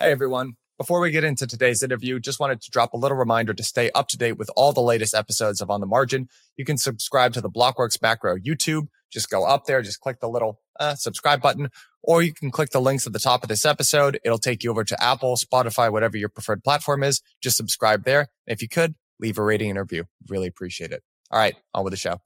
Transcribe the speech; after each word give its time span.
Hey 0.00 0.10
everyone. 0.10 0.54
Before 0.76 0.98
we 0.98 1.12
get 1.12 1.22
into 1.22 1.46
today's 1.46 1.80
interview, 1.80 2.18
just 2.18 2.40
wanted 2.40 2.60
to 2.62 2.70
drop 2.72 2.94
a 2.94 2.96
little 2.96 3.16
reminder 3.16 3.54
to 3.54 3.62
stay 3.62 3.92
up 3.92 4.08
to 4.08 4.18
date 4.18 4.36
with 4.36 4.50
all 4.56 4.72
the 4.72 4.80
latest 4.80 5.14
episodes 5.14 5.60
of 5.60 5.70
On 5.70 5.80
the 5.80 5.86
Margin. 5.86 6.28
You 6.56 6.64
can 6.64 6.78
subscribe 6.78 7.32
to 7.34 7.40
the 7.40 7.48
Blockworks 7.48 8.02
Macro 8.02 8.36
YouTube. 8.36 8.88
Just 9.12 9.30
go 9.30 9.44
up 9.44 9.66
there, 9.66 9.82
just 9.82 10.00
click 10.00 10.18
the 10.18 10.28
little 10.28 10.58
uh, 10.80 10.96
subscribe 10.96 11.40
button, 11.40 11.68
or 12.02 12.22
you 12.22 12.34
can 12.34 12.50
click 12.50 12.70
the 12.70 12.80
links 12.80 13.06
at 13.06 13.12
the 13.12 13.20
top 13.20 13.44
of 13.44 13.48
this 13.48 13.64
episode. 13.64 14.18
It'll 14.24 14.36
take 14.36 14.64
you 14.64 14.72
over 14.72 14.82
to 14.82 15.00
Apple, 15.00 15.36
Spotify, 15.36 15.92
whatever 15.92 16.16
your 16.16 16.28
preferred 16.28 16.64
platform 16.64 17.04
is. 17.04 17.22
Just 17.40 17.56
subscribe 17.56 18.04
there. 18.04 18.26
If 18.48 18.62
you 18.62 18.68
could, 18.68 18.96
leave 19.20 19.38
a 19.38 19.44
rating 19.44 19.70
and 19.70 19.78
review. 19.78 20.06
Really 20.28 20.48
appreciate 20.48 20.90
it. 20.90 21.04
All 21.30 21.38
right, 21.38 21.54
on 21.72 21.84
with 21.84 21.92
the 21.92 21.96
show. 21.96 22.20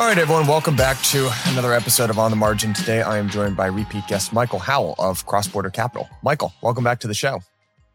All 0.00 0.06
right, 0.06 0.16
everyone, 0.16 0.46
welcome 0.46 0.76
back 0.76 0.96
to 1.02 1.28
another 1.48 1.74
episode 1.74 2.08
of 2.08 2.18
On 2.18 2.30
the 2.30 2.36
Margin. 2.36 2.72
Today, 2.72 3.02
I 3.02 3.18
am 3.18 3.28
joined 3.28 3.54
by 3.54 3.66
repeat 3.66 4.06
guest 4.06 4.32
Michael 4.32 4.58
Howell 4.58 4.94
of 4.98 5.26
CrossBorder 5.26 5.74
Capital. 5.74 6.08
Michael, 6.22 6.54
welcome 6.62 6.82
back 6.82 7.00
to 7.00 7.06
the 7.06 7.12
show. 7.12 7.42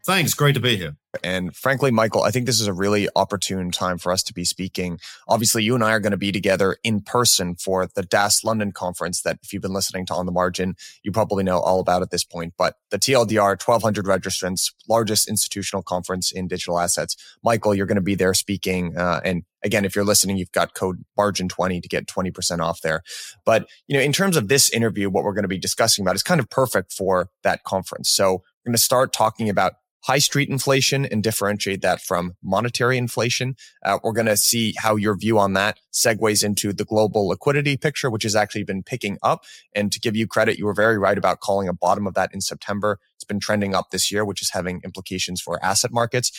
Thanks. 0.05 0.35
Great 0.35 0.53
to 0.53 0.61
be 0.61 0.77
here. 0.77 0.97
And 1.23 1.55
frankly, 1.55 1.89
Michael, 1.89 2.21
I 2.21 2.29
think 2.29 2.45
this 2.45 2.59
is 2.59 2.67
a 2.67 2.73
really 2.73 3.09
opportune 3.15 3.71
time 3.71 3.97
for 3.97 4.11
us 4.11 4.21
to 4.23 4.33
be 4.33 4.45
speaking. 4.45 4.99
Obviously, 5.27 5.63
you 5.63 5.73
and 5.73 5.83
I 5.83 5.93
are 5.93 5.99
going 5.99 6.11
to 6.11 6.17
be 6.17 6.31
together 6.31 6.77
in 6.83 7.01
person 7.01 7.55
for 7.55 7.87
the 7.87 8.03
DAS 8.03 8.43
London 8.43 8.71
conference 8.71 9.21
that 9.23 9.39
if 9.41 9.51
you've 9.51 9.63
been 9.63 9.73
listening 9.73 10.05
to 10.07 10.13
On 10.13 10.27
the 10.27 10.31
Margin, 10.31 10.75
you 11.01 11.11
probably 11.11 11.43
know 11.43 11.57
all 11.57 11.79
about 11.79 12.03
at 12.03 12.11
this 12.11 12.23
point. 12.23 12.53
But 12.55 12.75
the 12.91 12.99
TLDR, 12.99 13.59
1200 13.59 14.05
registrants, 14.05 14.71
largest 14.87 15.27
institutional 15.27 15.81
conference 15.81 16.31
in 16.31 16.47
digital 16.47 16.79
assets. 16.79 17.15
Michael, 17.43 17.73
you're 17.73 17.87
going 17.87 17.95
to 17.95 18.01
be 18.01 18.15
there 18.15 18.35
speaking. 18.35 18.95
Uh, 18.95 19.21
and 19.25 19.43
again, 19.63 19.85
if 19.85 19.95
you're 19.95 20.05
listening, 20.05 20.37
you've 20.37 20.51
got 20.51 20.75
code 20.75 21.03
margin 21.17 21.49
20 21.49 21.81
to 21.81 21.87
get 21.87 22.05
20% 22.05 22.59
off 22.59 22.81
there. 22.81 23.01
But, 23.43 23.67
you 23.87 23.97
know, 23.97 24.03
in 24.03 24.13
terms 24.13 24.37
of 24.37 24.49
this 24.49 24.69
interview, 24.69 25.09
what 25.09 25.23
we're 25.23 25.33
going 25.33 25.45
to 25.45 25.47
be 25.47 25.57
discussing 25.57 26.05
about 26.05 26.13
is 26.13 26.21
kind 26.21 26.39
of 26.39 26.47
perfect 26.51 26.93
for 26.93 27.29
that 27.41 27.63
conference. 27.63 28.09
So 28.09 28.33
we're 28.33 28.69
going 28.69 28.77
to 28.77 28.81
start 28.81 29.11
talking 29.11 29.49
about 29.49 29.73
high 30.05 30.19
street 30.19 30.49
inflation 30.49 31.05
and 31.05 31.23
differentiate 31.23 31.81
that 31.81 31.99
from 31.99 32.35
monetary 32.43 32.95
inflation. 32.95 33.55
Uh, 33.83 33.97
we're 34.03 34.13
going 34.13 34.27
to 34.27 34.37
see 34.37 34.75
how 34.77 34.95
your 34.95 35.17
view 35.17 35.39
on 35.39 35.53
that 35.53 35.79
segues 35.91 36.43
into 36.43 36.71
the 36.71 36.85
global 36.85 37.27
liquidity 37.27 37.75
picture, 37.75 38.09
which 38.11 38.21
has 38.21 38.35
actually 38.35 38.63
been 38.63 38.83
picking 38.83 39.17
up. 39.23 39.43
And 39.73 39.91
to 39.91 39.99
give 39.99 40.15
you 40.15 40.27
credit, 40.27 40.59
you 40.59 40.65
were 40.65 40.75
very 40.75 40.99
right 40.99 41.17
about 41.17 41.39
calling 41.39 41.67
a 41.67 41.73
bottom 41.73 42.05
of 42.05 42.13
that 42.13 42.31
in 42.33 42.41
September. 42.41 42.99
It's 43.15 43.23
been 43.23 43.39
trending 43.39 43.73
up 43.73 43.89
this 43.89 44.11
year, 44.11 44.23
which 44.23 44.43
is 44.43 44.51
having 44.51 44.79
implications 44.83 45.41
for 45.41 45.63
asset 45.65 45.91
markets. 45.91 46.31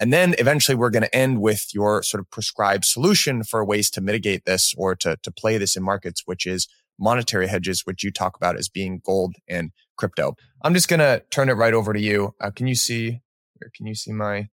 And 0.00 0.12
then 0.12 0.34
eventually 0.38 0.74
we're 0.74 0.90
going 0.90 1.04
to 1.04 1.14
end 1.14 1.40
with 1.40 1.72
your 1.72 2.02
sort 2.02 2.20
of 2.20 2.30
prescribed 2.30 2.84
solution 2.84 3.44
for 3.44 3.64
ways 3.64 3.88
to 3.90 4.00
mitigate 4.00 4.46
this 4.46 4.74
or 4.76 4.96
to, 4.96 5.16
to 5.22 5.30
play 5.30 5.58
this 5.58 5.76
in 5.76 5.84
markets, 5.84 6.22
which 6.24 6.44
is 6.44 6.66
monetary 6.98 7.46
hedges, 7.46 7.86
which 7.86 8.02
you 8.02 8.10
talk 8.10 8.36
about 8.36 8.56
as 8.56 8.68
being 8.68 9.00
gold 9.04 9.36
and 9.46 9.70
crypto. 10.02 10.34
I'm 10.62 10.74
just 10.74 10.88
going 10.88 10.98
to 10.98 11.22
turn 11.30 11.48
it 11.48 11.52
right 11.52 11.72
over 11.72 11.92
to 11.92 12.00
you. 12.00 12.34
Uh, 12.40 12.50
can 12.50 12.66
you 12.66 12.74
see, 12.74 13.20
can 13.76 13.86
you 13.86 13.94
see 13.94 14.12
my 14.12 14.48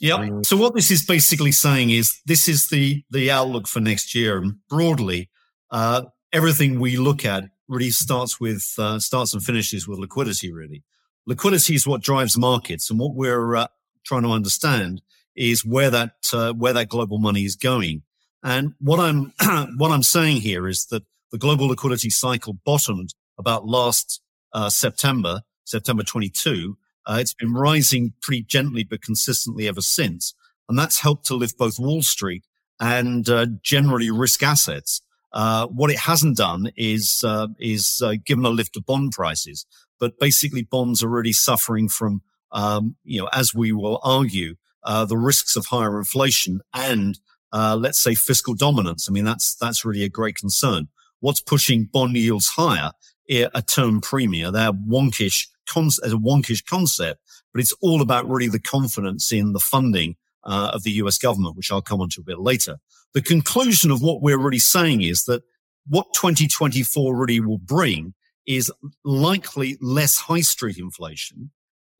Yeah. 0.00 0.28
So 0.44 0.56
what 0.56 0.74
this 0.76 0.92
is 0.92 1.04
basically 1.04 1.50
saying 1.50 1.90
is 1.90 2.20
this 2.26 2.48
is 2.48 2.68
the, 2.68 3.02
the 3.10 3.28
outlook 3.28 3.66
for 3.66 3.80
next 3.80 4.14
year. 4.14 4.38
And 4.38 4.54
broadly, 4.68 5.30
uh, 5.72 6.02
everything 6.32 6.78
we 6.78 6.96
look 6.96 7.24
at 7.24 7.50
really 7.66 7.90
starts 7.90 8.38
with, 8.38 8.72
uh, 8.78 9.00
starts 9.00 9.34
and 9.34 9.42
finishes 9.42 9.88
with 9.88 9.98
liquidity, 9.98 10.52
really. 10.52 10.84
Liquidity 11.26 11.74
is 11.74 11.84
what 11.84 12.00
drives 12.00 12.38
markets. 12.38 12.88
And 12.88 13.00
what 13.00 13.16
we're 13.16 13.56
uh, 13.56 13.66
trying 14.06 14.22
to 14.22 14.30
understand 14.30 15.02
is 15.34 15.64
where 15.64 15.90
that, 15.90 16.12
uh, 16.32 16.52
where 16.52 16.72
that 16.72 16.88
global 16.88 17.18
money 17.18 17.44
is 17.44 17.56
going. 17.56 18.02
And 18.44 18.74
what 18.78 19.00
I'm, 19.00 19.32
what 19.76 19.90
I'm 19.90 20.04
saying 20.04 20.42
here 20.42 20.68
is 20.68 20.86
that 20.86 21.02
the 21.32 21.38
global 21.38 21.66
liquidity 21.66 22.10
cycle 22.10 22.54
bottomed 22.64 23.10
about 23.38 23.66
last 23.66 24.22
uh, 24.52 24.70
September, 24.70 25.42
September 25.64 26.02
22. 26.02 26.76
Uh, 27.06 27.18
it's 27.20 27.34
been 27.34 27.54
rising 27.54 28.12
pretty 28.20 28.42
gently 28.42 28.84
but 28.84 29.02
consistently 29.02 29.66
ever 29.66 29.80
since. 29.80 30.34
And 30.68 30.78
that's 30.78 31.00
helped 31.00 31.26
to 31.26 31.34
lift 31.34 31.56
both 31.56 31.78
Wall 31.78 32.02
Street 32.02 32.44
and 32.80 33.28
uh, 33.28 33.46
generally 33.62 34.10
risk 34.10 34.42
assets. 34.42 35.00
Uh, 35.32 35.66
what 35.66 35.90
it 35.90 35.98
hasn't 35.98 36.36
done 36.36 36.70
is 36.76 37.22
uh, 37.24 37.48
is 37.58 38.02
uh, 38.02 38.14
given 38.24 38.44
a 38.44 38.50
lift 38.50 38.74
to 38.74 38.80
bond 38.80 39.12
prices, 39.12 39.66
but 40.00 40.18
basically 40.18 40.62
bonds 40.62 41.02
are 41.02 41.08
really 41.08 41.32
suffering 41.32 41.88
from, 41.88 42.22
um, 42.52 42.96
you 43.04 43.20
know, 43.20 43.28
as 43.32 43.54
we 43.54 43.72
will 43.72 44.00
argue, 44.02 44.54
the 44.84 45.16
risks 45.18 45.54
of 45.54 45.66
higher 45.66 45.98
inflation 45.98 46.60
and 46.72 47.18
let's 47.52 47.98
say 47.98 48.14
fiscal 48.14 48.54
dominance. 48.54 49.06
I 49.08 49.12
mean, 49.12 49.24
that's 49.24 49.54
that's 49.54 49.84
really 49.84 50.02
a 50.02 50.08
great 50.08 50.36
concern 50.36 50.88
what's 51.20 51.40
pushing 51.40 51.84
bond 51.84 52.16
yields 52.16 52.48
higher 52.48 52.92
a 53.28 53.62
term 53.62 54.00
premium. 54.00 54.52
They're 54.52 54.72
wonkish, 54.72 55.46
as 55.76 56.12
a 56.12 56.16
wonkish 56.16 56.64
concept, 56.64 57.20
but 57.52 57.60
it's 57.60 57.74
all 57.80 58.00
about 58.00 58.28
really 58.28 58.48
the 58.48 58.60
confidence 58.60 59.32
in 59.32 59.52
the 59.52 59.60
funding 59.60 60.16
uh, 60.44 60.70
of 60.72 60.82
the 60.82 60.92
US 60.92 61.18
government, 61.18 61.56
which 61.56 61.70
I'll 61.70 61.82
come 61.82 62.00
on 62.00 62.08
to 62.10 62.20
a 62.20 62.24
bit 62.24 62.38
later. 62.38 62.78
The 63.14 63.22
conclusion 63.22 63.90
of 63.90 64.02
what 64.02 64.22
we're 64.22 64.38
really 64.38 64.58
saying 64.58 65.02
is 65.02 65.24
that 65.24 65.42
what 65.86 66.12
2024 66.14 67.16
really 67.16 67.40
will 67.40 67.58
bring 67.58 68.14
is 68.46 68.72
likely 69.04 69.76
less 69.80 70.18
high 70.18 70.40
street 70.40 70.78
inflation. 70.78 71.50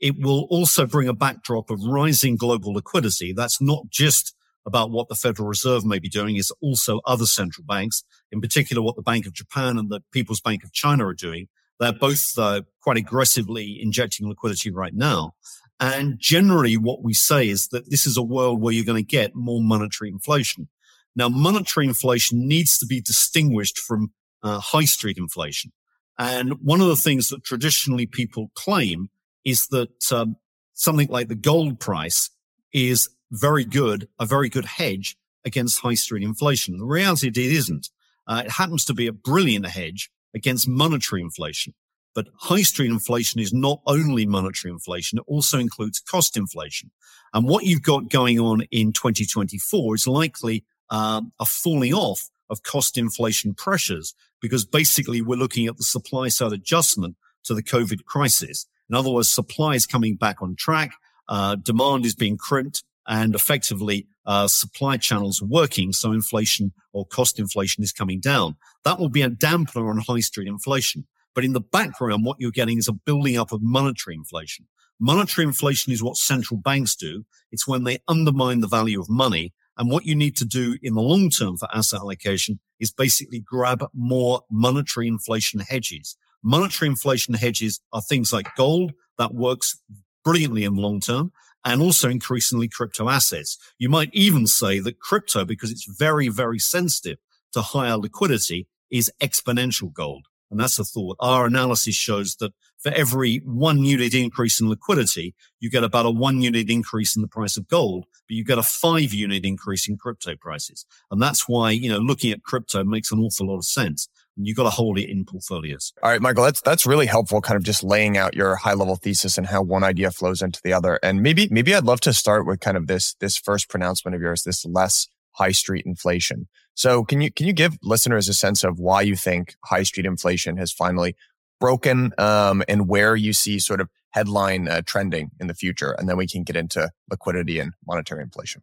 It 0.01 0.19
will 0.19 0.47
also 0.51 0.87
bring 0.87 1.09
a 1.09 1.15
backdrop 1.15 1.71
of 1.71 1.83
rising 1.83 2.37
global 2.37 2.73
liquidity. 2.73 3.33
That's 3.33 3.61
not 3.61 3.89
just 3.91 4.35
about 4.69 4.91
what 4.91 5.09
the 5.09 5.15
Federal 5.15 5.49
Reserve 5.49 5.85
may 5.85 5.99
be 5.99 6.11
doing 6.11 6.37
is 6.37 6.53
also 6.61 7.01
other 7.07 7.27
central 7.27 7.65
banks, 7.65 8.05
in 8.31 8.41
particular 8.41 8.83
what 8.83 8.95
the 8.95 9.03
Bank 9.03 9.27
of 9.27 9.33
Japan 9.33 9.79
and 9.79 9.91
the 9.91 10.01
People's 10.13 10.43
Bank 10.43 10.63
of 10.63 10.73
China 10.73 11.07
are 11.07 11.15
doing. 11.15 11.49
They're 11.81 11.93
both 11.93 12.39
uh, 12.39 12.63
quite 12.83 12.99
aggressively 12.99 13.81
injecting 13.81 14.29
liquidity 14.29 14.71
right 14.71 14.95
now. 14.95 15.35
And 15.81 16.19
generally 16.19 16.77
what 16.77 17.03
we 17.03 17.15
say 17.15 17.49
is 17.49 17.69
that 17.69 17.89
this 17.91 18.07
is 18.07 18.17
a 18.17 18.23
world 18.23 18.61
where 18.61 18.75
you're 18.75 18.85
going 18.85 19.03
to 19.03 19.17
get 19.17 19.35
more 19.35 19.63
monetary 19.63 20.11
inflation. 20.11 20.69
Now, 21.17 21.29
monetary 21.29 21.87
inflation 21.87 22.47
needs 22.47 22.79
to 22.79 22.87
be 22.87 23.01
distinguished 23.01 23.79
from 23.79 24.13
uh, 24.43 24.61
high 24.61 24.85
street 24.85 25.17
inflation. 25.17 25.73
And 26.19 26.55
one 26.61 26.81
of 26.81 26.89
the 26.89 26.97
things 26.97 27.31
that 27.31 27.43
traditionally 27.45 28.07
people 28.07 28.51
claim 28.55 29.09
is 29.45 29.69
that 29.69 30.13
um, 30.13 30.37
something 30.75 31.09
like 31.09 31.29
the 31.29 31.35
gold 31.35 31.81
price 31.81 32.31
is 32.73 33.09
very 33.31 33.65
good, 33.65 34.09
a 34.19 34.27
very 34.27 34.49
good 34.49 34.65
hedge 34.65 35.17
against 35.45 35.81
high 35.81 35.95
street 35.95 36.23
inflation. 36.23 36.79
The 36.79 36.85
reality 36.85 37.29
it 37.29 37.37
isn't. 37.37 37.91
Uh, 38.27 38.43
it 38.45 38.51
happens 38.53 38.85
to 38.87 38.95
be 38.95 39.07
a 39.07 39.13
brilliant 39.13 39.67
hedge 39.67 40.11
against 40.35 40.69
monetary 40.69 41.23
inflation. 41.23 41.75
But 42.15 42.29
high 42.37 42.63
street 42.63 42.91
inflation 42.91 43.41
is 43.41 43.53
not 43.53 43.81
only 43.87 44.27
monetary 44.27 44.73
inflation. 44.73 45.19
It 45.19 45.25
also 45.27 45.59
includes 45.59 46.01
cost 46.01 46.37
inflation. 46.37 46.91
And 47.33 47.47
what 47.47 47.65
you've 47.65 47.83
got 47.83 48.11
going 48.11 48.41
on 48.41 48.63
in 48.71 48.93
2024 48.93 49.95
is 49.95 50.07
likely 50.07 50.65
um, 50.91 51.33
a 51.39 51.45
falling 51.45 51.95
off 51.95 52.29
of 52.51 52.63
cost 52.63 52.99
inflation 52.99 53.55
pressures 53.55 54.15
because 54.41 54.65
basically 54.65 55.21
we're 55.21 55.37
looking 55.39 55.67
at 55.67 55.77
the 55.77 55.85
supply 55.85 56.29
side 56.29 56.53
adjustment 56.53 57.17
to 57.45 57.55
the 57.55 57.63
COVID 57.63 58.05
crisis. 58.05 58.67
In 58.89 58.97
other 58.97 59.11
words, 59.11 59.31
supply 59.31 59.75
is 59.75 59.87
coming 59.87 60.17
back 60.17 60.41
on 60.41 60.57
track. 60.57 60.93
Uh, 61.29 61.57
demand 61.57 62.07
is 62.07 62.15
being 62.15 62.39
crimped 62.39 62.83
and 63.09 63.35
effectively 63.35 64.07
uh, 64.27 64.47
supply 64.47 64.99
channels 64.99 65.43
working, 65.43 65.93
so 65.93 66.13
inflation 66.13 66.73
or 66.93 67.07
cost 67.07 67.39
inflation 67.39 67.83
is 67.83 67.93
coming 67.93 68.21
down. 68.21 68.57
That 68.85 68.99
will 68.99 69.09
be 69.09 69.23
a 69.23 69.31
dampener 69.31 69.89
on 69.89 69.99
high 69.99 70.21
street 70.21 70.47
inflation. 70.47 71.07
But 71.35 71.45
in 71.45 71.55
the 71.55 71.61
background, 71.61 72.25
what 72.25 72.37
you're 72.39 72.51
getting 72.51 72.79
is 72.79 72.89
a 72.89 72.93
building 72.93 73.39
up 73.39 73.53
of 73.53 73.63
monetary 73.63 74.15
inflation. 74.15 74.67
Monetary 75.01 75.47
inflation 75.47 75.93
is 75.93 76.03
what 76.03 76.17
central 76.17 76.61
banks 76.61 76.95
do. 76.95 77.25
It's 77.51 77.67
when 77.67 77.85
they 77.85 77.99
undermine 78.09 78.61
the 78.61 78.69
value 78.69 79.01
of 79.01 79.09
money. 79.09 79.55
And 79.79 79.91
what 79.91 80.05
you 80.05 80.17
need 80.17 80.37
to 80.39 80.45
do 80.45 80.77
in 80.83 80.95
the 80.95 81.01
long 81.01 81.31
term 81.31 81.57
for 81.57 81.69
asset 81.73 82.01
allocation 82.01 82.59
is 82.81 82.93
basically 82.93 83.41
grab 83.41 83.87
more 83.95 84.43
monetary 84.51 85.07
inflation 85.07 85.61
hedges. 85.61 86.17
Monetary 86.43 86.91
inflation 86.91 87.35
hedges 87.35 87.81
are 87.93 88.03
things 88.03 88.33
like 88.33 88.55
gold 88.57 88.93
that 89.19 89.35
works 89.35 89.81
brilliantly 90.25 90.65
in 90.65 90.75
the 90.75 90.81
long 90.81 91.01
term 91.01 91.33
and 91.69 91.83
also 91.83 92.09
increasingly 92.09 92.69
crypto 92.69 93.09
assets. 93.09 93.59
You 93.79 93.89
might 93.89 94.11
even 94.13 94.47
say 94.47 94.81
that 94.81 95.01
crypto, 95.01 95.45
because 95.45 95.71
it's 95.71 95.85
very, 95.85 96.29
very 96.29 96.59
sensitive 96.59 97.19
to 97.53 97.63
higher 97.63 97.97
liquidity, 97.97 98.67
is 98.91 99.13
exponential 99.21 99.93
gold. 99.93 100.27
And 100.51 100.59
that's 100.59 100.79
a 100.79 100.85
thought. 100.85 101.17
Our 101.21 101.45
analysis 101.45 101.95
shows 101.95 102.37
that 102.37 102.53
for 102.79 102.91
every 102.93 103.39
one 103.45 103.85
unit 103.85 104.15
increase 104.15 104.61
in 104.61 104.71
liquidity, 104.71 105.35
you 105.61 105.69
get 105.69 105.85
about 105.85 106.07
a 106.07 106.11
one 106.11 106.41
unit 106.41 106.71
increase 106.71 107.17
in 107.17 107.23
the 107.23 107.29
price 107.29 107.59
of 107.59 107.69
gold, 107.69 108.07
but 108.27 108.35
you 108.35 108.45
get 108.45 108.57
a 108.57 108.63
five 108.63 109.13
unit 109.13 109.45
increase 109.45 109.89
in 109.89 109.99
crypto 109.99 110.37
prices. 110.37 110.87
And 111.11 111.21
that's 111.21 111.49
why, 111.49 111.73
you 111.73 111.91
know, 111.91 111.99
looking 111.99 112.33
at 112.33 112.45
crypto 112.45 112.83
makes 112.83 113.13
an 113.13 113.19
awful 113.19 113.49
lot 113.49 113.59
of 113.59 113.67
sense 113.67 114.09
you 114.47 114.55
got 114.55 114.65
to 114.65 114.71
hold 114.71 114.99
it 114.99 115.11
in 115.11 115.25
portfolios. 115.25 115.93
All 116.03 116.11
right, 116.11 116.21
Michael, 116.21 116.45
that's 116.45 116.61
that's 116.61 116.87
really 116.87 117.07
helpful. 117.07 117.41
Kind 117.41 117.57
of 117.57 117.65
just 117.65 117.83
laying 117.83 118.17
out 118.17 118.35
your 118.35 118.57
high 118.57 118.75
level 118.75 118.97
thesis 118.97 119.39
and 119.39 119.47
how 119.47 119.63
one 119.63 119.85
idea 119.85 120.11
flows 120.11 120.43
into 120.43 120.61
the 120.63 120.73
other. 120.73 120.99
And 121.03 121.23
maybe 121.23 121.49
maybe 121.51 121.75
I'd 121.75 121.85
love 121.85 122.01
to 122.01 122.13
start 122.13 122.47
with 122.47 122.61
kind 122.61 122.77
of 122.77 122.87
this 122.87 123.15
this 123.21 123.37
first 123.37 123.69
pronouncement 123.69 124.15
of 124.15 124.21
yours, 124.21 124.45
this 124.45 124.65
less 124.65 125.09
high 125.33 125.53
street 125.53 125.85
inflation. 125.87 126.49
So 126.75 127.05
can 127.05 127.21
you 127.21 127.33
can 127.33 127.47
you 127.47 127.53
give 127.53 127.79
listeners 127.83 128.29
a 128.29 128.35
sense 128.35 128.65
of 128.65 128.79
why 128.79 129.03
you 129.03 129.17
think 129.17 129.57
high 129.65 129.83
street 129.83 130.07
inflation 130.07 130.57
has 130.57 130.73
finally 130.73 131.17
broken 131.61 132.13
um, 132.19 132.63
and 132.69 132.89
where 132.89 133.17
you 133.17 133.33
see 133.33 133.59
sort 133.59 133.81
of 133.81 133.89
headline 134.11 134.69
uh, 134.69 134.83
trending 134.87 135.31
in 135.41 135.49
the 135.49 135.55
future. 135.55 135.93
And 135.93 136.09
then 136.09 136.17
we 136.17 136.27
can 136.27 136.43
get 136.43 136.57
into 136.57 136.91
liquidity 137.11 137.59
and 137.59 137.73
monetary 137.87 138.23
inflation. 138.23 138.63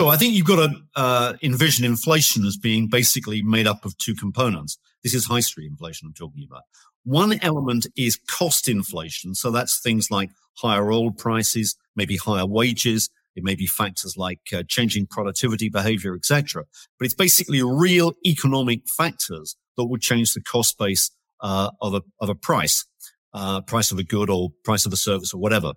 So 0.00 0.08
I 0.08 0.16
think 0.16 0.34
you've 0.34 0.46
got 0.46 0.56
to 0.56 0.76
uh, 0.96 1.32
envision 1.42 1.84
inflation 1.84 2.44
as 2.44 2.56
being 2.56 2.88
basically 2.88 3.42
made 3.42 3.66
up 3.66 3.84
of 3.84 3.96
two 3.98 4.14
components. 4.14 4.76
This 5.04 5.14
is 5.14 5.26
high 5.26 5.40
street 5.40 5.70
inflation 5.70 6.08
I'm 6.08 6.14
talking 6.14 6.44
about. 6.48 6.62
One 7.04 7.38
element 7.42 7.86
is 7.96 8.18
cost 8.28 8.68
inflation. 8.68 9.34
So 9.34 9.50
that's 9.50 9.80
things 9.80 10.10
like 10.10 10.30
higher 10.56 10.90
oil 10.90 11.12
prices, 11.12 11.76
maybe 11.94 12.16
higher 12.16 12.46
wages. 12.46 13.08
It 13.36 13.44
may 13.44 13.54
be 13.54 13.66
factors 13.66 14.16
like 14.16 14.40
uh, 14.52 14.62
changing 14.66 15.06
productivity 15.06 15.68
behavior, 15.68 16.14
etc. 16.14 16.64
But 16.98 17.04
it's 17.04 17.14
basically 17.14 17.62
real 17.62 18.14
economic 18.26 18.88
factors 18.88 19.56
that 19.76 19.84
would 19.84 20.00
change 20.00 20.34
the 20.34 20.40
cost 20.40 20.78
base 20.78 21.10
uh, 21.40 21.70
of 21.80 21.94
a 21.94 22.02
of 22.20 22.28
a 22.28 22.34
price, 22.34 22.84
uh, 23.32 23.60
price 23.60 23.92
of 23.92 23.98
a 23.98 24.04
good 24.04 24.30
or 24.30 24.50
price 24.64 24.86
of 24.86 24.92
a 24.92 24.96
service 24.96 25.34
or 25.34 25.38
whatever. 25.38 25.74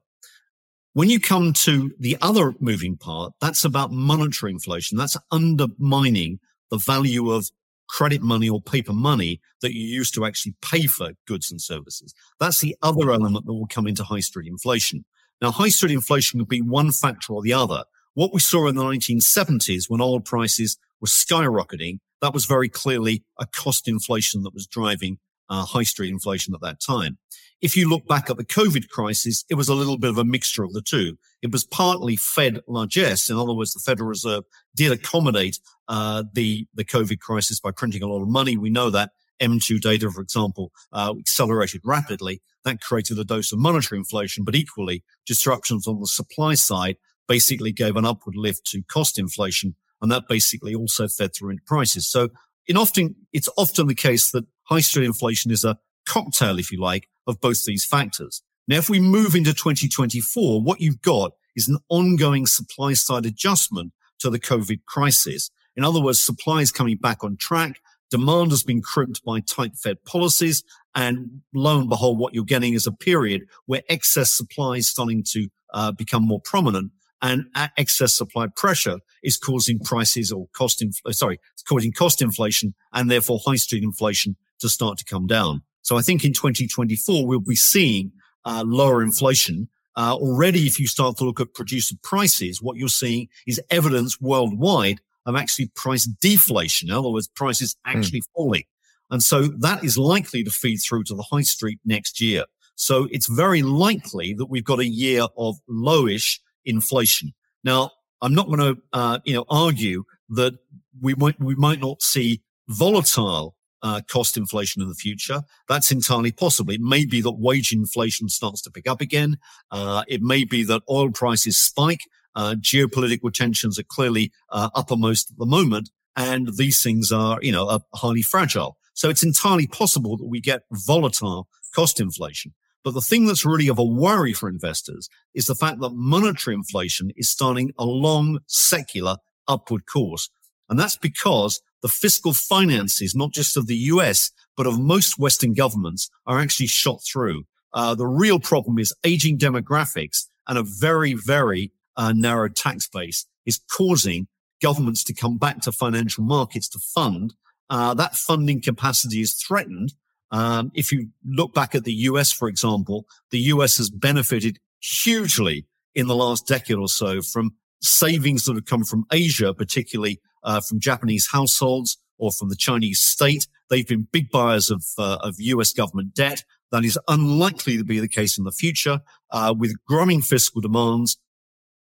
When 0.98 1.12
you 1.12 1.20
come 1.20 1.54
to 1.54 1.92
the 2.00 2.18
other 2.24 2.56
moving 2.60 2.98
part, 2.98 3.34
that's 3.40 3.64
about 3.64 3.92
monetary 3.92 4.52
inflation. 4.52 4.98
That's 4.98 5.16
undermining 5.30 6.40
the 6.72 6.80
value 6.80 7.30
of 7.30 7.52
credit 7.88 8.24
money 8.24 8.50
or 8.50 8.60
paper 8.60 8.94
money 8.94 9.40
that 9.62 9.76
you 9.76 9.82
use 9.82 10.10
to 10.14 10.26
actually 10.26 10.56
pay 10.64 10.88
for 10.88 11.12
goods 11.28 11.52
and 11.52 11.62
services. 11.62 12.16
That's 12.40 12.62
the 12.62 12.76
other 12.82 13.12
element 13.12 13.46
that 13.46 13.54
will 13.54 13.68
come 13.68 13.86
into 13.86 14.04
high 14.04 14.22
street 14.22 14.48
inflation. 14.48 15.06
Now, 15.40 15.52
high 15.52 15.70
street 15.70 15.92
inflation 15.92 16.40
could 16.40 16.50
be 16.50 16.64
one 16.64 16.92
factor 16.92 17.34
or 17.34 17.44
the 17.44 17.54
other. 17.54 17.84
What 18.16 18.34
we 18.34 18.40
saw 18.40 18.68
in 18.68 18.74
the 18.74 18.84
1970s 18.84 19.92
when 19.92 20.02
oil 20.02 20.20
prices 20.20 20.80
were 21.00 21.08
skyrocketing, 21.08 22.00
that 22.24 22.34
was 22.34 22.46
very 22.46 22.70
clearly 22.70 23.24
a 23.40 23.46
cost 23.46 23.88
inflation 23.88 24.42
that 24.42 24.54
was 24.56 24.66
driving 24.66 25.20
uh, 25.50 25.66
high 25.66 25.84
street 25.84 26.12
inflation 26.12 26.54
at 26.54 26.62
that 26.62 26.80
time. 26.80 27.18
If 27.60 27.76
you 27.76 27.90
look 27.90 28.08
back 28.08 28.30
at 28.30 28.38
the 28.38 28.46
COVID 28.46 28.90
crisis, 28.90 29.44
it 29.50 29.56
was 29.56 29.68
a 29.68 29.74
little 29.74 29.98
bit 29.98 30.12
of 30.12 30.18
a 30.18 30.24
mixture 30.24 30.64
of 30.64 30.74
the 30.74 30.82
two. 30.82 31.18
It 31.42 31.52
was 31.52 31.64
partly 31.64 32.16
Fed 32.16 32.62
largesse. 32.68 33.30
In 33.30 33.38
other 33.38 33.54
words, 33.54 33.74
the 33.74 33.80
Federal 33.80 34.10
Reserve 34.10 34.44
did 34.76 34.92
accommodate 34.92 35.60
uh, 35.88 36.24
the 36.34 36.68
the 36.76 36.86
COVID 36.86 37.20
crisis 37.20 37.60
by 37.60 37.72
printing 37.72 38.04
a 38.04 38.08
lot 38.08 38.22
of 38.22 38.28
money. 38.28 38.58
We 38.58 38.70
know 38.70 38.90
that 38.92 39.12
M2 39.42 39.82
data, 39.82 40.10
for 40.12 40.22
example, 40.22 40.72
uh, 40.92 41.14
accelerated 41.18 41.82
rapidly. 41.84 42.42
That 42.64 42.82
created 42.82 43.18
a 43.18 43.24
dose 43.24 43.52
of 43.52 43.60
monetary 43.60 44.00
inflation, 44.00 44.44
but 44.44 44.56
equally 44.56 45.04
disruptions 45.26 45.88
on 45.88 46.00
the 46.00 46.08
supply 46.08 46.56
side 46.56 46.98
basically 47.28 47.72
gave 47.72 47.96
an 47.96 48.06
upward 48.06 48.36
lift 48.36 48.66
to 48.68 48.82
cost 48.84 49.20
inflation. 49.20 49.76
And 50.02 50.12
that 50.12 50.28
basically 50.28 50.76
also 50.76 51.08
fed 51.08 51.34
through 51.34 51.52
into 51.52 51.64
prices. 51.66 52.08
So 52.08 52.30
in 52.68 52.78
often, 52.78 53.16
it's 53.34 53.50
often 53.58 53.88
the 53.88 53.96
case 53.96 54.32
that 54.32 54.46
high 54.70 54.82
street 54.82 55.06
inflation 55.06 55.52
is 55.52 55.64
a 55.64 55.78
cocktail, 56.06 56.60
if 56.60 56.72
you 56.72 56.80
like, 56.80 57.08
of 57.26 57.40
both 57.42 57.64
these 57.66 57.86
factors. 57.86 58.42
Now, 58.68 58.78
if 58.78 58.90
we 58.90 59.00
move 59.00 59.36
into 59.36 59.54
2024, 59.54 60.62
what 60.62 60.82
you've 60.82 61.02
got 61.02 61.32
is 61.56 61.68
an 61.68 61.78
ongoing 61.90 62.46
supply 62.46 62.94
side 62.94 63.26
adjustment 63.26 63.94
to 64.20 64.30
the 64.30 64.40
COVID 64.40 64.86
crisis. 64.86 65.50
In 65.76 65.84
other 65.84 66.02
words, 66.02 66.20
supply 66.20 66.62
is 66.62 66.72
coming 66.72 66.98
back 66.98 67.24
on 67.24 67.38
track. 67.38 67.80
Demand 68.10 68.52
has 68.52 68.64
been 68.64 68.82
crimped 68.82 69.24
by 69.24 69.40
tight 69.42 69.76
Fed 69.76 70.04
policies. 70.06 70.64
And 70.96 71.42
lo 71.54 71.80
and 71.80 71.90
behold, 71.90 72.20
what 72.20 72.34
you're 72.34 72.44
getting 72.44 72.74
is 72.74 72.88
a 72.88 72.92
period 72.92 73.44
where 73.66 73.84
excess 73.90 74.32
supply 74.32 74.78
is 74.78 74.88
starting 74.88 75.24
to 75.32 75.48
uh, 75.74 75.92
become 75.92 76.26
more 76.26 76.42
prominent 76.42 76.92
and 77.22 77.46
excess 77.78 78.14
supply 78.14 78.48
pressure 78.56 79.00
is 79.24 79.38
causing 79.38 79.80
prices 79.80 80.32
or 80.32 80.48
cost, 80.54 80.82
infl- 80.82 81.14
sorry, 81.14 81.40
it's 81.54 81.64
causing 81.64 81.92
cost 81.92 82.22
inflation 82.22 82.76
and 82.94 83.10
therefore 83.10 83.40
high 83.46 83.56
street 83.56 83.84
inflation 83.84 84.36
to 84.60 84.70
start 84.70 84.98
to 84.98 85.06
come 85.06 85.28
down. 85.28 85.62
So 85.82 85.98
I 85.98 86.02
think 86.02 86.24
in 86.26 86.34
2024, 86.34 87.26
we'll 87.26 87.40
be 87.40 87.56
seeing 87.56 88.12
uh, 88.46 88.64
lower 88.66 89.02
inflation. 89.02 89.70
Uh, 89.96 90.16
already, 90.16 90.68
if 90.68 90.80
you 90.80 90.88
start 90.88 91.18
to 91.18 91.24
look 91.24 91.40
at 91.40 91.54
producer 91.54 91.96
prices, 92.04 92.62
what 92.62 92.78
you're 92.78 92.88
seeing 92.88 93.28
is 93.48 93.62
evidence 93.70 94.20
worldwide 94.22 95.00
of 95.26 95.36
actually 95.36 95.72
price 95.76 96.06
deflation. 96.06 96.90
In 96.90 96.96
other 96.96 97.10
words, 97.10 97.28
prices 97.28 97.76
hmm. 97.86 97.98
actually 97.98 98.22
mm. 98.22 98.28
falling. 98.36 98.64
And 99.10 99.24
so 99.24 99.44
that 99.60 99.84
is 99.84 99.98
likely 99.98 100.44
to 100.44 100.50
feed 100.50 100.78
through 100.78 101.04
to 101.06 101.16
the 101.16 101.24
high 101.24 101.42
street 101.42 101.80
next 101.86 102.20
year. 102.20 102.46
So 102.76 103.08
it's 103.12 103.28
very 103.28 103.64
likely 103.64 104.34
that 104.36 104.46
we've 104.46 104.64
got 104.64 104.80
a 104.80 104.88
year 104.88 105.24
of 105.38 105.58
lowish 105.70 106.40
inflation. 106.66 107.34
Now, 107.64 107.92
I'm 108.22 108.34
not 108.34 108.48
going 108.48 108.60
to, 108.60 108.82
uh, 108.94 109.20
you 109.26 109.34
know, 109.34 109.46
argue 109.50 110.04
that 110.30 110.54
we 111.02 111.16
might, 111.16 111.40
we 111.40 111.56
might 111.56 111.80
not 111.80 112.02
see 112.02 112.42
volatile 112.68 113.56
uh, 113.84 114.02
cost 114.08 114.38
inflation 114.38 114.82
in 114.82 114.90
the 114.90 114.96
future. 114.96 115.42
That's 115.68 115.92
entirely 115.92 116.32
possible. 116.32 116.74
It 116.74 116.82
may 116.82 117.06
be 117.06 117.22
that 117.22 117.40
wage 117.40 117.72
inflation 117.72 118.30
starts 118.30 118.62
to 118.64 118.72
pick 118.72 118.88
up 118.88 119.02
again. 119.02 119.38
Uh, 119.72 120.04
it 120.08 120.22
may 120.22 120.44
be 120.44 120.64
that 120.64 120.84
oil 120.90 121.12
prices 121.12 121.58
spike. 121.58 122.02
Uh, 122.36 122.56
geopolitical 122.60 123.34
tensions 123.34 123.80
are 123.80 123.84
clearly 123.84 124.32
uh, 124.52 124.70
uppermost 124.76 125.32
at 125.32 125.38
the 125.38 125.46
moment, 125.46 125.90
and 126.16 126.56
these 126.58 126.84
things 126.84 127.12
are, 127.12 127.40
you 127.42 127.52
know, 127.52 127.68
are 127.68 127.82
highly 127.96 128.22
fragile. 128.22 128.78
So 128.94 129.10
it's 129.10 129.24
entirely 129.24 129.68
possible 129.68 130.18
that 130.18 130.28
we 130.28 130.42
get 130.42 130.64
volatile 130.72 131.48
cost 131.74 132.00
inflation. 132.00 132.54
But 132.84 132.94
the 132.94 133.02
thing 133.02 133.26
that's 133.26 133.46
really 133.46 133.68
of 133.68 133.80
a 133.80 133.84
worry 133.84 134.34
for 134.34 134.48
investors 134.48 135.10
is 135.34 135.48
the 135.48 135.56
fact 135.56 135.80
that 135.82 135.92
monetary 135.94 136.56
inflation 136.56 137.12
is 137.16 137.28
starting 137.28 137.74
a 137.78 137.86
long 137.86 138.40
secular 138.48 139.18
upward 139.48 139.86
course. 139.86 140.30
And 140.70 140.80
that's 140.80 140.98
because 140.98 141.62
the 141.82 141.88
fiscal 141.88 142.34
finances, 142.34 143.16
not 143.16 143.32
just 143.32 143.58
of 143.58 143.68
the 143.68 143.76
US, 143.76 144.32
but 144.56 144.68
of 144.68 144.80
most 144.80 145.20
Western 145.20 145.54
governments 145.54 146.10
are 146.26 146.40
actually 146.40 146.68
shot 146.68 147.02
through. 147.04 147.44
Uh, 147.74 147.94
the 147.94 148.08
real 148.08 148.40
problem 148.40 148.80
is 148.80 148.94
aging 149.04 149.38
demographics 149.38 150.26
and 150.48 150.58
a 150.58 150.64
very, 150.64 151.14
very 151.14 151.72
uh, 151.96 152.14
narrow 152.16 152.50
tax 152.50 152.88
base 152.88 153.26
is 153.46 153.60
causing 153.72 154.28
governments 154.62 155.04
to 155.04 155.14
come 155.14 155.38
back 155.38 155.62
to 155.62 155.72
financial 155.72 156.24
markets 156.24 156.68
to 156.70 156.80
fund. 156.80 157.34
Uh, 157.70 157.94
that 157.94 158.16
funding 158.16 158.62
capacity 158.62 159.22
is 159.22 159.34
threatened. 159.34 159.94
Um, 160.32 160.72
if 160.74 160.92
you 160.92 161.10
look 161.26 161.54
back 161.54 161.76
at 161.76 161.84
the 161.84 161.94
US, 161.94 162.32
for 162.32 162.48
example, 162.48 163.06
the 163.32 163.40
US 163.40 163.78
has 163.78 163.90
benefited 163.90 164.60
hugely 164.80 165.66
in 165.96 166.08
the 166.08 166.16
last 166.16 166.48
decade 166.48 166.78
or 166.78 166.88
so 166.88 167.22
from 167.22 167.52
savings 167.82 168.46
that 168.46 168.56
have 168.56 168.66
come 168.66 168.84
from 168.84 169.06
Asia, 169.12 169.54
particularly 169.54 170.20
uh, 170.48 170.62
from 170.62 170.80
Japanese 170.80 171.28
households 171.32 171.98
or 172.18 172.32
from 172.32 172.50
the 172.50 172.56
Chinese 172.56 173.00
state. 173.00 173.48
They've 173.70 173.88
been 173.88 174.08
big 174.12 174.32
buyers 174.32 174.72
of, 174.72 174.84
uh, 174.98 175.18
of 175.22 175.36
US 175.38 175.74
government 175.74 176.16
debt. 176.16 176.44
That 176.72 176.86
is 176.86 176.98
unlikely 177.08 177.78
to 177.78 177.84
be 177.84 178.00
the 178.00 178.08
case 178.08 178.38
in 178.38 178.46
the 178.46 178.52
future. 178.52 179.02
Uh, 179.30 179.54
with 179.56 179.76
growing 179.88 180.22
fiscal 180.22 180.62
demands, 180.62 181.18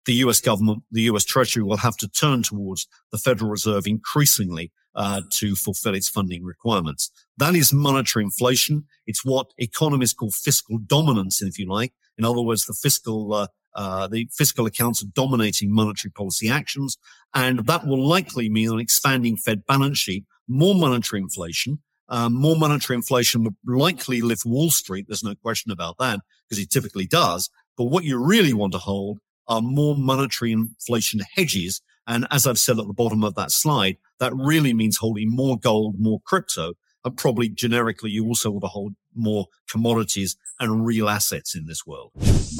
the 0.05 0.13
US 0.25 0.39
government, 0.39 0.83
the 0.91 1.01
US 1.03 1.25
Treasury 1.25 1.63
will 1.63 1.77
have 1.77 1.97
to 1.97 2.07
turn 2.07 2.43
towards 2.43 2.87
the 3.11 3.17
Federal 3.17 3.49
Reserve 3.51 3.87
increasingly 3.87 4.71
uh, 4.95 5.21
to 5.31 5.55
fulfill 5.55 5.95
its 5.95 6.09
funding 6.09 6.43
requirements. 6.43 7.11
That 7.37 7.55
is 7.55 7.73
monetary 7.73 8.23
inflation. 8.25 8.85
It's 9.07 9.25
what 9.25 9.47
economists 9.57 10.13
call 10.13 10.31
fiscal 10.31 10.77
dominance, 10.77 11.41
if 11.41 11.57
you 11.57 11.67
like. 11.67 11.93
In 12.17 12.25
other 12.25 12.41
words, 12.41 12.65
the 12.65 12.73
fiscal 12.73 13.33
uh, 13.33 13.47
uh, 13.75 14.07
the 14.07 14.27
fiscal 14.31 14.65
accounts 14.65 15.03
are 15.03 15.07
dominating 15.13 15.73
monetary 15.73 16.11
policy 16.11 16.49
actions, 16.49 16.97
and 17.33 17.65
that 17.65 17.85
will 17.85 18.05
likely 18.05 18.49
mean 18.49 18.71
an 18.71 18.79
expanding 18.79 19.37
Fed 19.37 19.65
balance 19.65 19.97
sheet, 19.97 20.25
more 20.47 20.75
monetary 20.75 21.21
inflation. 21.21 21.79
Um, 22.09 22.33
more 22.33 22.57
monetary 22.57 22.97
inflation 22.97 23.45
will 23.45 23.55
likely 23.65 24.21
lift 24.21 24.45
Wall 24.45 24.69
Street. 24.69 25.05
There's 25.07 25.23
no 25.23 25.35
question 25.35 25.71
about 25.71 25.97
that 25.99 26.19
because 26.49 26.61
it 26.61 26.69
typically 26.69 27.07
does. 27.07 27.49
But 27.77 27.85
what 27.85 28.03
you 28.03 28.17
really 28.17 28.53
want 28.53 28.73
to 28.73 28.79
hold 28.79 29.19
are 29.47 29.61
more 29.61 29.95
monetary 29.95 30.51
inflation 30.51 31.21
hedges. 31.35 31.81
And 32.07 32.27
as 32.29 32.45
I've 32.45 32.59
said 32.59 32.79
at 32.79 32.87
the 32.87 32.93
bottom 32.93 33.23
of 33.23 33.35
that 33.35 33.51
slide, 33.51 33.97
that 34.19 34.35
really 34.35 34.73
means 34.73 34.97
holding 34.97 35.33
more 35.33 35.57
gold, 35.57 35.95
more 35.99 36.19
crypto, 36.25 36.73
and 37.03 37.17
probably 37.17 37.49
generically, 37.49 38.11
you 38.11 38.25
also 38.25 38.51
want 38.51 38.63
to 38.63 38.67
hold 38.67 38.93
more 39.15 39.47
commodities 39.69 40.37
and 40.59 40.85
real 40.85 41.09
assets 41.09 41.55
in 41.55 41.65
this 41.65 41.85
world. 41.85 42.11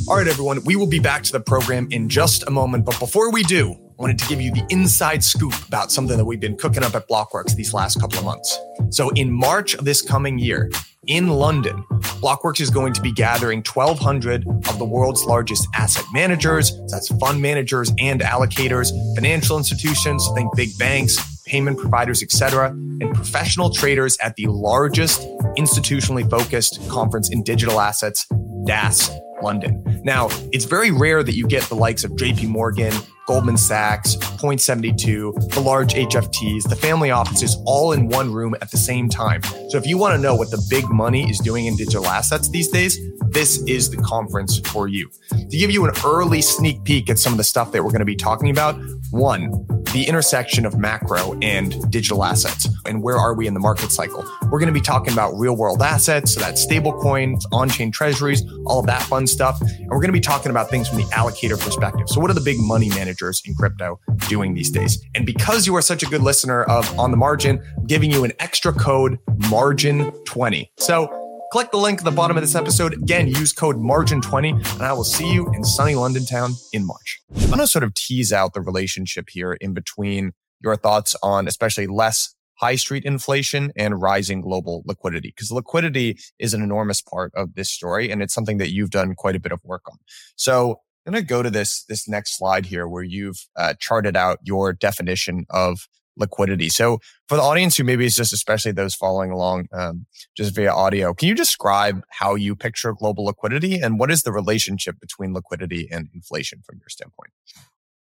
All 0.08 0.18
right, 0.18 0.28
everyone, 0.28 0.64
we 0.66 0.76
will 0.76 0.88
be 0.88 1.00
back 1.00 1.24
to 1.24 1.32
the 1.32 1.40
program 1.40 1.88
in 1.92 2.10
just 2.10 2.48
a 2.48 2.52
moment. 2.52 2.86
But 2.86 3.00
before 3.00 3.32
we 3.32 3.44
do, 3.44 3.72
I 3.72 4.02
wanted 4.02 4.20
to 4.20 4.28
give 4.28 4.42
you 4.42 4.52
the 4.52 4.66
inside 4.70 5.24
scoop 5.24 5.54
about 5.68 5.92
something 5.92 6.18
that 6.18 6.26
we've 6.26 6.40
been 6.40 6.58
cooking 6.58 6.84
up 6.84 6.96
at 6.96 7.08
Blockworks 7.08 7.56
these 7.56 7.74
last 7.74 8.02
couple 8.02 8.20
of 8.20 8.26
months. 8.26 8.58
So, 8.90 9.10
in 9.12 9.32
March 9.32 9.76
of 9.76 9.86
this 9.86 10.02
coming 10.02 10.40
year, 10.40 10.72
in 11.08 11.30
London, 11.30 11.84
Blockworks 12.22 12.62
is 12.62 12.70
going 12.70 12.94
to 12.94 13.02
be 13.02 13.12
gathering 13.12 13.64
1,200 13.64 14.46
of 14.48 14.78
the 14.78 14.86
world's 14.86 15.24
largest 15.24 15.68
asset 15.74 16.06
managers. 16.14 16.72
That's 16.90 17.08
fund 17.18 17.42
managers 17.42 17.92
and 18.00 18.22
allocators, 18.22 18.92
financial 19.16 19.58
institutions, 19.58 20.28
think 20.36 20.56
big 20.56 20.78
banks, 20.78 21.18
payment 21.46 21.78
providers, 21.78 22.22
etc., 22.24 22.70
and 22.70 23.14
professional 23.14 23.70
traders 23.70 24.18
at 24.22 24.36
the 24.36 24.48
largest 24.48 25.22
institutionally 25.58 26.30
focused 26.30 26.80
conference 26.90 27.30
in 27.30 27.44
digital 27.44 27.80
assets 27.80 28.28
DAS 28.66 29.10
London. 29.44 30.02
Now, 30.04 30.30
it's 30.52 30.66
very 30.66 30.92
rare 30.92 31.24
that 31.24 31.36
you 31.36 31.48
get 31.48 31.64
the 31.64 31.76
likes 31.76 32.04
of 32.04 32.12
JP 32.12 32.48
Morgan, 32.48 32.94
Goldman 33.28 33.58
Sachs, 33.58 34.16
Point72, 34.16 35.54
the 35.54 35.60
large 35.60 35.94
HFTs, 35.94 36.68
the 36.68 36.76
family 36.76 37.12
offices 37.12 37.58
all 37.66 37.94
in 37.94 38.08
one 38.08 38.34
room 38.34 38.56
at 38.62 38.72
the 38.72 38.78
same 38.78 39.08
time. 39.08 39.42
So 39.70 39.78
if 39.78 39.86
you 39.86 39.98
want 39.98 40.16
to 40.16 40.22
know 40.22 40.36
what 40.36 40.52
the 40.52 40.62
big 40.70 40.90
money 40.90 41.30
is 41.30 41.40
doing 41.40 41.68
in 41.68 41.76
digital 41.76 42.08
assets 42.08 42.50
these 42.50 42.68
days, 42.68 43.00
this 43.30 43.64
is 43.64 43.90
the 43.90 43.98
conference 43.98 44.60
for 44.72 44.88
you. 44.88 45.10
To 45.30 45.58
give 45.58 45.72
you 45.72 45.86
an 45.86 45.94
early 46.06 46.42
sneak 46.42 46.84
peek 46.84 47.10
at 47.10 47.20
some 47.20 47.32
of 47.32 47.38
the 47.38 47.44
stuff 47.44 47.72
that 47.72 47.84
we're 47.84 47.92
going 47.92 48.00
to 48.00 48.06
be 48.06 48.16
talking 48.16 48.50
about, 48.50 48.76
one, 49.12 49.66
the 49.94 50.06
intersection 50.08 50.66
of 50.66 50.78
macro 50.78 51.38
and 51.42 51.90
digital 51.92 52.24
assets 52.24 52.68
and 52.86 53.04
where 53.04 53.18
are 53.18 53.34
we 53.34 53.48
in 53.48 53.54
the 53.54 53.60
market 53.60 53.92
cycle. 53.92 54.26
We're 54.44 54.60
going 54.60 54.68
to 54.68 54.74
be 54.74 54.82
talking 54.82 55.14
about 55.14 55.34
real 55.38 55.56
world 55.56 55.82
assets, 55.82 56.34
so 56.34 56.40
that's 56.40 56.62
stable 56.62 56.94
coins, 56.94 57.46
on 57.52 57.70
chain 57.70 57.92
treasuries, 57.92 58.44
all 58.66 58.80
of 58.80 58.86
that 58.88 59.04
fun 59.04 59.28
stuff. 59.32 59.62
And 59.62 59.88
we're 59.90 59.98
going 59.98 60.08
to 60.08 60.14
be 60.14 60.20
talking 60.20 60.50
about 60.50 60.70
things 60.70 60.88
from 60.88 60.98
the 60.98 61.06
allocator 61.06 61.60
perspective. 61.60 62.10
So, 62.10 62.20
what 62.20 62.30
are 62.30 62.34
the 62.34 62.42
big 62.42 62.58
money 62.60 62.90
managers 62.90 63.42
in 63.46 63.56
crypto 63.56 64.00
doing 64.28 64.54
these 64.54 64.70
days? 64.70 65.04
And 65.16 65.26
because 65.26 65.66
you 65.68 65.76
are 65.76 65.82
such 65.82 66.04
a 66.04 66.06
good 66.06 66.22
listener 66.22 66.64
of 66.64 67.00
On 67.00 67.12
the 67.12 67.18
Margin, 67.18 67.62
I'm 67.78 67.86
giving 67.86 68.12
you 68.12 68.24
an 68.24 68.34
extra 68.40 68.74
code 68.74 69.20
margin20. 69.40 70.68
So, 70.78 71.18
Click 71.52 71.70
the 71.70 71.78
link 71.78 72.00
at 72.00 72.06
the 72.06 72.12
bottom 72.12 72.38
of 72.38 72.44
this 72.44 72.56
episode. 72.56 72.94
Again, 72.94 73.28
use 73.28 73.52
code 73.52 73.76
MARGIN20, 73.76 74.76
and 74.76 74.82
I 74.84 74.94
will 74.94 75.04
see 75.04 75.30
you 75.30 75.52
in 75.54 75.66
sunny 75.66 75.96
London 75.96 76.26
town 76.26 76.54
in 76.72 76.88
March. 76.88 77.22
I'm 77.36 77.48
going 77.48 77.60
to 77.60 77.68
sort 77.68 77.84
of 77.84 77.94
tease 77.94 78.32
out 78.32 78.54
the 78.54 78.62
relationship 78.62 79.28
here 79.30 79.52
in 79.60 79.74
between 79.74 80.32
your 80.62 80.78
thoughts 80.78 81.14
on 81.22 81.50
especially 81.50 81.88
less 81.88 82.36
high 82.62 82.76
street 82.76 83.04
inflation 83.04 83.72
and 83.76 84.02
rising 84.02 84.40
global 84.42 84.84
liquidity 84.86 85.30
because 85.30 85.52
liquidity 85.52 86.18
is 86.38 86.54
an 86.54 86.62
enormous 86.62 87.02
part 87.02 87.32
of 87.36 87.56
this 87.56 87.70
story 87.70 88.12
and 88.12 88.22
it's 88.22 88.34
something 88.34 88.60
that 88.60 88.72
you've 88.72 88.92
done 88.92 89.16
quite 89.16 89.36
a 89.36 89.40
bit 89.40 89.52
of 89.52 89.60
work 89.64 89.82
on. 89.92 89.98
So 90.36 90.80
I'm 91.06 91.14
going 91.14 91.24
to 91.24 91.28
go 91.28 91.42
to 91.42 91.50
this, 91.50 91.84
this 91.86 92.08
next 92.08 92.38
slide 92.38 92.68
here 92.68 92.88
where 92.88 93.04
you've 93.04 93.48
uh, 93.58 93.74
charted 93.80 94.16
out 94.16 94.38
your 94.44 94.74
definition 94.74 95.46
of 95.50 95.88
liquidity. 96.18 96.70
So 96.70 97.00
for 97.28 97.36
the 97.36 97.42
audience 97.42 97.78
who 97.78 97.84
maybe 97.84 98.06
is 98.06 98.16
just 98.16 98.34
especially 98.34 98.74
those 98.74 98.94
following 98.94 99.32
along 99.32 99.68
um, 99.74 100.06
just 100.38 100.56
via 100.56 100.72
audio, 100.72 101.16
can 101.16 101.30
you 101.30 101.36
describe 101.36 102.04
how 102.10 102.36
you 102.36 102.56
picture 102.56 102.94
global 102.94 103.26
liquidity 103.26 103.80
and 103.80 103.98
what 103.98 104.12
is 104.12 104.22
the 104.22 104.32
relationship 104.32 105.00
between 105.00 105.34
liquidity 105.34 105.88
and 105.92 106.10
inflation 106.14 106.62
from 106.64 106.78
your 106.78 106.90
standpoint? 106.90 107.32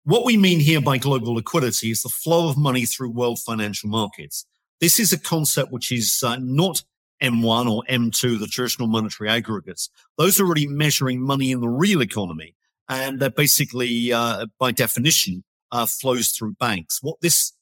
What 0.05 0.25
we 0.25 0.39
mean 0.39 0.61
here 0.61 0.81
by 0.81 0.97
global 0.97 1.35
liquidity 1.35 1.91
is 1.91 2.03
the 2.03 2.09
flow 2.09 2.49
of 2.49 2.57
money 2.57 2.87
through 2.87 3.11
world 3.11 3.39
financial 3.39 3.91
markets. 3.91 4.47
This 4.81 4.99
is 4.99 5.13
a 5.13 5.19
concept 5.19 5.73
which 5.73 5.93
is 5.93 6.23
uh, 6.23 6.37
not 6.41 6.83
M1 7.23 7.71
or 7.71 7.83
M2, 7.89 8.41
the 8.41 8.47
traditional 8.47 8.89
monetary 8.89 9.29
aggregates. 9.29 9.91
Those 10.17 10.41
are 10.41 10.47
already 10.47 10.67
measuring 10.67 11.21
money 11.21 11.53
in 11.53 11.61
the 11.61 11.69
real 11.69 12.01
economy. 12.01 12.55
And 12.89 13.21
they're 13.21 13.31
basically, 13.31 14.11
uh, 14.11 14.47
by 14.59 14.73
definition, 14.73 15.45
uh, 15.71 15.85
flows 15.85 16.31
through 16.31 16.55
banks. 16.55 17.01
What 17.03 17.21
this 17.21 17.53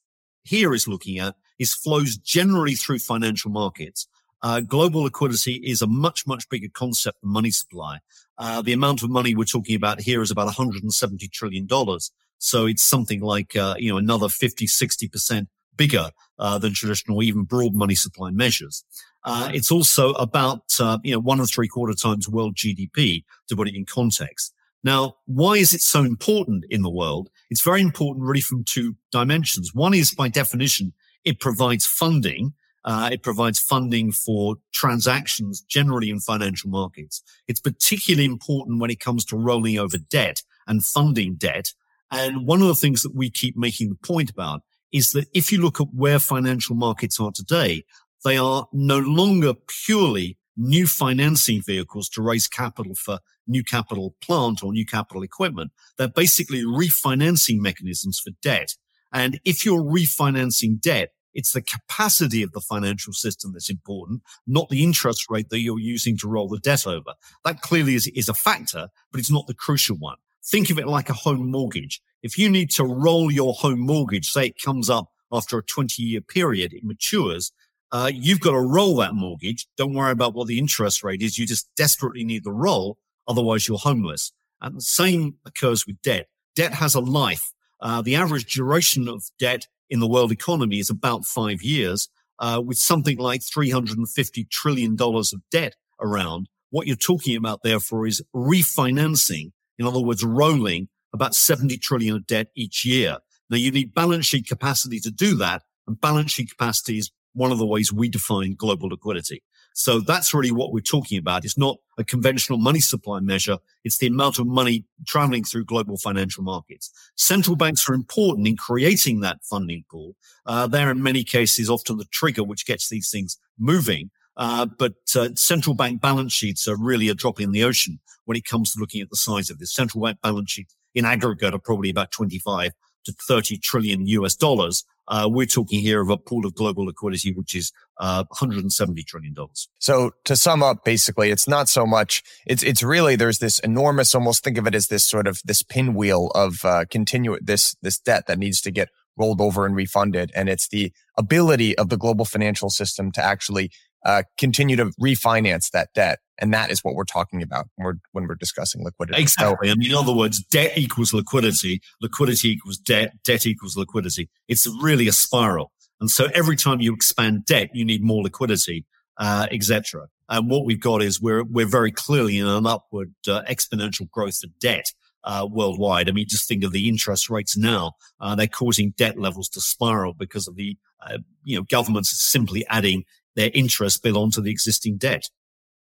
here 0.43 0.73
is 0.73 0.87
looking 0.87 1.19
at 1.19 1.35
is 1.59 1.73
flows 1.73 2.17
generally 2.17 2.75
through 2.75 2.99
financial 2.99 3.51
markets. 3.51 4.07
Uh, 4.41 4.61
global 4.61 5.01
liquidity 5.01 5.55
is 5.55 5.81
a 5.81 5.87
much, 5.87 6.25
much 6.25 6.47
bigger 6.49 6.69
concept 6.73 7.19
than 7.21 7.31
money 7.31 7.51
supply. 7.51 7.99
Uh, 8.37 8.61
the 8.61 8.71
amount 8.71 9.03
of 9.03 9.09
money 9.09 9.35
we're 9.35 9.43
talking 9.43 9.75
about 9.75 9.99
here 9.99 10.21
is 10.21 10.31
about 10.31 10.45
170 10.45 11.27
trillion 11.27 11.65
dollars. 11.65 12.11
So 12.39 12.65
it's 12.65 12.83
something 12.83 13.21
like, 13.21 13.55
uh, 13.55 13.75
you 13.77 13.91
know, 13.91 13.97
another 13.97 14.29
50, 14.29 14.65
60% 14.65 15.47
bigger, 15.77 16.09
uh, 16.39 16.57
than 16.57 16.73
traditional, 16.73 17.21
even 17.21 17.43
broad 17.43 17.73
money 17.73 17.95
supply 17.95 18.31
measures. 18.31 18.83
Uh, 19.23 19.51
it's 19.53 19.71
also 19.71 20.13
about, 20.13 20.63
uh, 20.79 20.97
you 21.03 21.13
know, 21.13 21.19
one 21.19 21.39
and 21.39 21.49
three 21.49 21.67
quarter 21.67 21.93
times 21.93 22.27
world 22.27 22.55
GDP 22.55 23.23
to 23.47 23.55
put 23.55 23.67
it 23.67 23.75
in 23.75 23.85
context. 23.85 24.53
Now, 24.83 25.15
why 25.25 25.55
is 25.55 25.73
it 25.73 25.81
so 25.81 26.03
important 26.03 26.65
in 26.69 26.81
the 26.83 26.89
world? 26.89 27.29
It's 27.49 27.61
very 27.61 27.81
important 27.81 28.25
really 28.25 28.41
from 28.41 28.63
two 28.63 28.95
dimensions. 29.11 29.73
One 29.73 29.93
is 29.93 30.13
by 30.13 30.29
definition, 30.29 30.93
it 31.25 31.39
provides 31.39 31.85
funding. 31.85 32.53
Uh, 32.85 33.09
it 33.11 33.21
provides 33.21 33.59
funding 33.59 34.13
for 34.13 34.55
transactions 34.71 35.59
generally 35.61 36.09
in 36.09 36.21
financial 36.21 36.69
markets. 36.69 37.21
It's 37.49 37.59
particularly 37.59 38.23
important 38.23 38.79
when 38.79 38.89
it 38.89 39.01
comes 39.01 39.25
to 39.25 39.37
rolling 39.37 39.77
over 39.77 39.97
debt 39.97 40.43
and 40.65 40.83
funding 40.83 41.35
debt. 41.35 41.73
And 42.11 42.47
one 42.47 42.61
of 42.61 42.67
the 42.67 42.75
things 42.75 43.03
that 43.03 43.15
we 43.15 43.29
keep 43.29 43.55
making 43.55 43.89
the 43.89 44.07
point 44.07 44.29
about 44.29 44.61
is 44.91 45.11
that 45.11 45.27
if 45.33 45.51
you 45.51 45.61
look 45.61 45.79
at 45.79 45.87
where 45.93 46.19
financial 46.19 46.75
markets 46.75 47.19
are 47.19 47.31
today, 47.31 47.83
they 48.25 48.37
are 48.37 48.67
no 48.73 48.99
longer 48.99 49.53
purely 49.85 50.37
new 50.57 50.85
financing 50.85 51.61
vehicles 51.61 52.09
to 52.09 52.21
raise 52.21 52.47
capital 52.47 52.93
for 52.95 53.19
new 53.47 53.63
capital 53.63 54.15
plant 54.21 54.63
or 54.63 54.73
new 54.73 54.85
capital 54.85 55.23
equipment. 55.23 55.71
They're 55.97 56.09
basically 56.09 56.63
refinancing 56.63 57.59
mechanisms 57.59 58.19
for 58.19 58.31
debt. 58.41 58.75
And 59.13 59.39
if 59.45 59.65
you're 59.65 59.81
refinancing 59.81 60.81
debt, 60.81 61.13
it's 61.33 61.53
the 61.53 61.61
capacity 61.61 62.43
of 62.43 62.51
the 62.51 62.59
financial 62.59 63.13
system 63.13 63.53
that's 63.53 63.69
important, 63.69 64.21
not 64.45 64.69
the 64.69 64.83
interest 64.83 65.27
rate 65.29 65.49
that 65.49 65.59
you're 65.59 65.79
using 65.79 66.17
to 66.17 66.27
roll 66.27 66.49
the 66.49 66.59
debt 66.59 66.85
over. 66.85 67.13
That 67.45 67.61
clearly 67.61 67.95
is, 67.95 68.07
is 68.07 68.27
a 68.27 68.33
factor, 68.33 68.89
but 69.11 69.19
it's 69.19 69.31
not 69.31 69.47
the 69.47 69.53
crucial 69.53 69.95
one. 69.95 70.17
Think 70.45 70.69
of 70.69 70.79
it 70.79 70.87
like 70.87 71.09
a 71.09 71.13
home 71.13 71.51
mortgage. 71.51 72.01
If 72.21 72.37
you 72.37 72.49
need 72.49 72.71
to 72.71 72.83
roll 72.83 73.31
your 73.31 73.53
home 73.53 73.79
mortgage, 73.79 74.29
say 74.29 74.47
it 74.47 74.61
comes 74.61 74.89
up 74.89 75.09
after 75.31 75.57
a 75.57 75.63
20 75.63 76.01
year 76.01 76.21
period, 76.21 76.73
it 76.73 76.83
matures, 76.83 77.51
uh, 77.91 78.11
you've 78.13 78.39
got 78.39 78.51
to 78.51 78.59
roll 78.59 78.95
that 78.97 79.15
mortgage. 79.15 79.67
Don't 79.77 79.93
worry 79.93 80.11
about 80.11 80.33
what 80.33 80.47
the 80.47 80.59
interest 80.59 81.03
rate 81.03 81.21
is. 81.21 81.37
You 81.37 81.45
just 81.45 81.69
desperately 81.75 82.23
need 82.23 82.43
the 82.43 82.51
roll. 82.51 82.97
Otherwise 83.27 83.67
you're 83.67 83.77
homeless. 83.77 84.31
And 84.61 84.75
the 84.75 84.81
same 84.81 85.35
occurs 85.45 85.87
with 85.87 86.01
debt. 86.01 86.27
Debt 86.55 86.73
has 86.73 86.93
a 86.93 86.99
life. 86.99 87.51
Uh, 87.81 88.01
the 88.01 88.15
average 88.15 88.53
duration 88.53 89.07
of 89.07 89.23
debt 89.39 89.67
in 89.89 89.99
the 89.99 90.07
world 90.07 90.31
economy 90.31 90.79
is 90.79 90.89
about 90.89 91.25
five 91.25 91.61
years, 91.61 92.09
uh, 92.39 92.61
with 92.63 92.77
something 92.77 93.17
like 93.17 93.41
$350 93.41 94.49
trillion 94.49 94.97
of 94.99 95.49
debt 95.51 95.75
around. 95.99 96.47
What 96.69 96.85
you're 96.85 96.95
talking 96.95 97.35
about 97.35 97.63
therefore 97.63 98.05
is 98.05 98.21
refinancing. 98.35 99.51
In 99.79 99.87
other 99.87 100.01
words, 100.01 100.23
rolling 100.23 100.89
about 101.13 101.33
70 101.33 101.77
trillion 101.77 102.15
of 102.17 102.27
debt 102.27 102.47
each 102.55 102.85
year. 102.85 103.17
Now 103.49 103.57
you 103.57 103.71
need 103.71 103.95
balance 103.95 104.27
sheet 104.27 104.47
capacity 104.47 104.99
to 104.99 105.09
do 105.09 105.35
that. 105.37 105.63
And 105.87 105.99
balance 105.99 106.31
sheet 106.31 106.51
capacity 106.51 106.99
is 106.99 107.11
one 107.33 107.51
of 107.51 107.57
the 107.57 107.65
ways 107.65 107.91
we 107.91 108.09
define 108.09 108.55
global 108.55 108.89
liquidity. 108.89 109.41
So 109.73 110.01
that's 110.01 110.33
really 110.33 110.51
what 110.51 110.73
we're 110.73 110.81
talking 110.81 111.17
about. 111.17 111.45
It's 111.45 111.57
not 111.57 111.77
a 111.97 112.03
conventional 112.03 112.59
money 112.59 112.81
supply 112.81 113.21
measure. 113.21 113.59
It's 113.83 113.97
the 113.97 114.07
amount 114.07 114.37
of 114.37 114.45
money 114.45 114.85
traveling 115.07 115.43
through 115.45 115.65
global 115.65 115.97
financial 115.97 116.43
markets. 116.43 116.91
Central 117.15 117.55
banks 117.55 117.87
are 117.87 117.93
important 117.93 118.47
in 118.47 118.57
creating 118.57 119.21
that 119.21 119.43
funding 119.43 119.85
pool. 119.89 120.15
Uh, 120.45 120.67
they're 120.67 120.91
in 120.91 121.01
many 121.01 121.23
cases 121.23 121.69
often 121.69 121.97
the 121.97 122.05
trigger 122.11 122.43
which 122.43 122.65
gets 122.65 122.89
these 122.89 123.09
things 123.09 123.37
moving. 123.57 124.11
Uh, 124.37 124.65
but 124.65 124.93
uh, 125.15 125.29
central 125.35 125.75
bank 125.75 126.01
balance 126.01 126.33
sheets 126.33 126.67
are 126.67 126.77
really 126.77 127.09
a 127.09 127.13
drop 127.13 127.39
in 127.39 127.51
the 127.51 127.63
ocean 127.63 127.99
when 128.25 128.37
it 128.37 128.45
comes 128.45 128.73
to 128.73 128.79
looking 128.79 129.01
at 129.01 129.09
the 129.09 129.17
size 129.17 129.49
of 129.49 129.59
this. 129.59 129.73
Central 129.73 130.03
bank 130.03 130.19
balance 130.21 130.51
sheets 130.51 130.75
in 130.93 131.05
aggregate 131.05 131.53
are 131.53 131.59
probably 131.59 131.89
about 131.89 132.11
25 132.11 132.71
to 133.05 133.13
30 133.27 133.57
trillion 133.57 134.05
US 134.07 134.35
dollars. 134.35 134.85
Uh, 135.07 135.27
we're 135.29 135.47
talking 135.47 135.79
here 135.79 136.01
of 136.01 136.09
a 136.09 136.17
pool 136.17 136.45
of 136.45 136.53
global 136.53 136.85
liquidity, 136.85 137.33
which 137.33 137.55
is 137.55 137.71
uh, 137.99 138.23
170 138.29 139.03
trillion 139.03 139.33
dollars. 139.33 139.67
So 139.79 140.11
to 140.25 140.35
sum 140.35 140.61
up, 140.61 140.85
basically, 140.85 141.31
it's 141.31 141.47
not 141.47 141.67
so 141.67 141.85
much. 141.85 142.21
It's 142.45 142.61
it's 142.61 142.83
really 142.83 143.15
there's 143.15 143.39
this 143.39 143.59
enormous. 143.59 144.13
Almost 144.13 144.43
think 144.43 144.57
of 144.57 144.67
it 144.67 144.75
as 144.75 144.87
this 144.87 145.03
sort 145.03 145.27
of 145.27 145.41
this 145.43 145.63
pinwheel 145.63 146.27
of 146.35 146.63
uh, 146.63 146.85
continue 146.91 147.37
this 147.41 147.75
this 147.81 147.97
debt 147.97 148.27
that 148.27 148.37
needs 148.37 148.61
to 148.61 148.71
get 148.71 148.89
rolled 149.17 149.41
over 149.41 149.65
and 149.65 149.75
refunded, 149.75 150.31
and 150.35 150.47
it's 150.47 150.67
the 150.67 150.93
ability 151.17 151.75
of 151.77 151.89
the 151.89 151.97
global 151.97 152.23
financial 152.23 152.69
system 152.69 153.11
to 153.13 153.23
actually 153.23 153.71
uh, 154.05 154.23
continue 154.37 154.75
to 154.75 154.85
refinance 155.01 155.71
that 155.71 155.89
debt. 155.93 156.19
And 156.41 156.53
that 156.53 156.71
is 156.71 156.83
what 156.83 156.95
we're 156.95 157.03
talking 157.03 157.41
about 157.41 157.67
when 157.75 157.85
we're, 157.85 157.93
when 158.13 158.27
we're 158.27 158.35
discussing 158.35 158.83
liquidity. 158.83 159.21
Exactly. 159.21 159.67
So, 159.67 159.73
I 159.73 159.75
mean, 159.75 159.91
in 159.91 159.97
other 159.97 160.13
words, 160.13 160.41
debt 160.41 160.77
equals 160.77 161.13
liquidity, 161.13 161.81
liquidity 162.01 162.51
equals 162.51 162.77
debt, 162.77 163.13
debt 163.25 163.45
equals 163.45 163.75
liquidity. 163.75 164.29
It's 164.47 164.65
really 164.81 165.07
a 165.07 165.11
spiral. 165.11 165.71
And 165.99 166.09
so 166.09 166.29
every 166.33 166.55
time 166.55 166.79
you 166.79 166.93
expand 166.93 167.45
debt, 167.45 167.71
you 167.73 167.83
need 167.83 168.01
more 168.01 168.23
liquidity, 168.23 168.85
uh, 169.17 169.47
etc. 169.51 170.07
And 170.29 170.49
what 170.49 170.65
we've 170.65 170.79
got 170.79 171.01
is 171.01 171.21
we're, 171.21 171.43
we're 171.43 171.67
very 171.67 171.91
clearly 171.91 172.37
in 172.37 172.47
an 172.47 172.65
upward 172.65 173.13
uh, 173.27 173.41
exponential 173.43 174.09
growth 174.09 174.41
of 174.43 174.57
debt. 174.59 174.93
Uh, 175.25 175.45
worldwide. 175.51 176.07
I 176.07 176.13
mean, 176.13 176.25
just 176.29 176.47
think 176.47 176.63
of 176.63 176.71
the 176.71 176.87
interest 176.87 177.29
rates 177.29 177.57
now. 177.57 177.91
Uh, 178.21 178.35
they're 178.35 178.47
causing 178.47 178.91
debt 178.91 179.19
levels 179.19 179.49
to 179.49 179.59
spiral 179.59 180.13
because 180.13 180.47
of 180.47 180.55
the, 180.55 180.77
uh, 181.05 181.17
you 181.43 181.57
know, 181.57 181.63
governments 181.69 182.09
simply 182.09 182.65
adding 182.69 183.03
their 183.39 183.51
interest 183.53 184.03
bill 184.03 184.17
onto 184.17 184.41
the 184.41 184.51
existing 184.51 184.97
debt. 184.97 185.29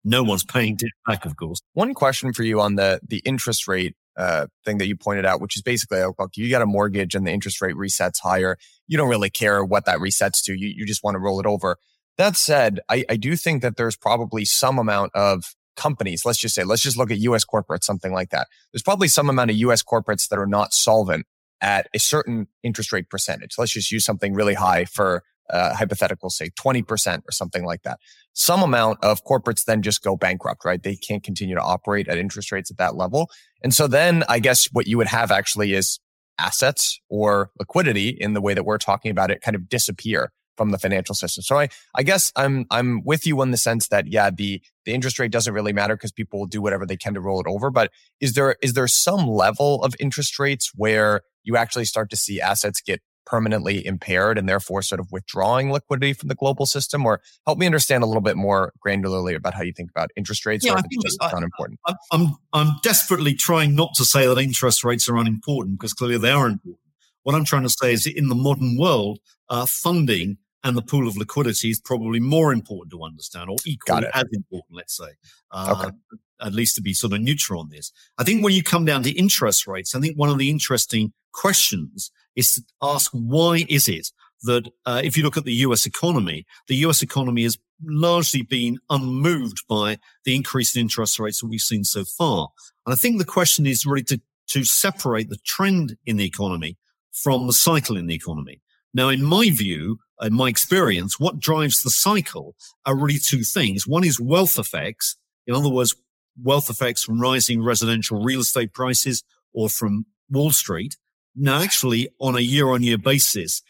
No 0.04 0.24
one's 0.24 0.44
paying 0.44 0.78
it 0.82 0.92
back, 1.06 1.26
of 1.26 1.36
course. 1.36 1.62
One 1.74 1.94
question 1.94 2.32
for 2.34 2.44
you 2.44 2.62
on 2.62 2.76
the 2.76 3.02
the 3.08 3.22
interest 3.26 3.68
rate 3.68 3.96
uh, 4.18 4.48
thing 4.66 4.78
that 4.78 4.88
you 4.88 4.96
pointed 4.96 5.26
out, 5.26 5.42
which 5.42 5.56
is 5.56 5.62
basically, 5.62 6.02
look, 6.02 6.32
you 6.36 6.50
got 6.50 6.62
a 6.62 6.66
mortgage 6.66 7.14
and 7.14 7.28
the 7.28 7.32
interest 7.32 7.62
rate 7.62 7.76
resets 7.76 8.20
higher. 8.20 8.58
You 8.88 8.98
don't 8.98 9.10
really 9.10 9.30
care 9.30 9.64
what 9.64 9.86
that 9.86 10.00
resets 10.00 10.44
to. 10.46 10.54
You, 10.54 10.70
you 10.76 10.86
just 10.86 11.04
want 11.04 11.16
to 11.16 11.20
roll 11.20 11.40
it 11.40 11.46
over. 11.46 11.78
That 12.18 12.36
said, 12.36 12.80
I, 12.90 13.06
I 13.10 13.16
do 13.16 13.36
think 13.36 13.62
that 13.62 13.78
there's 13.78 13.96
probably 13.96 14.44
some 14.46 14.80
amount 14.80 15.12
of 15.14 15.56
companies, 15.76 16.26
let's 16.26 16.40
just 16.40 16.56
say, 16.56 16.64
let's 16.64 16.82
just 16.82 16.98
look 16.98 17.10
at 17.12 17.18
US 17.20 17.46
corporates, 17.46 17.84
something 17.84 18.12
like 18.12 18.30
that. 18.32 18.48
There's 18.72 18.84
probably 18.84 19.08
some 19.08 19.30
amount 19.30 19.50
of 19.52 19.58
US 19.58 19.82
corporates 19.82 20.28
that 20.30 20.40
are 20.40 20.48
not 20.48 20.74
solvent 20.74 21.26
at 21.62 21.88
a 21.94 22.00
certain 22.00 22.48
interest 22.64 22.92
rate 22.92 23.10
percentage. 23.10 23.56
Let's 23.58 23.72
just 23.72 23.92
use 23.92 24.04
something 24.04 24.34
really 24.34 24.56
high 24.56 24.86
for 24.86 25.24
uh, 25.52 25.76
hypothetical, 25.76 26.30
say 26.30 26.50
20% 26.50 27.22
or 27.28 27.32
something 27.32 27.66
like 27.66 27.84
that. 27.84 28.00
Some 28.34 28.64
amount 28.64 29.04
of 29.04 29.24
corporates 29.26 29.66
then 29.66 29.82
just 29.82 30.04
go 30.04 30.16
bankrupt, 30.16 30.64
right? 30.66 30.82
They 30.82 30.96
can't 30.96 31.24
continue 31.24 31.56
to 31.56 31.62
operate 31.62 32.08
at 32.08 32.18
interest 32.18 32.52
rates 32.52 32.72
at 32.72 32.78
that 32.78 32.96
level. 32.96 33.30
And 33.62 33.74
so 33.74 33.88
then 33.88 34.24
I 34.30 34.40
guess 34.40 34.66
what 34.72 34.88
you 34.88 34.98
would 34.98 35.08
have 35.08 35.32
actually 35.32 35.74
is 35.74 36.00
assets 36.40 37.00
or 37.10 37.52
liquidity 37.60 38.10
in 38.10 38.34
the 38.34 38.42
way 38.42 38.54
that 38.54 38.64
we're 38.64 38.78
talking 38.78 39.12
about 39.12 39.30
it 39.30 39.42
kind 39.42 39.56
of 39.56 39.70
disappear 39.70 40.32
from 40.58 40.72
the 40.72 40.78
financial 40.78 41.16
system. 41.16 41.42
So 41.42 41.58
I, 41.58 41.70
I 41.96 42.04
guess 42.04 42.32
I'm, 42.36 42.66
I'm 42.70 43.04
with 43.04 43.26
you 43.26 43.42
in 43.42 43.52
the 43.52 43.58
sense 43.58 43.88
that, 43.88 44.08
yeah, 44.08 44.30
the, 44.30 44.62
the 44.86 44.94
interest 44.94 45.18
rate 45.18 45.32
doesn't 45.32 45.54
really 45.54 45.74
matter 45.74 45.96
because 45.96 46.12
people 46.12 46.40
will 46.40 46.48
do 46.48 46.62
whatever 46.62 46.86
they 46.86 46.98
can 46.98 47.14
to 47.14 47.22
roll 47.22 47.40
it 47.40 47.48
over. 47.48 47.70
But 47.72 47.92
is 48.20 48.34
there, 48.34 48.56
is 48.62 48.74
there 48.74 48.88
some 48.88 49.28
level 49.28 49.84
of 49.84 49.96
interest 50.00 50.40
rates 50.40 50.72
where 50.76 51.22
you 51.44 51.58
actually 51.58 51.86
start 51.86 52.10
to 52.12 52.16
see 52.16 52.42
assets 52.42 52.82
get 52.82 53.02
permanently 53.26 53.86
impaired 53.86 54.38
and 54.38 54.48
therefore 54.48 54.82
sort 54.82 55.00
of 55.00 55.12
withdrawing 55.12 55.72
liquidity 55.72 56.14
from 56.14 56.30
the 56.30 56.36
global 56.36 56.66
system? 56.66 57.06
Or 57.06 57.22
help 57.46 57.58
me 57.58 57.66
understand 57.66 58.04
a 58.04 58.08
little 58.08 58.22
bit 58.22 58.38
more 58.38 58.74
granularly 58.86 59.36
about 59.36 59.54
how 59.54 59.64
you 59.64 59.74
think 59.74 59.90
about 59.90 60.12
interest 60.16 60.46
rates. 60.46 60.66
Yeah, 60.66 60.74
I 60.74 60.82
think 60.82 61.04
it's 61.04 61.18
unimportant. 61.22 61.80
I, 61.86 61.94
I'm, 62.12 62.36
I'm 62.54 62.76
desperately 62.84 63.34
trying 63.34 63.76
not 63.76 63.94
to 63.96 64.06
say 64.06 64.28
that 64.28 64.38
interest 64.38 64.84
rates 64.84 65.08
are 65.10 65.18
unimportant 65.18 65.80
because 65.80 65.94
clearly 65.94 66.18
they 66.18 66.32
are 66.32 66.48
important. 66.48 66.80
What 67.24 67.36
I'm 67.36 67.46
trying 67.46 67.64
to 67.64 67.70
say 67.70 67.94
is 67.94 68.08
in 68.08 68.30
the 68.30 68.36
modern 68.36 68.78
world, 68.78 69.20
uh, 69.50 69.66
funding 69.68 70.38
and 70.64 70.78
the 70.78 70.82
pool 70.82 71.08
of 71.08 71.18
liquidity 71.18 71.70
is 71.70 71.80
probably 71.80 72.20
more 72.20 72.54
important 72.54 72.92
to 72.92 73.04
understand 73.04 73.50
or 73.50 73.58
equally 73.66 74.08
as 74.14 74.26
important, 74.32 74.78
let's 74.78 74.96
say. 74.96 75.10
Uh, 75.52 75.76
okay. 75.78 75.98
At 76.42 76.54
least 76.54 76.76
to 76.76 76.82
be 76.82 76.94
sort 76.94 77.14
of 77.14 77.22
neutral 77.22 77.60
on 77.60 77.70
this. 77.70 77.92
I 78.18 78.24
think 78.24 78.44
when 78.44 78.54
you 78.54 78.64
come 78.64 78.86
down 78.86 79.04
to 79.04 79.12
interest 79.12 79.68
rates, 79.68 79.96
I 79.96 80.00
think 80.00 80.18
one 80.18 80.30
of 80.30 80.38
the 80.38 80.50
interesting 80.50 81.14
questions 81.34 82.12
is 82.36 82.56
to 82.56 82.64
ask 82.82 83.12
why 83.12 83.66
is 83.70 83.88
it 83.88 84.10
that 84.44 84.72
uh, 84.86 85.02
if 85.04 85.16
you 85.16 85.24
look 85.24 85.38
at 85.38 85.46
the 85.46 85.54
US 85.54 85.86
economy, 85.86 86.46
the 86.68 86.78
US 86.88 87.02
economy 87.02 87.44
has 87.44 87.58
largely 87.84 88.42
been 88.42 88.80
unmoved 88.90 89.64
by 89.68 89.98
the 90.26 90.36
increase 90.36 90.76
in 90.76 90.82
interest 90.82 91.20
rates 91.20 91.42
that 91.42 91.48
we've 91.48 91.62
seen 91.62 91.84
so 91.84 92.04
far. 92.04 92.50
And 92.86 92.94
I 92.94 92.96
think 92.96 93.18
the 93.18 93.26
question 93.26 93.66
is 93.66 93.86
really 93.86 94.04
to, 94.04 94.22
to 94.48 94.64
separate 94.64 95.30
the 95.30 95.40
trend 95.46 95.98
in 96.06 96.18
the 96.18 96.26
economy 96.26 96.78
from 97.12 97.48
the 97.48 97.54
cycle 97.54 97.98
in 97.98 98.08
the 98.08 98.16
economy. 98.16 98.62
Now, 98.94 99.10
in 99.10 99.24
my 99.24 99.50
view, 99.50 100.00
in 100.22 100.34
my 100.34 100.50
experience, 100.50 101.20
what 101.20 101.40
drives 101.40 101.82
the 101.82 101.90
cycle 101.90 102.56
are 102.86 102.96
really 102.96 103.20
two 103.20 103.44
things. 103.44 103.88
One 103.88 104.04
is 104.04 104.20
wealth 104.20 104.60
effects. 104.60 105.18
In 105.48 105.56
other 105.56 105.70
words, 105.70 105.96
wealth 106.44 106.70
effects 106.70 107.04
from 107.04 107.20
rising 107.20 107.64
residential 107.64 108.24
real 108.24 108.42
estate 108.42 108.74
prices 108.74 109.24
or 109.54 109.70
from 109.70 110.06
Wall 110.30 110.52
Street. 110.52 110.98
Now, 111.36 111.62
actually, 111.62 112.10
on 112.20 112.36
a 112.36 112.42
year 112.42 112.70
on 112.70 112.84
year 112.84 112.98
basis, 112.98 113.62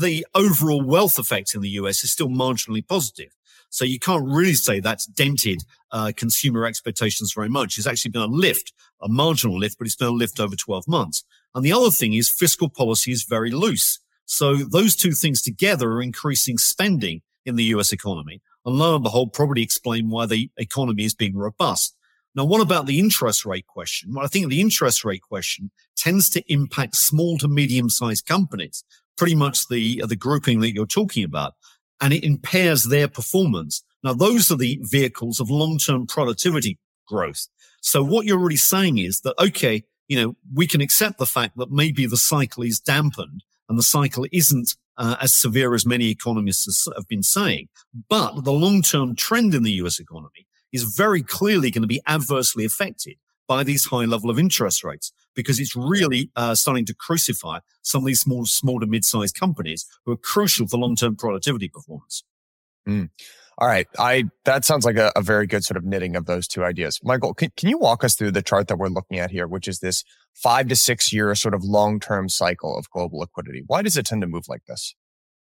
the 0.00 0.26
overall 0.34 0.82
wealth 0.82 1.18
effect 1.18 1.54
in 1.54 1.60
the 1.60 1.70
US 1.70 2.04
is 2.04 2.10
still 2.10 2.28
marginally 2.28 2.86
positive. 2.86 3.30
So 3.70 3.84
you 3.84 3.98
can't 3.98 4.24
really 4.26 4.54
say 4.54 4.80
that's 4.80 5.06
dented 5.06 5.62
uh, 5.92 6.12
consumer 6.16 6.66
expectations 6.66 7.32
very 7.32 7.48
much. 7.48 7.78
It's 7.78 7.86
actually 7.86 8.10
been 8.10 8.22
a 8.22 8.26
lift, 8.26 8.72
a 9.00 9.08
marginal 9.08 9.58
lift, 9.58 9.78
but 9.78 9.86
it's 9.86 9.96
been 9.96 10.08
a 10.08 10.12
lift 10.12 10.40
over 10.40 10.56
12 10.56 10.88
months. 10.88 11.24
And 11.54 11.64
the 11.64 11.72
other 11.72 11.90
thing 11.90 12.14
is 12.14 12.28
fiscal 12.28 12.68
policy 12.68 13.12
is 13.12 13.24
very 13.24 13.50
loose. 13.50 14.00
So 14.26 14.56
those 14.56 14.96
two 14.96 15.12
things 15.12 15.40
together 15.40 15.92
are 15.92 16.02
increasing 16.02 16.58
spending 16.58 17.22
in 17.44 17.56
the 17.56 17.64
US 17.64 17.92
economy. 17.92 18.42
And 18.64 18.76
lo 18.76 18.94
and 18.94 19.02
behold, 19.02 19.32
probably 19.32 19.62
explain 19.62 20.10
why 20.10 20.26
the 20.26 20.50
economy 20.56 21.04
is 21.04 21.14
being 21.14 21.36
robust. 21.36 21.96
Now, 22.34 22.44
what 22.44 22.60
about 22.60 22.86
the 22.86 22.98
interest 22.98 23.44
rate 23.44 23.66
question? 23.66 24.14
Well, 24.14 24.24
I 24.24 24.28
think 24.28 24.48
the 24.48 24.60
interest 24.60 25.04
rate 25.04 25.22
question 25.22 25.70
tends 25.96 26.30
to 26.30 26.52
impact 26.52 26.94
small 26.94 27.38
to 27.38 27.48
medium 27.48 27.90
sized 27.90 28.26
companies, 28.26 28.84
pretty 29.16 29.34
much 29.34 29.68
the, 29.68 30.02
the 30.06 30.16
grouping 30.16 30.60
that 30.60 30.72
you're 30.72 30.86
talking 30.86 31.24
about, 31.24 31.54
and 32.00 32.12
it 32.12 32.24
impairs 32.24 32.84
their 32.84 33.08
performance. 33.08 33.82
Now, 34.04 34.14
those 34.14 34.50
are 34.50 34.56
the 34.56 34.78
vehicles 34.82 35.40
of 35.40 35.50
long 35.50 35.78
term 35.78 36.06
productivity 36.06 36.78
growth. 37.06 37.48
So 37.80 38.04
what 38.04 38.26
you're 38.26 38.38
really 38.38 38.56
saying 38.56 38.98
is 38.98 39.20
that, 39.22 39.34
okay, 39.40 39.82
you 40.06 40.20
know, 40.20 40.36
we 40.54 40.66
can 40.66 40.80
accept 40.80 41.18
the 41.18 41.26
fact 41.26 41.56
that 41.56 41.70
maybe 41.70 42.06
the 42.06 42.16
cycle 42.16 42.62
is 42.62 42.80
dampened 42.80 43.42
and 43.70 43.78
the 43.78 43.82
cycle 43.84 44.26
isn't 44.32 44.76
uh, 44.98 45.16
as 45.22 45.32
severe 45.32 45.74
as 45.74 45.86
many 45.86 46.10
economists 46.10 46.88
have 46.94 47.08
been 47.08 47.22
saying. 47.22 47.68
But 48.10 48.42
the 48.44 48.52
long-term 48.52 49.14
trend 49.14 49.54
in 49.54 49.62
the 49.62 49.72
US 49.84 50.00
economy 50.00 50.46
is 50.72 50.82
very 50.82 51.22
clearly 51.22 51.70
going 51.70 51.82
to 51.82 51.88
be 51.88 52.02
adversely 52.06 52.64
affected 52.64 53.16
by 53.46 53.62
these 53.64 53.86
high 53.86 54.04
level 54.04 54.28
of 54.28 54.38
interest 54.38 54.84
rates 54.84 55.12
because 55.34 55.58
it's 55.58 55.74
really 55.74 56.30
uh, 56.36 56.54
starting 56.54 56.84
to 56.84 56.94
crucify 56.94 57.60
some 57.82 58.02
of 58.02 58.06
these 58.06 58.20
small, 58.20 58.44
small 58.44 58.80
to 58.80 58.86
mid-sized 58.86 59.38
companies 59.38 59.86
who 60.04 60.12
are 60.12 60.16
crucial 60.16 60.66
for 60.66 60.76
long-term 60.76 61.16
productivity 61.16 61.68
performance. 61.68 62.24
Mm. 62.88 63.10
All 63.60 63.68
right. 63.68 63.86
I 63.98 64.24
that 64.46 64.64
sounds 64.64 64.86
like 64.86 64.96
a, 64.96 65.12
a, 65.14 65.20
very 65.20 65.46
good 65.46 65.64
sort 65.64 65.76
of 65.76 65.84
knitting 65.84 66.16
of 66.16 66.24
those 66.24 66.48
two 66.48 66.64
ideas. 66.64 66.98
Michael, 67.04 67.34
can, 67.34 67.50
can 67.58 67.68
you 67.68 67.76
walk 67.76 68.02
us 68.02 68.14
through 68.14 68.30
the 68.30 68.40
chart 68.40 68.68
that 68.68 68.78
we're 68.78 68.88
looking 68.88 69.18
at 69.18 69.30
here, 69.30 69.46
which 69.46 69.68
is 69.68 69.80
this 69.80 70.02
five 70.32 70.68
to 70.68 70.76
six 70.76 71.12
year 71.12 71.34
sort 71.34 71.52
of 71.52 71.62
long 71.62 72.00
term 72.00 72.30
cycle 72.30 72.76
of 72.78 72.88
global 72.88 73.18
liquidity? 73.18 73.62
Why 73.66 73.82
does 73.82 73.98
it 73.98 74.06
tend 74.06 74.22
to 74.22 74.26
move 74.26 74.48
like 74.48 74.64
this? 74.66 74.94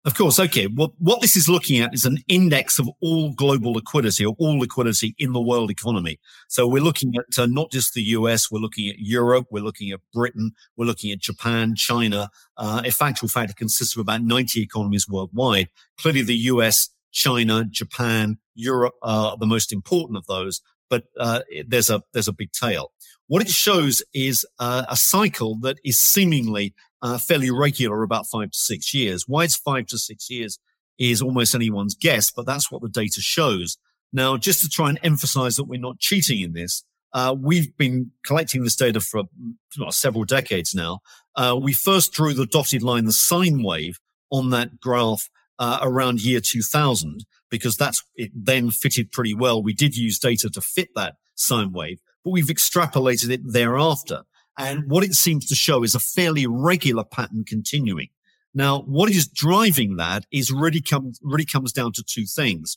Of 0.05 0.15
course. 0.15 0.39
Okay. 0.39 0.67
Well, 0.67 0.95
what 0.99 1.23
this 1.23 1.37
is 1.37 1.49
looking 1.49 1.81
at 1.81 1.95
is 1.95 2.05
an 2.05 2.19
index 2.29 2.79
of 2.79 2.91
all 3.01 3.33
global 3.33 3.73
liquidity 3.73 4.27
or 4.27 4.35
all 4.39 4.59
liquidity 4.59 5.15
in 5.17 5.33
the 5.33 5.41
world 5.41 5.71
economy. 5.71 6.19
So 6.49 6.67
we're 6.67 6.83
looking 6.83 7.15
at 7.17 7.39
uh, 7.39 7.47
not 7.47 7.71
just 7.71 7.95
the 7.95 8.03
US, 8.03 8.51
we're 8.51 8.59
looking 8.59 8.91
at 8.91 8.97
Europe, 8.99 9.47
we're 9.51 9.63
looking 9.63 9.91
at 9.93 10.01
Britain, 10.13 10.53
we're 10.77 10.87
looking 10.87 11.13
at 11.13 11.21
Japan, 11.21 11.77
China. 11.77 12.29
Uh, 12.59 12.83
in 12.85 12.91
fact, 12.91 13.21
fact, 13.21 13.53
it 13.53 13.57
consists 13.57 13.97
of 13.97 14.01
about 14.01 14.23
90 14.23 14.61
economies 14.61 15.09
worldwide. 15.09 15.69
Clearly 15.97 16.23
the 16.23 16.37
US 16.37 16.91
China, 17.13 17.65
Japan, 17.65 18.39
Europe 18.55 18.95
are 19.03 19.37
the 19.37 19.47
most 19.47 19.73
important 19.73 20.17
of 20.17 20.27
those, 20.27 20.61
but 20.91 21.05
uh, 21.19 21.41
there's 21.67 21.91
a 21.91 22.03
there's 22.13 22.29
a 22.29 22.33
big 22.33 22.53
tail. 22.53 22.93
What 23.29 23.43
it 23.43 23.49
shows 23.49 24.03
is 24.13 24.45
uh, 24.59 24.85
a 24.89 24.97
cycle 24.97 25.59
that 25.61 25.79
is 25.85 25.99
seemingly 25.99 26.75
uh, 27.01 27.19
fairly 27.19 27.51
regular, 27.51 28.03
about 28.03 28.27
five 28.27 28.51
to 28.51 28.59
six 28.59 28.93
years. 28.93 29.27
Why 29.27 29.45
it's 29.45 29.57
five 29.57 29.87
to 29.87 29.99
six 29.99 30.29
years 30.29 30.59
is 30.99 31.23
almost 31.23 31.55
anyone's 31.55 31.95
guess, 31.95 32.31
but 32.31 32.47
that's 32.47 32.71
what 32.71 32.83
the 32.83 32.89
data 32.89 33.21
shows. 33.21 33.79
Now, 34.13 34.37
just 34.37 34.61
to 34.63 34.69
try 34.69 34.91
and 34.91 35.01
emphasize 35.03 35.57
that 35.57 35.65
we're 35.65 35.81
not 35.81 35.99
cheating 35.99 36.41
in 36.41 36.53
this, 36.53 36.85
uh, 37.15 37.35
we've 37.39 37.77
been 37.77 38.11
collecting 38.25 38.63
this 38.63 38.77
data 38.77 39.01
for 39.01 39.25
well, 39.79 39.93
several 39.93 40.25
decades 40.25 40.75
now. 40.75 41.01
Uh, 41.35 41.59
we 41.61 41.73
first 41.73 42.13
drew 42.13 42.35
the 42.35 42.47
dotted 42.47 42.83
line, 42.83 43.05
the 43.05 43.13
sine 43.13 43.63
wave 43.63 43.99
on 44.31 44.51
that 44.51 44.81
graph 44.81 45.29
uh, 45.59 45.79
around 45.83 46.23
year 46.23 46.41
2000 46.41 47.25
because 47.51 47.77
that's 47.77 48.03
it 48.17 48.31
then 48.35 48.71
fitted 48.71 49.13
pretty 49.13 49.35
well. 49.35 49.63
We 49.63 49.75
did 49.75 49.97
use 49.97 50.19
data 50.19 50.49
to 50.51 50.61
fit 50.61 50.89
that 50.95 51.17
sine 51.35 51.73
wave, 51.73 52.01
but 52.25 52.31
we've 52.31 52.47
extrapolated 52.47 53.31
it 53.31 53.41
thereafter. 53.45 54.23
And 54.59 54.91
what 54.91 55.05
it 55.05 55.15
seems 55.15 55.47
to 55.47 55.55
show 55.55 55.83
is 55.83 55.95
a 55.95 56.01
fairly 56.01 56.47
regular 56.47 57.05
pattern 57.05 57.45
continuing. 57.47 58.09
Now, 58.55 58.83
what 58.83 59.11
is 59.11 59.27
driving 59.27 59.97
that 59.97 60.27
is 60.31 60.51
really 60.53 60.83
comes 60.83 61.19
really 61.23 61.47
comes 61.47 61.73
down 61.73 61.93
to 61.93 62.03
two 62.03 62.27
things. 62.27 62.77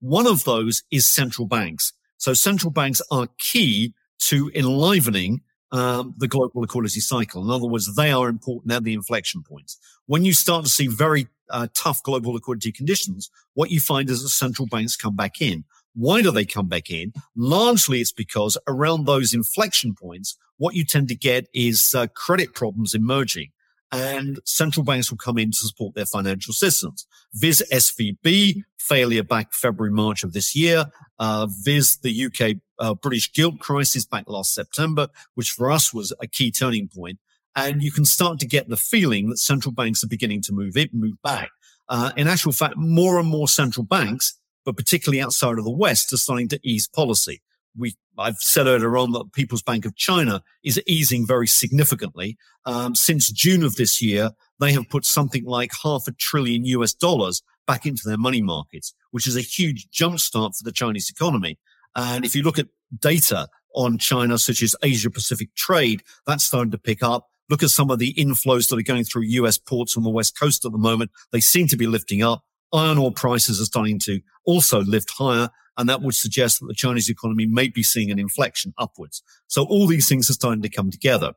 One 0.00 0.26
of 0.26 0.44
those 0.44 0.82
is 0.90 1.06
central 1.06 1.46
banks. 1.46 1.92
So 2.18 2.32
central 2.32 2.70
banks 2.70 3.02
are 3.10 3.28
key 3.38 3.94
to 4.18 4.50
enlivening 4.54 5.42
um, 5.72 6.14
the 6.16 6.28
global 6.28 6.60
liquidity 6.60 7.00
cycle. 7.00 7.42
In 7.42 7.50
other 7.50 7.66
words, 7.66 7.94
they 7.96 8.12
are 8.12 8.28
important 8.28 8.72
at 8.72 8.84
the 8.84 8.94
inflection 8.94 9.42
points. 9.42 9.78
When 10.06 10.24
you 10.24 10.32
start 10.32 10.64
to 10.64 10.70
see 10.70 10.86
very 10.86 11.28
uh, 11.50 11.68
tough 11.74 12.02
global 12.02 12.32
liquidity 12.34 12.72
conditions, 12.72 13.30
what 13.54 13.70
you 13.70 13.80
find 13.80 14.08
is 14.10 14.22
that 14.22 14.28
central 14.30 14.66
banks 14.66 14.96
come 14.96 15.16
back 15.16 15.40
in. 15.40 15.64
Why 15.94 16.22
do 16.22 16.30
they 16.30 16.44
come 16.44 16.68
back 16.68 16.90
in? 16.90 17.12
Largely, 17.36 18.00
it's 18.00 18.12
because 18.12 18.58
around 18.66 19.06
those 19.06 19.32
inflection 19.32 19.94
points, 19.94 20.36
what 20.58 20.74
you 20.74 20.84
tend 20.84 21.08
to 21.08 21.14
get 21.14 21.48
is 21.54 21.94
uh, 21.94 22.06
credit 22.08 22.54
problems 22.54 22.94
emerging 22.94 23.50
and 23.92 24.40
central 24.44 24.84
banks 24.84 25.10
will 25.10 25.18
come 25.18 25.38
in 25.38 25.50
to 25.50 25.56
support 25.56 25.94
their 25.94 26.06
financial 26.06 26.52
systems. 26.52 27.06
Viz 27.34 27.64
SVB 27.72 28.62
failure 28.78 29.22
back 29.22 29.52
February, 29.52 29.92
March 29.92 30.24
of 30.24 30.32
this 30.32 30.54
year. 30.54 30.86
Uh, 31.18 31.46
Viz 31.62 31.98
the 31.98 32.26
UK 32.26 32.56
uh, 32.78 32.94
British 32.94 33.32
gilt 33.32 33.58
crisis 33.58 34.04
back 34.04 34.28
last 34.28 34.54
September, 34.54 35.08
which 35.34 35.50
for 35.50 35.70
us 35.70 35.94
was 35.94 36.12
a 36.20 36.26
key 36.26 36.50
turning 36.50 36.88
point. 36.88 37.18
And 37.56 37.82
you 37.82 37.90
can 37.90 38.04
start 38.04 38.38
to 38.40 38.46
get 38.46 38.68
the 38.68 38.76
feeling 38.76 39.30
that 39.30 39.38
central 39.38 39.72
banks 39.72 40.04
are 40.04 40.08
beginning 40.08 40.42
to 40.42 40.52
move 40.52 40.76
it, 40.76 40.92
move 40.92 41.20
back. 41.22 41.50
Uh, 41.88 42.12
in 42.16 42.28
actual 42.28 42.52
fact, 42.52 42.76
more 42.76 43.18
and 43.18 43.28
more 43.28 43.48
central 43.48 43.84
banks, 43.84 44.38
but 44.64 44.76
particularly 44.76 45.22
outside 45.22 45.58
of 45.58 45.64
the 45.64 45.70
West, 45.70 46.12
are 46.12 46.18
starting 46.18 46.48
to 46.48 46.60
ease 46.62 46.86
policy. 46.86 47.40
We, 47.78 47.94
I've 48.18 48.38
said 48.38 48.66
earlier 48.66 48.96
on 48.96 49.12
that 49.12 49.32
People's 49.32 49.62
Bank 49.62 49.86
of 49.86 49.96
China 49.96 50.42
is 50.62 50.80
easing 50.86 51.26
very 51.26 51.46
significantly. 51.46 52.36
Um, 52.66 52.94
since 52.94 53.30
June 53.30 53.62
of 53.62 53.76
this 53.76 54.02
year, 54.02 54.30
they 54.60 54.72
have 54.72 54.88
put 54.88 55.04
something 55.04 55.44
like 55.44 55.72
half 55.82 56.08
a 56.08 56.12
trillion 56.12 56.64
US 56.64 56.92
dollars 56.92 57.42
back 57.66 57.86
into 57.86 58.02
their 58.06 58.18
money 58.18 58.42
markets, 58.42 58.94
which 59.10 59.26
is 59.26 59.36
a 59.36 59.40
huge 59.40 59.88
jumpstart 59.90 60.56
for 60.56 60.64
the 60.64 60.72
Chinese 60.72 61.10
economy. 61.10 61.58
And 61.94 62.24
if 62.24 62.34
you 62.34 62.42
look 62.42 62.58
at 62.58 62.68
data 62.98 63.48
on 63.74 63.98
China, 63.98 64.38
such 64.38 64.62
as 64.62 64.76
Asia 64.82 65.10
Pacific 65.10 65.54
trade, 65.54 66.02
that's 66.26 66.44
starting 66.44 66.70
to 66.70 66.78
pick 66.78 67.02
up. 67.02 67.28
Look 67.48 67.62
at 67.62 67.70
some 67.70 67.90
of 67.90 67.98
the 67.98 68.14
inflows 68.14 68.68
that 68.68 68.78
are 68.78 68.82
going 68.82 69.04
through 69.04 69.22
US 69.22 69.58
ports 69.58 69.96
on 69.96 70.02
the 70.02 70.10
West 70.10 70.38
Coast 70.38 70.64
at 70.64 70.72
the 70.72 70.78
moment. 70.78 71.10
They 71.32 71.40
seem 71.40 71.66
to 71.68 71.76
be 71.76 71.86
lifting 71.86 72.22
up. 72.22 72.42
Iron 72.72 72.98
ore 72.98 73.12
prices 73.12 73.60
are 73.60 73.66
starting 73.66 73.98
to 74.00 74.20
also 74.44 74.80
lift 74.82 75.10
higher. 75.10 75.50
And 75.78 75.88
that 75.88 76.00
would 76.00 76.14
suggest 76.14 76.60
that 76.60 76.66
the 76.66 76.74
Chinese 76.74 77.10
economy 77.10 77.46
may 77.46 77.68
be 77.68 77.82
seeing 77.82 78.10
an 78.10 78.18
inflection 78.18 78.72
upwards. 78.78 79.22
So 79.46 79.64
all 79.64 79.86
these 79.86 80.08
things 80.08 80.30
are 80.30 80.34
starting 80.34 80.62
to 80.62 80.70
come 80.70 80.90
together. 80.90 81.32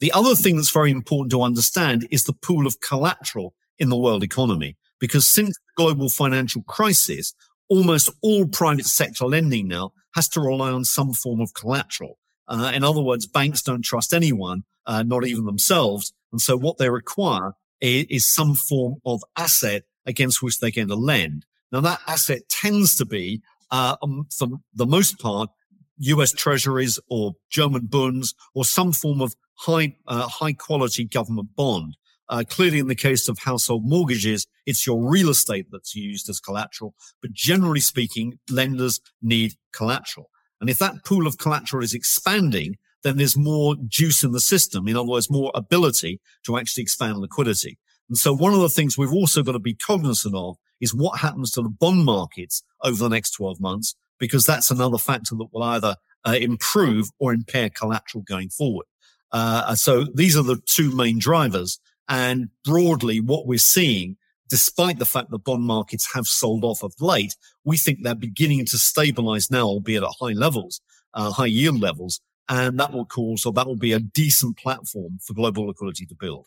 The 0.00 0.12
other 0.12 0.34
thing 0.34 0.56
that's 0.56 0.70
very 0.70 0.90
important 0.90 1.30
to 1.32 1.42
understand 1.42 2.08
is 2.10 2.24
the 2.24 2.32
pool 2.32 2.66
of 2.66 2.80
collateral 2.80 3.54
in 3.78 3.90
the 3.90 3.96
world 3.96 4.22
economy. 4.22 4.76
Because 4.98 5.26
since 5.26 5.50
the 5.50 5.82
global 5.82 6.08
financial 6.08 6.62
crisis, 6.62 7.34
almost 7.68 8.10
all 8.22 8.46
private 8.46 8.86
sector 8.86 9.26
lending 9.26 9.68
now 9.68 9.92
has 10.14 10.28
to 10.28 10.40
rely 10.40 10.70
on 10.70 10.84
some 10.84 11.12
form 11.12 11.40
of 11.40 11.54
collateral. 11.54 12.18
Uh, 12.48 12.72
in 12.74 12.84
other 12.84 13.00
words, 13.00 13.26
banks 13.26 13.62
don't 13.62 13.82
trust 13.82 14.12
anyone, 14.12 14.64
uh, 14.86 15.02
not 15.02 15.26
even 15.26 15.44
themselves. 15.44 16.12
And 16.32 16.40
so 16.40 16.56
what 16.56 16.78
they 16.78 16.90
require 16.90 17.52
is, 17.80 18.06
is 18.10 18.26
some 18.26 18.54
form 18.54 18.96
of 19.04 19.22
asset 19.36 19.84
against 20.06 20.42
which 20.42 20.58
they're 20.58 20.70
going 20.70 20.88
to 20.88 20.96
lend. 20.96 21.46
Now 21.70 21.80
that 21.80 22.00
asset 22.06 22.48
tends 22.48 22.96
to 22.96 23.06
be, 23.06 23.42
uh, 23.70 23.96
um, 24.02 24.26
for 24.36 24.48
the 24.74 24.86
most 24.86 25.18
part, 25.18 25.50
US 25.98 26.32
treasuries 26.32 26.98
or 27.08 27.34
German 27.50 27.86
bonds 27.86 28.34
or 28.54 28.64
some 28.64 28.92
form 28.92 29.20
of 29.20 29.34
high, 29.54 29.96
uh, 30.06 30.28
high 30.28 30.52
quality 30.52 31.04
government 31.04 31.50
bond. 31.56 31.96
Uh, 32.28 32.42
clearly, 32.48 32.78
in 32.78 32.86
the 32.86 32.94
case 32.94 33.28
of 33.28 33.38
household 33.38 33.82
mortgages, 33.84 34.46
it's 34.64 34.86
your 34.86 35.06
real 35.06 35.28
estate 35.28 35.66
that's 35.70 35.94
used 35.94 36.28
as 36.30 36.40
collateral. 36.40 36.94
But 37.20 37.32
generally 37.32 37.80
speaking, 37.80 38.38
lenders 38.48 39.00
need 39.20 39.54
collateral. 39.72 40.30
And 40.62 40.70
if 40.70 40.78
that 40.78 41.04
pool 41.04 41.26
of 41.26 41.38
collateral 41.38 41.82
is 41.82 41.92
expanding, 41.92 42.78
then 43.02 43.16
there's 43.16 43.36
more 43.36 43.74
juice 43.88 44.22
in 44.22 44.30
the 44.30 44.38
system. 44.38 44.86
In 44.86 44.96
other 44.96 45.08
words, 45.08 45.28
more 45.28 45.50
ability 45.56 46.20
to 46.46 46.56
actually 46.56 46.82
expand 46.84 47.18
liquidity. 47.18 47.78
And 48.08 48.16
so 48.16 48.32
one 48.32 48.54
of 48.54 48.60
the 48.60 48.68
things 48.68 48.96
we've 48.96 49.12
also 49.12 49.42
got 49.42 49.52
to 49.52 49.58
be 49.58 49.74
cognizant 49.74 50.36
of 50.36 50.56
is 50.80 50.94
what 50.94 51.18
happens 51.18 51.50
to 51.52 51.62
the 51.62 51.68
bond 51.68 52.04
markets 52.04 52.62
over 52.84 52.96
the 52.96 53.08
next 53.08 53.32
12 53.32 53.60
months, 53.60 53.96
because 54.20 54.46
that's 54.46 54.70
another 54.70 54.98
factor 54.98 55.34
that 55.34 55.48
will 55.52 55.64
either 55.64 55.96
uh, 56.24 56.36
improve 56.40 57.08
or 57.18 57.34
impair 57.34 57.68
collateral 57.68 58.22
going 58.22 58.48
forward. 58.48 58.86
Uh, 59.32 59.74
so 59.74 60.04
these 60.14 60.36
are 60.36 60.44
the 60.44 60.60
two 60.66 60.94
main 60.94 61.18
drivers. 61.18 61.80
And 62.08 62.50
broadly, 62.64 63.18
what 63.18 63.48
we're 63.48 63.58
seeing, 63.58 64.16
despite 64.52 64.98
the 64.98 65.06
fact 65.06 65.30
that 65.30 65.38
bond 65.38 65.62
markets 65.62 66.12
have 66.12 66.26
sold 66.26 66.62
off 66.62 66.82
of 66.82 66.92
late, 67.00 67.34
we 67.64 67.78
think 67.78 68.00
they're 68.02 68.14
beginning 68.14 68.66
to 68.66 68.76
stabilize 68.76 69.50
now, 69.50 69.62
albeit 69.62 70.02
at 70.02 70.10
high 70.20 70.34
levels, 70.34 70.82
uh, 71.14 71.30
high 71.30 71.46
yield 71.46 71.80
levels. 71.80 72.20
And 72.50 72.78
that 72.78 72.92
will 72.92 73.06
cause, 73.06 73.46
or 73.46 73.54
that 73.54 73.66
will 73.66 73.78
be 73.78 73.94
a 73.94 73.98
decent 73.98 74.58
platform 74.58 75.20
for 75.26 75.32
global 75.32 75.68
liquidity 75.68 76.04
to 76.04 76.14
build. 76.14 76.44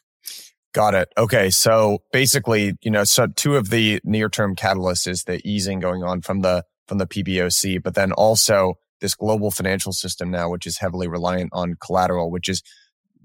Got 0.71 0.93
it. 0.93 1.09
Okay. 1.17 1.49
So 1.49 2.03
basically, 2.13 2.77
you 2.83 2.91
know, 2.91 3.05
so 3.05 3.25
two 3.25 3.55
of 3.55 3.71
the 3.71 3.99
near 4.03 4.29
term 4.29 4.55
catalysts 4.55 5.07
is 5.07 5.23
the 5.23 5.41
easing 5.43 5.79
going 5.79 6.03
on 6.03 6.21
from 6.21 6.41
the, 6.41 6.63
from 6.87 6.99
the 6.99 7.07
PBOC, 7.07 7.81
but 7.81 7.95
then 7.95 8.11
also 8.11 8.75
this 9.01 9.15
global 9.15 9.49
financial 9.49 9.93
system 9.93 10.29
now, 10.29 10.47
which 10.47 10.67
is 10.67 10.77
heavily 10.77 11.07
reliant 11.07 11.49
on 11.53 11.73
collateral, 11.83 12.29
which 12.29 12.49
is 12.49 12.61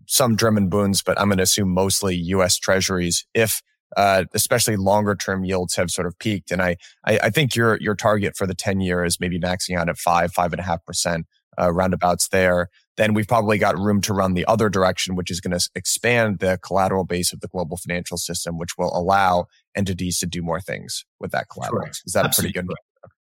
some 0.06 0.38
German 0.38 0.70
bonds, 0.70 1.02
but 1.02 1.20
I'm 1.20 1.28
going 1.28 1.36
to 1.36 1.42
assume 1.42 1.68
mostly 1.68 2.16
U.S. 2.16 2.56
Treasuries. 2.56 3.26
If 3.34 3.60
uh, 3.96 4.24
especially 4.34 4.76
longer 4.76 5.14
term 5.14 5.44
yields 5.44 5.76
have 5.76 5.90
sort 5.90 6.06
of 6.06 6.18
peaked, 6.18 6.50
and 6.50 6.62
I, 6.62 6.76
I, 7.04 7.18
I 7.24 7.30
think 7.30 7.56
your 7.56 7.78
your 7.80 7.94
target 7.94 8.36
for 8.36 8.46
the 8.46 8.54
ten 8.54 8.80
year 8.80 9.04
is 9.04 9.20
maybe 9.20 9.38
maxing 9.38 9.76
out 9.76 9.88
at 9.88 9.98
five 9.98 10.32
five 10.32 10.52
and 10.52 10.60
a 10.60 10.64
half 10.64 10.84
percent 10.84 11.26
uh, 11.60 11.72
roundabouts 11.72 12.28
there. 12.28 12.68
Then 12.96 13.14
we've 13.14 13.28
probably 13.28 13.56
got 13.56 13.78
room 13.78 14.00
to 14.02 14.12
run 14.12 14.34
the 14.34 14.44
other 14.46 14.68
direction, 14.68 15.16
which 15.16 15.30
is 15.30 15.40
going 15.40 15.58
to 15.58 15.70
expand 15.74 16.38
the 16.40 16.58
collateral 16.62 17.04
base 17.04 17.32
of 17.32 17.40
the 17.40 17.48
global 17.48 17.76
financial 17.76 18.18
system, 18.18 18.58
which 18.58 18.76
will 18.76 18.94
allow 18.96 19.46
entities 19.74 20.18
to 20.18 20.26
do 20.26 20.42
more 20.42 20.60
things 20.60 21.04
with 21.18 21.30
that 21.32 21.48
collateral. 21.48 21.82
Correct. 21.82 22.02
Is 22.04 22.12
that 22.12 22.26
Absolutely 22.26 22.50
a 22.50 22.62
pretty 22.62 22.68
good? 22.68 22.76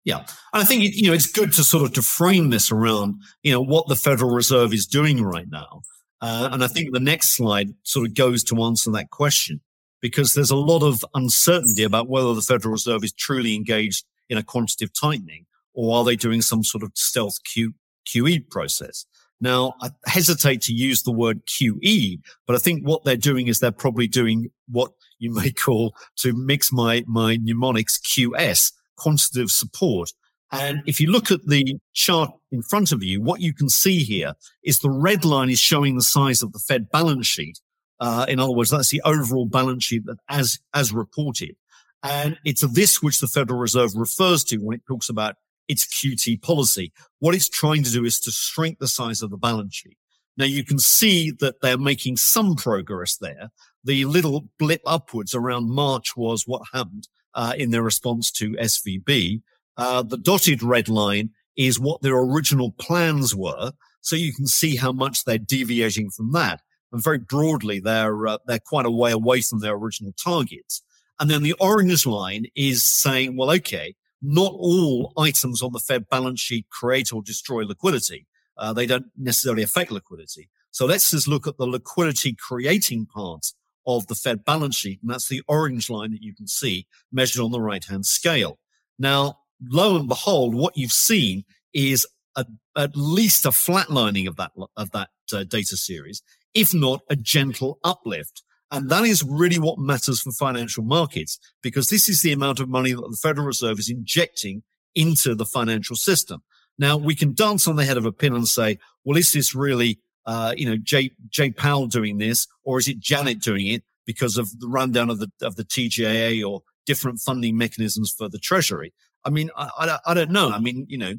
Yeah. 0.05 0.18
And 0.53 0.62
I 0.62 0.64
think, 0.64 0.83
you 0.94 1.09
know, 1.09 1.14
it's 1.14 1.31
good 1.31 1.53
to 1.53 1.64
sort 1.64 1.85
of 1.85 1.92
to 1.94 2.03
frame 2.03 2.51
this 2.51 2.72
around, 2.72 3.22
you 3.42 3.53
know, 3.53 3.62
what 3.62 3.88
the 3.88 3.96
Federal 3.96 4.33
Reserve 4.33 4.75
is 4.75 4.87
doing 4.87 5.22
right 5.22 5.48
now. 5.48 5.83
Uh, 6.20 6.51
and 6.53 6.62
I 6.62 6.66
think 6.66 6.92
the 6.92 7.01
next 7.01 7.31
slide 7.31 7.70
sort 7.85 8.09
of 8.09 8.14
goes 8.14 8.44
to 8.44 8.62
answer 8.62 8.90
that 8.92 9.11
question 9.11 9.61
because 10.02 10.34
there's 10.34 10.50
a 10.50 10.56
lot 10.56 10.82
of 10.82 11.02
uncertainty 11.14 11.84
about 11.84 12.08
whether 12.08 12.34
the 12.34 12.42
Federal 12.42 12.72
Reserve 12.72 13.04
is 13.04 13.12
truly 13.12 13.54
engaged 13.54 14.04
in 14.28 14.36
a 14.36 14.42
quantitative 14.42 14.92
tightening 14.92 15.46
or 15.72 15.96
are 15.96 16.04
they 16.04 16.16
doing 16.16 16.42
some 16.42 16.62
sort 16.62 16.82
of 16.82 16.92
stealth 16.94 17.38
Q, 17.44 17.72
QE 18.06 18.50
process. 18.50 19.06
Now, 19.40 19.74
I 19.80 19.90
hesitate 20.06 20.62
to 20.62 20.72
use 20.72 21.02
the 21.02 21.12
word 21.12 21.44
QE, 21.46 22.20
but 22.46 22.54
I 22.54 22.58
think 22.58 22.86
what 22.86 23.04
they're 23.04 23.16
doing 23.16 23.48
is 23.48 23.58
they're 23.58 23.72
probably 23.72 24.06
doing 24.06 24.50
what 24.68 24.92
you 25.18 25.32
may 25.34 25.50
call 25.50 25.94
to 26.18 26.32
mix 26.32 26.72
my, 26.72 27.04
my 27.06 27.38
mnemonics 27.42 27.98
QS, 27.98 28.72
quantitative 28.96 29.50
support. 29.50 30.12
And 30.52 30.82
if 30.86 31.00
you 31.00 31.10
look 31.10 31.30
at 31.30 31.46
the 31.46 31.76
chart 31.92 32.30
in 32.52 32.62
front 32.62 32.92
of 32.92 33.02
you, 33.02 33.20
what 33.20 33.40
you 33.40 33.52
can 33.52 33.68
see 33.68 34.04
here 34.04 34.34
is 34.62 34.78
the 34.78 34.90
red 34.90 35.24
line 35.24 35.50
is 35.50 35.58
showing 35.58 35.96
the 35.96 36.02
size 36.02 36.42
of 36.42 36.52
the 36.52 36.58
Fed 36.58 36.90
balance 36.90 37.26
sheet. 37.26 37.58
Uh, 38.02 38.26
in 38.28 38.40
other 38.40 38.50
words, 38.50 38.70
that's 38.70 38.88
the 38.88 39.00
overall 39.04 39.46
balance 39.46 39.84
sheet 39.84 40.04
that 40.06 40.18
as, 40.28 40.58
as 40.74 40.92
reported. 40.92 41.54
And 42.02 42.36
it's 42.44 42.62
this 42.62 43.00
which 43.00 43.20
the 43.20 43.28
Federal 43.28 43.60
Reserve 43.60 43.94
refers 43.94 44.42
to 44.44 44.56
when 44.56 44.74
it 44.74 44.82
talks 44.88 45.08
about 45.08 45.36
its 45.68 45.86
QT 45.86 46.42
policy. 46.42 46.92
What 47.20 47.32
it's 47.32 47.48
trying 47.48 47.84
to 47.84 47.92
do 47.92 48.04
is 48.04 48.18
to 48.22 48.32
shrink 48.32 48.80
the 48.80 48.88
size 48.88 49.22
of 49.22 49.30
the 49.30 49.36
balance 49.36 49.76
sheet. 49.76 49.96
Now 50.36 50.46
you 50.46 50.64
can 50.64 50.80
see 50.80 51.30
that 51.38 51.60
they're 51.62 51.78
making 51.78 52.16
some 52.16 52.56
progress 52.56 53.18
there. 53.18 53.50
The 53.84 54.04
little 54.06 54.48
blip 54.58 54.80
upwards 54.84 55.32
around 55.32 55.70
March 55.70 56.16
was 56.16 56.42
what 56.44 56.62
happened 56.72 57.06
uh, 57.34 57.54
in 57.56 57.70
their 57.70 57.84
response 57.84 58.32
to 58.32 58.54
SVB. 58.54 59.42
Uh, 59.76 60.02
the 60.02 60.18
dotted 60.18 60.60
red 60.64 60.88
line 60.88 61.30
is 61.56 61.78
what 61.78 62.02
their 62.02 62.18
original 62.18 62.72
plans 62.72 63.32
were. 63.32 63.70
So 64.00 64.16
you 64.16 64.34
can 64.34 64.48
see 64.48 64.74
how 64.74 64.90
much 64.90 65.24
they're 65.24 65.38
deviating 65.38 66.10
from 66.10 66.32
that. 66.32 66.62
Very 66.92 67.18
broadly, 67.18 67.81
they're, 67.81 68.26
uh, 68.26 68.38
they're 68.46 68.59
quite 68.59 68.87
a 68.87 68.90
way 68.90 69.12
away 69.12 69.40
from 69.40 69.61
their 69.61 69.74
original 69.74 70.12
targets. 70.12 70.83
And 71.18 71.31
then 71.31 71.42
the 71.42 71.55
orange 71.55 72.05
line 72.07 72.46
is 72.55 72.83
saying, 72.83 73.37
well, 73.37 73.50
okay, 73.52 73.94
not 74.20 74.52
all 74.55 75.12
items 75.16 75.62
on 75.62 75.72
the 75.72 75.78
Fed 75.78 76.09
balance 76.09 76.40
sheet 76.40 76.68
create 76.68 77.12
or 77.12 77.22
destroy 77.22 77.64
liquidity. 77.64 78.26
Uh, 78.57 78.72
they 78.72 78.87
don't 78.87 79.07
necessarily 79.16 79.62
affect 79.62 79.90
liquidity. 79.90 80.48
So 80.70 80.87
let's 80.87 81.11
just 81.11 81.28
look 81.28 81.46
at 81.46 81.59
the 81.59 81.66
liquidity 81.66 82.35
creating 82.35 83.07
part 83.07 83.46
of 83.87 84.07
the 84.07 84.14
Fed 84.14 84.44
balance 84.44 84.76
sheet. 84.76 85.00
And 85.02 85.11
that's 85.11 85.28
the 85.28 85.42
orange 85.48 85.90
line 85.90 86.12
that 86.12 86.22
you 86.22 86.35
can 86.35 86.46
see 86.46 86.87
measured 87.11 87.42
on 87.42 87.50
the 87.50 87.61
right 87.61 87.85
hand 87.85 88.07
scale. 88.07 88.59
Now, 88.98 89.38
lo 89.61 89.96
and 89.96 90.09
behold, 90.09 90.55
what 90.55 90.76
you've 90.76 90.92
seen 90.92 91.44
is 91.72 92.07
a, 92.37 92.46
at 92.76 92.96
least 92.96 93.44
a 93.44 93.50
flatlining 93.50 94.28
of 94.28 94.37
that, 94.37 94.52
of 94.76 94.90
that 94.92 95.11
uh, 95.33 95.44
data 95.44 95.76
series, 95.76 96.22
if 96.54 96.74
not 96.74 97.00
a 97.08 97.16
gentle 97.16 97.78
uplift. 97.84 98.42
And 98.70 98.88
that 98.88 99.04
is 99.04 99.22
really 99.22 99.58
what 99.58 99.78
matters 99.78 100.22
for 100.22 100.32
financial 100.32 100.82
markets 100.82 101.38
because 101.62 101.88
this 101.88 102.08
is 102.08 102.22
the 102.22 102.32
amount 102.32 102.58
of 102.58 102.68
money 102.68 102.92
that 102.92 103.02
the 103.02 103.18
Federal 103.20 103.46
Reserve 103.46 103.78
is 103.78 103.90
injecting 103.90 104.62
into 104.94 105.34
the 105.34 105.44
financial 105.44 105.94
system. 105.94 106.42
Now 106.78 106.96
we 106.96 107.14
can 107.14 107.34
dance 107.34 107.68
on 107.68 107.76
the 107.76 107.84
head 107.84 107.98
of 107.98 108.06
a 108.06 108.12
pin 108.12 108.34
and 108.34 108.48
say, 108.48 108.78
well, 109.04 109.18
is 109.18 109.32
this 109.32 109.54
really, 109.54 110.00
uh, 110.24 110.54
you 110.56 110.64
know, 110.64 110.78
Jay, 110.78 111.10
Jay 111.28 111.50
Powell 111.50 111.86
doing 111.86 112.16
this 112.16 112.46
or 112.64 112.78
is 112.78 112.88
it 112.88 112.98
Janet 112.98 113.40
doing 113.40 113.66
it 113.66 113.84
because 114.06 114.38
of 114.38 114.58
the 114.58 114.68
rundown 114.68 115.10
of 115.10 115.18
the, 115.18 115.30
of 115.42 115.56
the 115.56 115.64
TGA 115.64 116.42
or 116.48 116.62
different 116.86 117.20
funding 117.20 117.58
mechanisms 117.58 118.14
for 118.16 118.28
the 118.30 118.38
treasury? 118.38 118.94
I 119.24 119.30
mean, 119.30 119.50
I, 119.54 119.68
I, 119.78 119.98
I 120.06 120.14
don't 120.14 120.30
know. 120.30 120.50
I 120.50 120.58
mean, 120.58 120.86
you 120.88 120.96
know, 120.96 121.14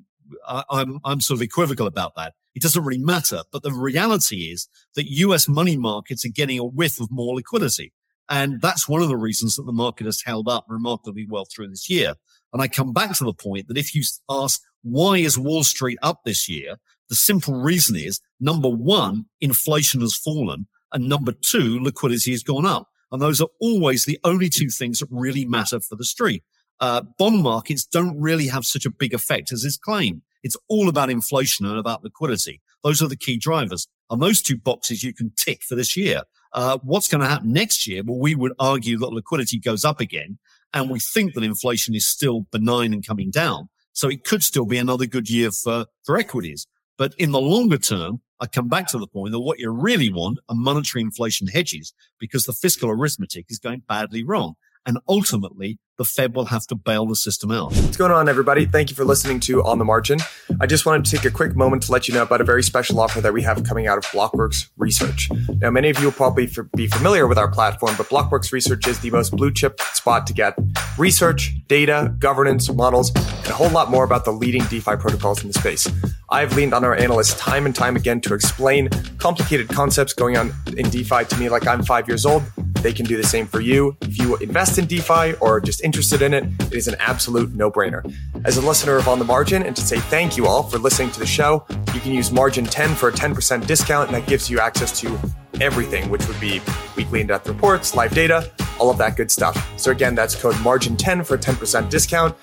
I, 0.47 0.63
I'm, 0.71 0.99
I'm 1.05 1.21
sort 1.21 1.37
of 1.37 1.43
equivocal 1.43 1.85
about 1.85 2.15
that. 2.15 2.33
It 2.55 2.61
doesn't 2.61 2.83
really 2.83 3.03
matter. 3.03 3.43
But 3.51 3.63
the 3.63 3.71
reality 3.71 4.51
is 4.51 4.67
that 4.95 5.09
US 5.09 5.47
money 5.47 5.77
markets 5.77 6.25
are 6.25 6.29
getting 6.29 6.59
a 6.59 6.65
whiff 6.65 6.99
of 6.99 7.11
more 7.11 7.35
liquidity. 7.35 7.93
And 8.29 8.61
that's 8.61 8.87
one 8.87 9.01
of 9.01 9.09
the 9.09 9.17
reasons 9.17 9.55
that 9.55 9.65
the 9.65 9.73
market 9.73 10.05
has 10.05 10.21
held 10.25 10.47
up 10.47 10.65
remarkably 10.69 11.27
well 11.29 11.45
through 11.45 11.69
this 11.69 11.89
year. 11.89 12.15
And 12.53 12.61
I 12.61 12.67
come 12.67 12.93
back 12.93 13.13
to 13.17 13.25
the 13.25 13.33
point 13.33 13.67
that 13.67 13.77
if 13.77 13.93
you 13.93 14.03
ask, 14.29 14.61
why 14.83 15.17
is 15.17 15.37
Wall 15.37 15.63
Street 15.63 15.97
up 16.01 16.21
this 16.23 16.47
year? 16.47 16.77
The 17.09 17.15
simple 17.15 17.55
reason 17.55 17.95
is 17.95 18.21
number 18.39 18.69
one, 18.69 19.25
inflation 19.41 20.01
has 20.01 20.15
fallen. 20.15 20.67
And 20.93 21.09
number 21.09 21.31
two, 21.31 21.79
liquidity 21.79 22.31
has 22.31 22.43
gone 22.43 22.65
up. 22.65 22.87
And 23.11 23.21
those 23.21 23.41
are 23.41 23.49
always 23.59 24.05
the 24.05 24.19
only 24.23 24.49
two 24.49 24.69
things 24.69 24.99
that 24.99 25.09
really 25.11 25.45
matter 25.45 25.79
for 25.79 25.95
the 25.95 26.05
street 26.05 26.43
uh, 26.83 27.01
bond 27.17 27.41
markets 27.41 27.85
don't 27.85 28.19
really 28.19 28.45
have 28.45 28.65
such 28.65 28.85
a 28.85 28.89
big 28.89 29.13
effect 29.13 29.53
as 29.53 29.63
is 29.63 29.77
claimed. 29.77 30.21
It's 30.43 30.57
all 30.67 30.89
about 30.89 31.09
inflation 31.09 31.65
and 31.65 31.79
about 31.79 32.03
liquidity. 32.03 32.59
Those 32.83 33.01
are 33.01 33.07
the 33.07 33.15
key 33.15 33.37
drivers. 33.37 33.87
And 34.09 34.21
those 34.21 34.41
two 34.41 34.57
boxes 34.57 35.01
you 35.01 35.13
can 35.13 35.31
tick 35.37 35.63
for 35.63 35.75
this 35.75 35.95
year. 35.95 36.23
Uh, 36.51 36.79
what's 36.83 37.07
going 37.07 37.21
to 37.21 37.27
happen 37.27 37.53
next 37.53 37.87
year? 37.87 38.03
Well, 38.05 38.19
we 38.19 38.35
would 38.35 38.51
argue 38.59 38.97
that 38.97 39.13
liquidity 39.13 39.59
goes 39.59 39.85
up 39.85 40.01
again. 40.01 40.37
And 40.73 40.89
we 40.89 40.99
think 40.99 41.35
that 41.35 41.43
inflation 41.45 41.95
is 41.95 42.05
still 42.05 42.41
benign 42.51 42.91
and 42.91 43.07
coming 43.07 43.31
down. 43.31 43.69
So 43.93 44.09
it 44.09 44.25
could 44.25 44.43
still 44.43 44.65
be 44.65 44.77
another 44.77 45.05
good 45.05 45.29
year 45.29 45.51
for, 45.51 45.85
for 46.03 46.17
equities. 46.17 46.67
But 46.97 47.13
in 47.17 47.31
the 47.31 47.39
longer 47.39 47.77
term, 47.77 48.19
I 48.41 48.47
come 48.47 48.67
back 48.67 48.87
to 48.87 48.97
the 48.97 49.07
point 49.07 49.31
that 49.31 49.39
what 49.39 49.57
you 49.57 49.71
really 49.71 50.11
want 50.11 50.39
are 50.49 50.55
monetary 50.55 51.01
inflation 51.01 51.47
hedges 51.47 51.93
because 52.19 52.43
the 52.43 52.51
fiscal 52.51 52.89
arithmetic 52.89 53.45
is 53.47 53.57
going 53.57 53.83
badly 53.87 54.25
wrong. 54.25 54.55
And 54.85 54.97
ultimately, 55.07 55.79
the 55.97 56.03
Fed 56.03 56.35
will 56.35 56.45
have 56.45 56.67
to 56.67 56.75
bail 56.75 57.05
the 57.05 57.15
system 57.15 57.51
out. 57.51 57.71
What's 57.73 57.95
going 57.95 58.11
on, 58.11 58.27
everybody? 58.27 58.65
Thank 58.65 58.89
you 58.89 58.95
for 58.95 59.05
listening 59.05 59.39
to 59.41 59.63
On 59.63 59.77
the 59.77 59.85
Margin. 59.85 60.19
I 60.59 60.65
just 60.65 60.85
wanted 60.85 61.05
to 61.05 61.15
take 61.15 61.25
a 61.25 61.31
quick 61.31 61.55
moment 61.55 61.83
to 61.83 61.91
let 61.91 62.07
you 62.07 62.13
know 62.13 62.23
about 62.23 62.41
a 62.41 62.43
very 62.43 62.63
special 62.63 62.99
offer 62.99 63.21
that 63.21 63.31
we 63.31 63.43
have 63.43 63.63
coming 63.63 63.87
out 63.87 63.97
of 63.97 64.03
Blockworks 64.05 64.69
Research. 64.75 65.29
Now, 65.59 65.69
many 65.69 65.89
of 65.89 65.99
you 65.99 66.05
will 66.05 66.11
probably 66.11 66.49
be 66.75 66.87
familiar 66.87 67.27
with 67.27 67.37
our 67.37 67.47
platform, 67.47 67.93
but 67.97 68.09
Blockworks 68.09 68.51
Research 68.51 68.87
is 68.87 68.99
the 68.99 69.11
most 69.11 69.35
blue 69.35 69.53
chip 69.53 69.79
spot 69.93 70.27
to 70.27 70.33
get 70.33 70.57
research, 70.97 71.53
data, 71.67 72.13
governance, 72.19 72.69
models, 72.71 73.11
and 73.15 73.47
a 73.47 73.53
whole 73.53 73.69
lot 73.69 73.89
more 73.89 74.03
about 74.03 74.25
the 74.25 74.33
leading 74.33 74.63
DeFi 74.65 74.97
protocols 74.97 75.41
in 75.43 75.47
the 75.47 75.53
space. 75.53 75.87
I've 76.33 76.55
leaned 76.55 76.73
on 76.73 76.83
our 76.83 76.95
analysts 76.95 77.39
time 77.39 77.65
and 77.65 77.75
time 77.75 77.95
again 77.95 78.19
to 78.21 78.33
explain 78.33 78.89
complicated 79.19 79.69
concepts 79.69 80.13
going 80.13 80.35
on 80.35 80.51
in 80.75 80.89
DeFi 80.89 81.25
to 81.25 81.37
me 81.37 81.47
like 81.47 81.67
I'm 81.67 81.83
five 81.83 82.07
years 82.07 82.25
old 82.25 82.43
they 82.83 82.93
can 82.93 83.05
do 83.05 83.15
the 83.15 83.23
same 83.23 83.47
for 83.47 83.61
you. 83.61 83.95
If 84.01 84.19
you 84.19 84.35
invest 84.37 84.77
in 84.77 84.85
DeFi 84.85 85.35
or 85.39 85.55
are 85.55 85.61
just 85.61 85.81
interested 85.83 86.21
in 86.21 86.33
it, 86.33 86.43
it 86.59 86.73
is 86.73 86.87
an 86.89 86.95
absolute 86.99 87.55
no 87.55 87.71
brainer. 87.71 88.03
As 88.43 88.57
a 88.57 88.61
listener 88.61 88.97
of 88.97 89.07
On 89.07 89.17
the 89.17 89.25
Margin, 89.25 89.63
and 89.63 89.75
to 89.75 89.81
say 89.81 89.99
thank 89.99 90.35
you 90.37 90.45
all 90.47 90.63
for 90.63 90.77
listening 90.77 91.09
to 91.11 91.19
the 91.19 91.25
show, 91.25 91.65
you 91.93 92.01
can 92.01 92.11
use 92.11 92.31
Margin 92.31 92.65
10 92.65 92.93
for 92.95 93.07
a 93.07 93.11
10% 93.11 93.65
discount, 93.65 94.09
and 94.09 94.17
that 94.17 94.27
gives 94.27 94.49
you 94.49 94.59
access 94.59 94.99
to 94.99 95.17
everything, 95.61 96.09
which 96.09 96.27
would 96.27 96.39
be 96.41 96.61
weekly 96.97 97.21
in 97.21 97.27
depth 97.27 97.47
reports, 97.47 97.95
live 97.95 98.13
data, 98.13 98.51
all 98.79 98.89
of 98.89 98.97
that 98.97 99.15
good 99.15 99.31
stuff. 99.31 99.79
So, 99.79 99.91
again, 99.91 100.13
that's 100.13 100.35
code 100.35 100.59
Margin 100.61 100.97
10 100.97 101.23
for 101.23 101.35
a 101.35 101.39
10% 101.39 101.89
discount. 101.89 102.35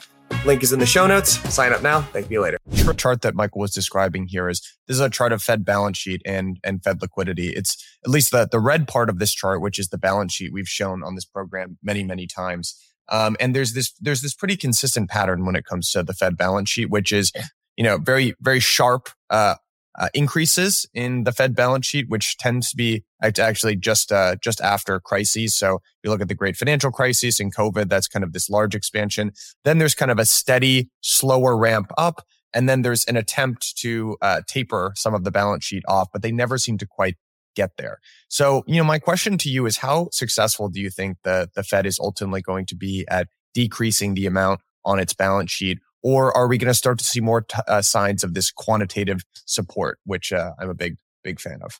Link 0.46 0.62
is 0.62 0.72
in 0.72 0.78
the 0.78 0.86
show 0.86 1.06
notes. 1.06 1.32
Sign 1.52 1.72
up 1.72 1.82
now. 1.82 2.00
Thank 2.00 2.30
you 2.30 2.40
later. 2.40 2.58
The 2.66 2.94
chart 2.94 3.20
that 3.22 3.34
Michael 3.34 3.60
was 3.60 3.72
describing 3.72 4.26
here 4.26 4.48
is 4.48 4.60
this 4.88 4.94
is 4.94 5.00
a 5.00 5.10
chart 5.10 5.32
of 5.32 5.42
Fed 5.42 5.64
balance 5.64 5.98
sheet 5.98 6.22
and 6.24 6.58
and 6.64 6.82
Fed 6.82 7.02
liquidity. 7.02 7.50
It's 7.50 7.76
at 8.04 8.10
least 8.10 8.30
the 8.30 8.48
the 8.50 8.58
red 8.58 8.88
part 8.88 9.10
of 9.10 9.18
this 9.18 9.32
chart, 9.32 9.60
which 9.60 9.78
is 9.78 9.88
the 9.88 9.98
balance 9.98 10.32
sheet 10.32 10.52
we've 10.52 10.68
shown 10.68 11.02
on 11.02 11.14
this 11.14 11.24
program 11.24 11.78
many 11.82 12.02
many 12.04 12.26
times. 12.26 12.74
Um, 13.10 13.36
and 13.38 13.54
there's 13.54 13.74
this 13.74 13.92
there's 14.00 14.22
this 14.22 14.34
pretty 14.34 14.56
consistent 14.56 15.10
pattern 15.10 15.44
when 15.44 15.56
it 15.56 15.64
comes 15.64 15.90
to 15.92 16.02
the 16.02 16.14
Fed 16.14 16.36
balance 16.36 16.70
sheet, 16.70 16.90
which 16.90 17.12
is 17.12 17.32
you 17.76 17.84
know 17.84 17.98
very 17.98 18.34
very 18.40 18.60
sharp 18.60 19.10
uh, 19.28 19.56
uh, 19.98 20.08
increases 20.14 20.86
in 20.94 21.24
the 21.24 21.32
Fed 21.32 21.54
balance 21.54 21.86
sheet, 21.86 22.08
which 22.08 22.36
tends 22.38 22.70
to 22.70 22.76
be 22.76 23.04
actually 23.22 23.76
just 23.76 24.12
uh, 24.12 24.36
just 24.42 24.60
after 24.60 25.00
crises. 25.00 25.54
So 25.54 25.76
if 25.76 25.82
you 26.04 26.10
look 26.10 26.20
at 26.20 26.28
the 26.28 26.34
great 26.34 26.56
financial 26.56 26.90
crisis 26.90 27.40
and 27.40 27.54
COVID, 27.54 27.88
that's 27.88 28.08
kind 28.08 28.24
of 28.24 28.32
this 28.32 28.48
large 28.48 28.74
expansion. 28.74 29.32
Then 29.64 29.78
there's 29.78 29.94
kind 29.94 30.10
of 30.10 30.18
a 30.18 30.26
steady, 30.26 30.90
slower 31.00 31.56
ramp 31.56 31.90
up, 31.98 32.24
and 32.54 32.68
then 32.68 32.82
there's 32.82 33.04
an 33.06 33.16
attempt 33.16 33.76
to 33.78 34.16
uh, 34.22 34.42
taper 34.46 34.92
some 34.96 35.14
of 35.14 35.24
the 35.24 35.30
balance 35.30 35.64
sheet 35.64 35.82
off, 35.88 36.08
but 36.12 36.22
they 36.22 36.32
never 36.32 36.56
seem 36.58 36.78
to 36.78 36.86
quite 36.86 37.16
get 37.56 37.72
there. 37.76 37.98
So 38.28 38.62
you 38.66 38.76
know, 38.76 38.84
my 38.84 38.98
question 38.98 39.38
to 39.38 39.50
you 39.50 39.66
is, 39.66 39.78
how 39.78 40.08
successful 40.12 40.68
do 40.68 40.80
you 40.80 40.90
think 40.90 41.18
the 41.24 41.48
the 41.54 41.64
Fed 41.64 41.84
is 41.84 41.98
ultimately 41.98 42.42
going 42.42 42.66
to 42.66 42.76
be 42.76 43.04
at 43.08 43.28
decreasing 43.54 44.14
the 44.14 44.26
amount 44.26 44.60
on 44.84 45.00
its 45.00 45.14
balance 45.14 45.50
sheet? 45.50 45.78
Or 46.02 46.36
are 46.36 46.48
we 46.48 46.58
going 46.58 46.68
to 46.68 46.74
start 46.74 46.98
to 46.98 47.04
see 47.04 47.20
more 47.20 47.42
t- 47.42 47.58
uh, 47.68 47.82
signs 47.82 48.24
of 48.24 48.34
this 48.34 48.50
quantitative 48.50 49.24
support, 49.44 49.98
which 50.04 50.32
uh, 50.32 50.52
I'm 50.58 50.70
a 50.70 50.74
big, 50.74 50.96
big 51.22 51.40
fan 51.40 51.60
of? 51.62 51.78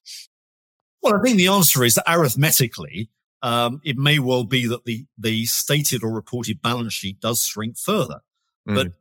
Well, 1.02 1.14
I 1.14 1.22
think 1.22 1.38
the 1.38 1.48
answer 1.48 1.82
is 1.84 1.94
that 1.94 2.10
arithmetically, 2.10 3.10
um, 3.42 3.80
it 3.84 3.96
may 3.96 4.18
well 4.18 4.44
be 4.44 4.66
that 4.66 4.84
the 4.84 5.06
the 5.16 5.46
stated 5.46 6.02
or 6.02 6.12
reported 6.12 6.60
balance 6.60 6.92
sheet 6.92 7.20
does 7.20 7.44
shrink 7.44 7.78
further, 7.78 8.20
mm. 8.68 8.74
but 8.74 8.92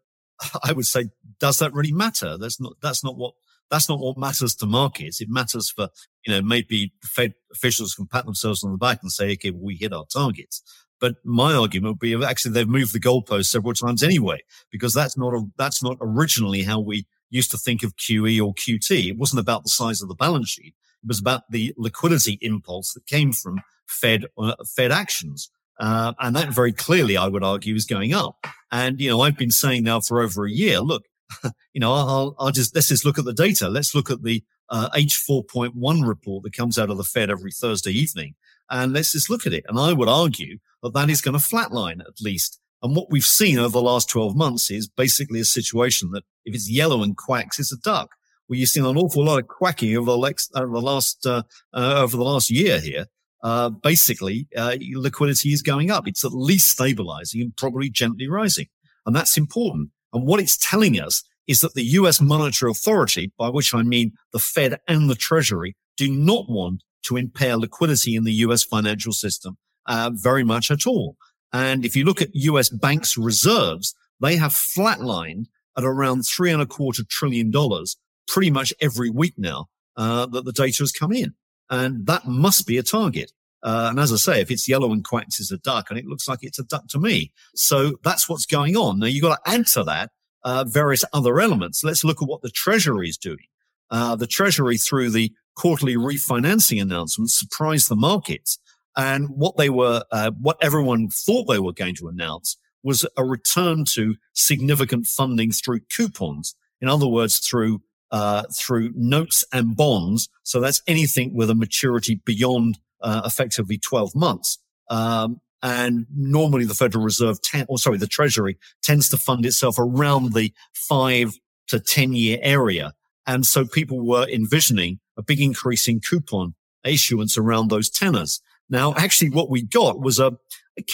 I 0.63 0.71
would 0.71 0.85
say, 0.85 1.09
does 1.39 1.59
that 1.59 1.73
really 1.73 1.91
matter? 1.91 2.37
That's 2.37 2.61
not 2.61 2.73
that's 2.81 3.03
not 3.03 3.17
what 3.17 3.33
that's 3.69 3.89
not 3.89 3.99
what 3.99 4.17
matters 4.17 4.55
to 4.55 4.65
markets. 4.65 5.19
It 5.19 5.29
matters 5.29 5.69
for 5.69 5.89
you 6.25 6.33
know 6.33 6.41
maybe 6.41 6.93
Fed 7.03 7.33
officials 7.51 7.95
can 7.95 8.07
pat 8.07 8.25
themselves 8.25 8.63
on 8.63 8.71
the 8.71 8.77
back 8.77 8.99
and 9.01 9.11
say, 9.11 9.33
okay, 9.33 9.51
well, 9.51 9.63
we 9.63 9.75
hit 9.75 9.93
our 9.93 10.05
targets. 10.05 10.63
But 10.99 11.15
my 11.23 11.53
argument 11.53 11.93
would 11.93 11.99
be 11.99 12.25
actually 12.25 12.51
they've 12.51 12.67
moved 12.67 12.93
the 12.93 12.99
goalpost 12.99 13.45
several 13.45 13.73
times 13.73 14.03
anyway, 14.03 14.39
because 14.71 14.93
that's 14.93 15.17
not 15.17 15.33
a, 15.33 15.43
that's 15.57 15.81
not 15.81 15.97
originally 16.01 16.63
how 16.63 16.79
we 16.79 17.05
used 17.29 17.51
to 17.51 17.57
think 17.57 17.83
of 17.83 17.95
QE 17.95 18.41
or 18.45 18.53
QT. 18.53 19.09
It 19.09 19.17
wasn't 19.17 19.39
about 19.39 19.63
the 19.63 19.69
size 19.69 20.01
of 20.01 20.09
the 20.09 20.15
balance 20.15 20.49
sheet. 20.49 20.75
It 21.03 21.07
was 21.07 21.19
about 21.19 21.43
the 21.49 21.73
liquidity 21.77 22.37
impulse 22.41 22.93
that 22.93 23.05
came 23.05 23.31
from 23.31 23.61
Fed 23.87 24.25
uh, 24.37 24.55
Fed 24.75 24.91
actions. 24.91 25.49
Uh, 25.79 26.13
and 26.19 26.35
that 26.35 26.49
very 26.49 26.73
clearly, 26.73 27.15
I 27.15 27.27
would 27.27 27.43
argue, 27.43 27.73
is 27.73 27.85
going 27.85 28.13
up. 28.13 28.45
And, 28.71 28.99
you 28.99 29.09
know, 29.09 29.21
I've 29.21 29.37
been 29.37 29.51
saying 29.51 29.83
now 29.83 30.01
for 30.01 30.21
over 30.21 30.45
a 30.45 30.51
year, 30.51 30.81
look, 30.81 31.05
you 31.73 31.79
know, 31.79 31.93
I'll, 31.93 32.35
I'll 32.37 32.51
just, 32.51 32.75
let's 32.75 32.89
just 32.89 33.05
look 33.05 33.17
at 33.17 33.23
the 33.25 33.33
data. 33.33 33.69
Let's 33.69 33.95
look 33.95 34.11
at 34.11 34.23
the 34.23 34.43
uh, 34.69 34.89
H4.1 34.89 36.05
report 36.05 36.43
that 36.43 36.53
comes 36.53 36.77
out 36.77 36.89
of 36.89 36.97
the 36.97 37.03
Fed 37.03 37.29
every 37.29 37.51
Thursday 37.51 37.91
evening. 37.91 38.35
And 38.69 38.93
let's 38.93 39.13
just 39.13 39.29
look 39.29 39.47
at 39.47 39.53
it. 39.53 39.65
And 39.69 39.79
I 39.79 39.93
would 39.93 40.09
argue 40.09 40.57
that 40.83 40.93
that 40.93 41.09
is 41.09 41.21
going 41.21 41.37
to 41.37 41.43
flatline 41.43 42.01
at 42.01 42.21
least. 42.21 42.59
And 42.81 42.95
what 42.95 43.11
we've 43.11 43.25
seen 43.25 43.59
over 43.59 43.73
the 43.73 43.81
last 43.81 44.09
12 44.09 44.35
months 44.35 44.71
is 44.71 44.87
basically 44.87 45.39
a 45.41 45.45
situation 45.45 46.11
that 46.11 46.23
if 46.45 46.55
it's 46.55 46.69
yellow 46.69 47.03
and 47.03 47.17
quacks, 47.17 47.59
it's 47.59 47.73
a 47.73 47.77
duck. 47.77 48.11
Well, 48.47 48.57
you've 48.57 48.69
seen 48.69 48.85
an 48.85 48.97
awful 48.97 49.25
lot 49.25 49.39
of 49.39 49.47
quacking 49.47 49.95
over 49.95 50.11
the, 50.11 50.49
over 50.55 50.73
the 50.73 50.81
last, 50.81 51.25
uh, 51.25 51.43
uh, 51.73 52.01
over 52.01 52.17
the 52.17 52.23
last 52.23 52.49
year 52.49 52.79
here. 52.79 53.05
Uh, 53.43 53.69
basically, 53.69 54.47
uh, 54.57 54.75
liquidity 54.93 55.53
is 55.53 55.61
going 55.61 55.91
up. 55.91 56.07
It's 56.07 56.25
at 56.25 56.33
least 56.33 56.69
stabilizing 56.69 57.41
and 57.41 57.55
probably 57.55 57.89
gently 57.89 58.27
rising. 58.27 58.67
And 59.05 59.15
that's 59.15 59.37
important. 59.37 59.91
And 60.13 60.25
what 60.25 60.39
it's 60.39 60.57
telling 60.57 60.99
us 60.99 61.23
is 61.47 61.61
that 61.61 61.73
the 61.73 61.83
US 61.83 62.21
monetary 62.21 62.71
authority, 62.71 63.31
by 63.37 63.49
which 63.49 63.73
I 63.73 63.81
mean 63.81 64.13
the 64.33 64.39
Fed 64.39 64.79
and 64.87 65.09
the 65.09 65.15
Treasury, 65.15 65.75
do 65.97 66.09
not 66.11 66.49
want 66.49 66.83
to 67.03 67.17
impair 67.17 67.57
liquidity 67.57 68.15
in 68.15 68.23
the 68.23 68.33
US 68.33 68.63
financial 68.63 69.13
system 69.13 69.57
uh, 69.89 70.11
very 70.13 70.45
much 70.45 70.71
at 70.71 70.87
all. 70.87 71.17
And 71.51 71.83
if 71.83 71.95
you 71.95 72.05
look 72.05 72.21
at 72.21 72.33
US 72.33 72.69
banks 72.69 73.17
reserves, 73.17 73.93
they 74.21 74.37
have 74.37 74.51
flatlined 74.51 75.47
at 75.77 75.83
around 75.83 76.23
three 76.23 76.51
and 76.51 76.61
a 76.61 76.65
quarter 76.65 77.03
trillion 77.03 77.51
dollars 77.51 77.97
pretty 78.27 78.51
much 78.51 78.73
every 78.79 79.09
week 79.09 79.33
now 79.37 79.67
uh, 79.97 80.25
that 80.27 80.45
the 80.45 80.53
data 80.53 80.83
has 80.83 80.91
come 80.91 81.11
in. 81.11 81.33
And 81.69 82.05
that 82.05 82.25
must 82.25 82.67
be 82.67 82.77
a 82.77 82.83
target. 82.83 83.31
Uh, 83.61 83.87
and 83.89 83.99
as 83.99 84.13
I 84.13 84.15
say, 84.15 84.41
if 84.41 84.49
it's 84.49 84.69
yellow 84.69 84.93
and 84.93 85.03
quacks 85.03 85.39
is 85.39 85.51
a 85.51 85.57
duck, 85.57 85.89
and 85.89 85.99
it 85.99 86.05
looks 86.05 86.27
like 86.27 86.39
it's 86.43 86.59
a 86.59 86.63
duck 86.63 86.87
to 86.89 86.99
me. 86.99 87.31
So 87.55 87.97
that's 88.03 88.29
what's 88.29 88.45
going 88.45 88.77
on. 88.77 88.99
Now 88.99 89.07
you've 89.07 89.23
got 89.23 89.43
to 89.43 89.51
add 89.51 89.67
to 89.67 89.83
that 89.83 90.11
uh, 90.43 90.63
various 90.65 91.03
other 91.13 91.39
elements. 91.39 91.83
Let's 91.83 92.03
look 92.03 92.21
at 92.21 92.27
what 92.27 92.41
the 92.41 92.49
Treasury 92.51 93.09
is 93.09 93.17
doing. 93.17 93.45
Uh, 93.91 94.15
the 94.15 94.27
Treasury, 94.27 94.77
through 94.77 95.09
the 95.09 95.33
quarterly 95.55 95.95
refinancing 95.95 96.81
announcements, 96.81 97.33
surprised 97.33 97.89
the 97.89 97.95
markets 97.95 98.59
and 98.97 99.29
what 99.29 99.57
they 99.57 99.69
were, 99.69 100.03
uh, 100.11 100.31
what 100.39 100.57
everyone 100.61 101.09
thought 101.09 101.45
they 101.45 101.59
were 101.59 101.73
going 101.73 101.95
to 101.95 102.07
announce 102.07 102.57
was 102.83 103.05
a 103.17 103.23
return 103.23 103.85
to 103.85 104.15
significant 104.33 105.05
funding 105.05 105.51
through 105.51 105.81
coupons. 105.91 106.55
In 106.81 106.87
other 106.87 107.07
words, 107.07 107.39
through 107.39 107.81
uh, 108.11 108.43
through 108.51 108.91
notes 108.95 109.45
and 109.53 109.75
bonds. 109.75 110.29
So 110.43 110.59
that's 110.59 110.81
anything 110.87 111.35
with 111.35 111.49
a 111.49 111.55
maturity 111.55 112.21
beyond 112.25 112.79
uh, 113.01 113.21
effectively 113.23 113.77
12 113.77 114.15
months. 114.15 114.57
Um, 114.89 115.41
and 115.61 116.07
normally 116.15 116.65
the 116.65 116.73
Federal 116.73 117.03
Reserve, 117.03 117.41
ten, 117.41 117.65
or 117.69 117.77
sorry, 117.77 117.97
the 117.97 118.07
Treasury 118.07 118.57
tends 118.81 119.09
to 119.09 119.17
fund 119.17 119.45
itself 119.45 119.75
around 119.77 120.33
the 120.33 120.53
five 120.73 121.33
to 121.67 121.79
10 121.79 122.13
year 122.13 122.39
area. 122.41 122.93
And 123.27 123.45
so 123.45 123.65
people 123.65 124.05
were 124.05 124.27
envisioning 124.27 124.99
a 125.17 125.21
big 125.21 125.41
increase 125.41 125.87
in 125.87 125.99
coupon 125.99 126.55
issuance 126.83 127.37
around 127.37 127.69
those 127.69 127.89
tenors. 127.89 128.41
Now, 128.69 128.93
actually, 128.95 129.31
what 129.31 129.49
we 129.49 129.63
got 129.63 129.99
was 129.99 130.19
a, 130.19 130.37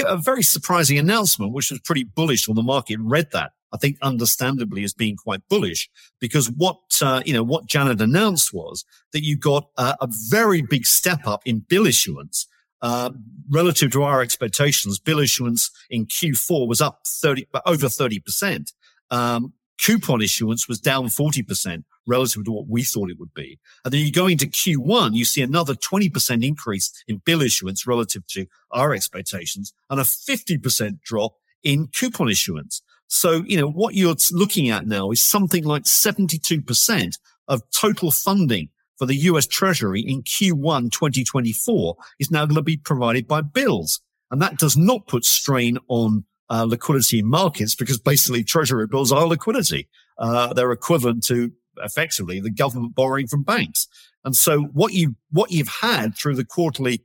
a 0.05 0.17
very 0.17 0.43
surprising 0.43 0.97
announcement, 0.97 1.53
which 1.53 1.71
was 1.71 1.79
pretty 1.81 2.03
bullish 2.03 2.47
on 2.47 2.55
the 2.55 2.63
market. 2.63 2.99
Read 3.01 3.29
that. 3.33 3.51
I 3.73 3.77
think 3.77 3.97
understandably 4.01 4.85
as 4.85 4.93
being 4.93 5.17
quite 5.17 5.41
bullish 5.49 5.89
because 6.21 6.49
what, 6.49 6.77
uh, 7.01 7.21
you 7.25 7.33
know, 7.33 7.43
what 7.43 7.65
Janet 7.65 7.99
announced 7.99 8.53
was 8.53 8.85
that 9.11 9.23
you 9.23 9.37
got 9.37 9.67
a 9.77 10.07
very 10.29 10.61
big 10.61 10.85
step 10.85 11.27
up 11.27 11.41
in 11.45 11.59
bill 11.59 11.85
issuance. 11.85 12.47
Uh, 12.81 13.09
relative 13.49 13.91
to 13.91 14.03
our 14.03 14.21
expectations, 14.21 14.99
bill 14.99 15.19
issuance 15.19 15.71
in 15.89 16.05
Q4 16.05 16.67
was 16.67 16.81
up 16.81 17.01
30, 17.05 17.47
over 17.65 17.87
30%. 17.87 18.71
Um, 19.11 19.53
coupon 19.79 20.21
issuance 20.21 20.67
was 20.67 20.79
down 20.79 21.05
40% 21.05 21.83
relative 22.07 22.45
to 22.45 22.51
what 22.51 22.67
we 22.67 22.83
thought 22.83 23.09
it 23.09 23.19
would 23.19 23.33
be. 23.33 23.59
And 23.83 23.93
then 23.93 24.01
you 24.01 24.11
go 24.11 24.27
into 24.27 24.45
Q1, 24.45 25.15
you 25.15 25.25
see 25.25 25.41
another 25.41 25.73
20% 25.73 26.45
increase 26.45 26.91
in 27.07 27.21
bill 27.25 27.41
issuance 27.41 27.87
relative 27.87 28.25
to 28.27 28.45
our 28.71 28.93
expectations 28.93 29.73
and 29.89 29.99
a 29.99 30.03
50% 30.03 31.01
drop 31.01 31.33
in 31.63 31.87
coupon 31.87 32.29
issuance. 32.29 32.81
So, 33.07 33.43
you 33.45 33.57
know, 33.57 33.69
what 33.69 33.95
you're 33.95 34.15
looking 34.31 34.69
at 34.69 34.87
now 34.87 35.11
is 35.11 35.21
something 35.21 35.63
like 35.63 35.83
72% 35.83 37.17
of 37.47 37.61
total 37.71 38.11
funding 38.11 38.69
for 38.97 39.05
the 39.05 39.15
US 39.15 39.45
Treasury 39.45 40.01
in 40.01 40.23
Q1 40.23 40.91
2024 40.91 41.95
is 42.19 42.31
now 42.31 42.45
going 42.45 42.55
to 42.55 42.61
be 42.61 42.77
provided 42.77 43.27
by 43.27 43.41
bills. 43.41 44.01
And 44.31 44.41
that 44.41 44.57
does 44.57 44.75
not 44.75 45.07
put 45.07 45.25
strain 45.25 45.77
on 45.87 46.25
uh, 46.49 46.63
liquidity 46.63 47.19
in 47.19 47.27
markets 47.27 47.75
because 47.75 47.99
basically 47.99 48.43
treasury 48.43 48.87
bills 48.87 49.11
are 49.11 49.25
liquidity. 49.25 49.87
Uh, 50.17 50.53
they're 50.53 50.71
equivalent 50.71 51.23
to 51.25 51.51
effectively 51.77 52.39
the 52.39 52.51
government 52.51 52.95
borrowing 52.95 53.27
from 53.27 53.43
banks. 53.43 53.87
And 54.23 54.35
so 54.35 54.61
what 54.61 54.93
you, 54.93 55.15
what 55.31 55.51
you've 55.51 55.67
had 55.81 56.15
through 56.15 56.35
the 56.35 56.45
quarterly 56.45 57.03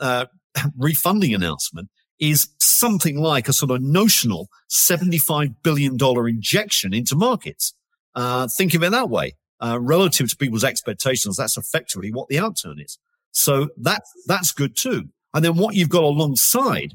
uh, 0.00 0.26
refunding 0.76 1.34
announcement 1.34 1.88
is 2.18 2.48
something 2.58 3.18
like 3.18 3.48
a 3.48 3.52
sort 3.52 3.70
of 3.70 3.82
notional 3.82 4.48
$75 4.70 5.54
billion 5.62 5.96
injection 6.28 6.94
into 6.94 7.16
markets. 7.16 7.74
Uh, 8.14 8.46
think 8.46 8.74
of 8.74 8.82
it 8.82 8.90
that 8.90 9.10
way. 9.10 9.32
Uh, 9.60 9.78
relative 9.80 10.28
to 10.28 10.36
people's 10.36 10.64
expectations, 10.64 11.36
that's 11.36 11.56
effectively 11.56 12.12
what 12.12 12.28
the 12.28 12.36
outturn 12.36 12.84
is. 12.84 12.98
So 13.32 13.68
that, 13.78 14.02
that's 14.26 14.52
good 14.52 14.76
too. 14.76 15.08
And 15.34 15.44
then 15.44 15.56
what 15.56 15.74
you've 15.74 15.88
got 15.88 16.02
alongside 16.02 16.94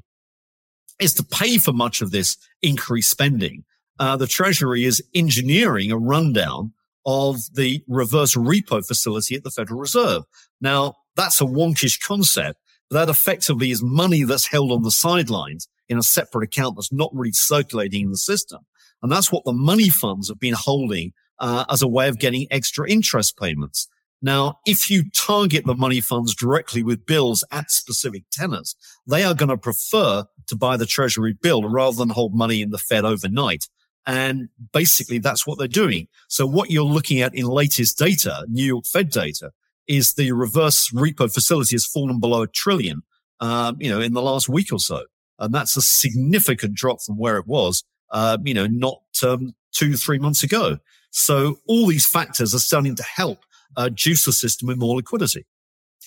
is 0.99 1.13
to 1.15 1.23
pay 1.23 1.57
for 1.57 1.73
much 1.73 2.01
of 2.01 2.11
this 2.11 2.37
increased 2.61 3.09
spending. 3.09 3.63
Uh, 3.99 4.15
the 4.15 4.27
Treasury 4.27 4.85
is 4.85 5.03
engineering 5.13 5.91
a 5.91 5.97
rundown 5.97 6.73
of 7.05 7.37
the 7.53 7.83
reverse 7.87 8.35
repo 8.35 8.85
facility 8.85 9.35
at 9.35 9.43
the 9.43 9.51
Federal 9.51 9.79
Reserve. 9.79 10.23
Now, 10.61 10.95
that's 11.15 11.41
a 11.41 11.45
wonkish 11.45 12.05
concept, 12.05 12.59
that 12.91 13.09
effectively 13.09 13.71
is 13.71 13.81
money 13.81 14.23
that's 14.23 14.47
held 14.47 14.71
on 14.71 14.83
the 14.83 14.91
sidelines 14.91 15.67
in 15.89 15.97
a 15.97 16.03
separate 16.03 16.43
account 16.43 16.75
that's 16.75 16.91
not 16.91 17.09
really 17.13 17.31
circulating 17.31 18.03
in 18.03 18.11
the 18.11 18.17
system. 18.17 18.59
And 19.01 19.11
that's 19.11 19.31
what 19.31 19.45
the 19.45 19.53
money 19.53 19.89
funds 19.89 20.29
have 20.29 20.39
been 20.39 20.53
holding 20.53 21.13
uh, 21.39 21.65
as 21.69 21.81
a 21.81 21.87
way 21.87 22.07
of 22.07 22.19
getting 22.19 22.47
extra 22.51 22.89
interest 22.89 23.37
payments. 23.37 23.87
Now, 24.21 24.59
if 24.65 24.89
you 24.89 25.09
target 25.11 25.65
the 25.65 25.75
money 25.75 26.01
funds 26.01 26.33
directly 26.33 26.81
with 26.83 27.05
bills 27.05 27.43
at 27.51 27.69
specific 27.69 28.23
tenors, 28.31 28.75
they 29.05 29.23
are 29.23 29.35
going 29.35 29.49
to 29.49 29.57
prefer 29.57 30.25
to 30.47 30.55
buy 30.55 30.77
the 30.77 30.85
treasury 30.85 31.33
bill 31.39 31.69
rather 31.69 31.97
than 31.97 32.09
hold 32.09 32.33
money 32.33 32.61
in 32.61 32.71
the 32.71 32.79
Fed 32.79 33.05
overnight. 33.05 33.67
And 34.07 34.49
basically 34.73 35.19
that's 35.19 35.45
what 35.45 35.59
they're 35.59 35.67
doing. 35.67 36.07
So 36.29 36.47
what 36.47 36.71
you're 36.71 36.83
looking 36.83 37.21
at 37.21 37.35
in 37.35 37.45
latest 37.45 37.97
data, 37.97 38.45
New 38.49 38.63
York 38.63 38.85
Fed 38.85 39.09
data, 39.09 39.51
is 39.87 40.13
the 40.13 40.31
reverse 40.31 40.89
repo 40.91 41.31
facility 41.31 41.75
has 41.75 41.85
fallen 41.85 42.19
below 42.19 42.41
a 42.41 42.47
trillion, 42.47 43.03
um, 43.39 43.77
you 43.79 43.89
know, 43.89 44.01
in 44.01 44.13
the 44.13 44.21
last 44.21 44.49
week 44.49 44.71
or 44.71 44.79
so. 44.79 45.03
And 45.39 45.53
that's 45.53 45.77
a 45.77 45.81
significant 45.81 46.73
drop 46.73 47.01
from 47.01 47.17
where 47.17 47.37
it 47.37 47.47
was, 47.47 47.83
uh, 48.11 48.37
you 48.43 48.53
know, 48.53 48.67
not 48.67 49.01
um, 49.23 49.53
two, 49.71 49.95
three 49.95 50.19
months 50.19 50.41
ago. 50.41 50.79
So 51.11 51.57
all 51.67 51.87
these 51.87 52.05
factors 52.05 52.55
are 52.55 52.59
starting 52.59 52.95
to 52.95 53.03
help 53.03 53.39
uh, 53.77 53.89
juice 53.89 54.23
system 54.23 54.67
with 54.67 54.77
more 54.77 54.97
liquidity. 54.97 55.45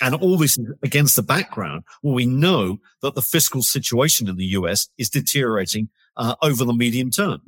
And 0.03 0.15
all 0.15 0.37
this 0.37 0.59
is 0.59 0.67
against 0.83 1.17
the 1.17 1.23
background 1.23 1.85
where 2.03 2.15
we 2.15 2.27
know 2.27 2.79
that 3.03 3.15
the 3.15 3.23
fiscal 3.23 3.63
situation 3.63 4.29
in 4.29 4.37
the 4.37 4.47
US 4.47 4.89
is 4.99 5.11
deteriorating 5.11 5.89
uh, 6.17 6.35
over 6.43 6.65
the 6.65 6.73
medium 6.73 7.11
term. 7.11 7.41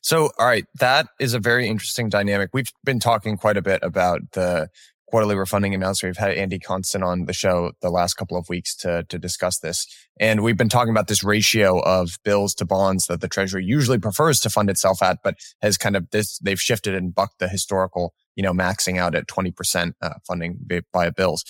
So, 0.00 0.30
all 0.38 0.46
right, 0.46 0.64
that 0.78 1.08
is 1.18 1.34
a 1.34 1.40
very 1.40 1.66
interesting 1.66 2.08
dynamic. 2.08 2.50
We've 2.52 2.70
been 2.84 3.00
talking 3.00 3.36
quite 3.36 3.56
a 3.56 3.62
bit 3.62 3.80
about 3.82 4.20
the 4.32 4.68
quarterly 5.12 5.36
refunding 5.36 5.74
announcement. 5.74 6.16
We've 6.16 6.26
had 6.26 6.38
Andy 6.38 6.58
Constan 6.58 7.04
on 7.04 7.26
the 7.26 7.34
show 7.34 7.72
the 7.82 7.90
last 7.90 8.14
couple 8.14 8.38
of 8.38 8.48
weeks 8.48 8.74
to, 8.76 9.04
to 9.10 9.18
discuss 9.18 9.58
this. 9.58 9.86
And 10.18 10.42
we've 10.42 10.56
been 10.56 10.70
talking 10.70 10.90
about 10.90 11.06
this 11.06 11.22
ratio 11.22 11.80
of 11.80 12.18
bills 12.24 12.54
to 12.54 12.64
bonds 12.64 13.08
that 13.08 13.20
the 13.20 13.28
treasury 13.28 13.62
usually 13.62 13.98
prefers 13.98 14.40
to 14.40 14.48
fund 14.48 14.70
itself 14.70 15.02
at, 15.02 15.18
but 15.22 15.34
has 15.60 15.76
kind 15.76 15.96
of 15.96 16.08
this, 16.12 16.38
they've 16.38 16.60
shifted 16.60 16.94
and 16.94 17.14
bucked 17.14 17.40
the 17.40 17.48
historical, 17.48 18.14
you 18.36 18.42
know, 18.42 18.54
maxing 18.54 18.96
out 18.96 19.14
at 19.14 19.26
20% 19.26 19.92
uh, 20.00 20.14
funding 20.26 20.58
by 20.94 21.10
bills. 21.10 21.44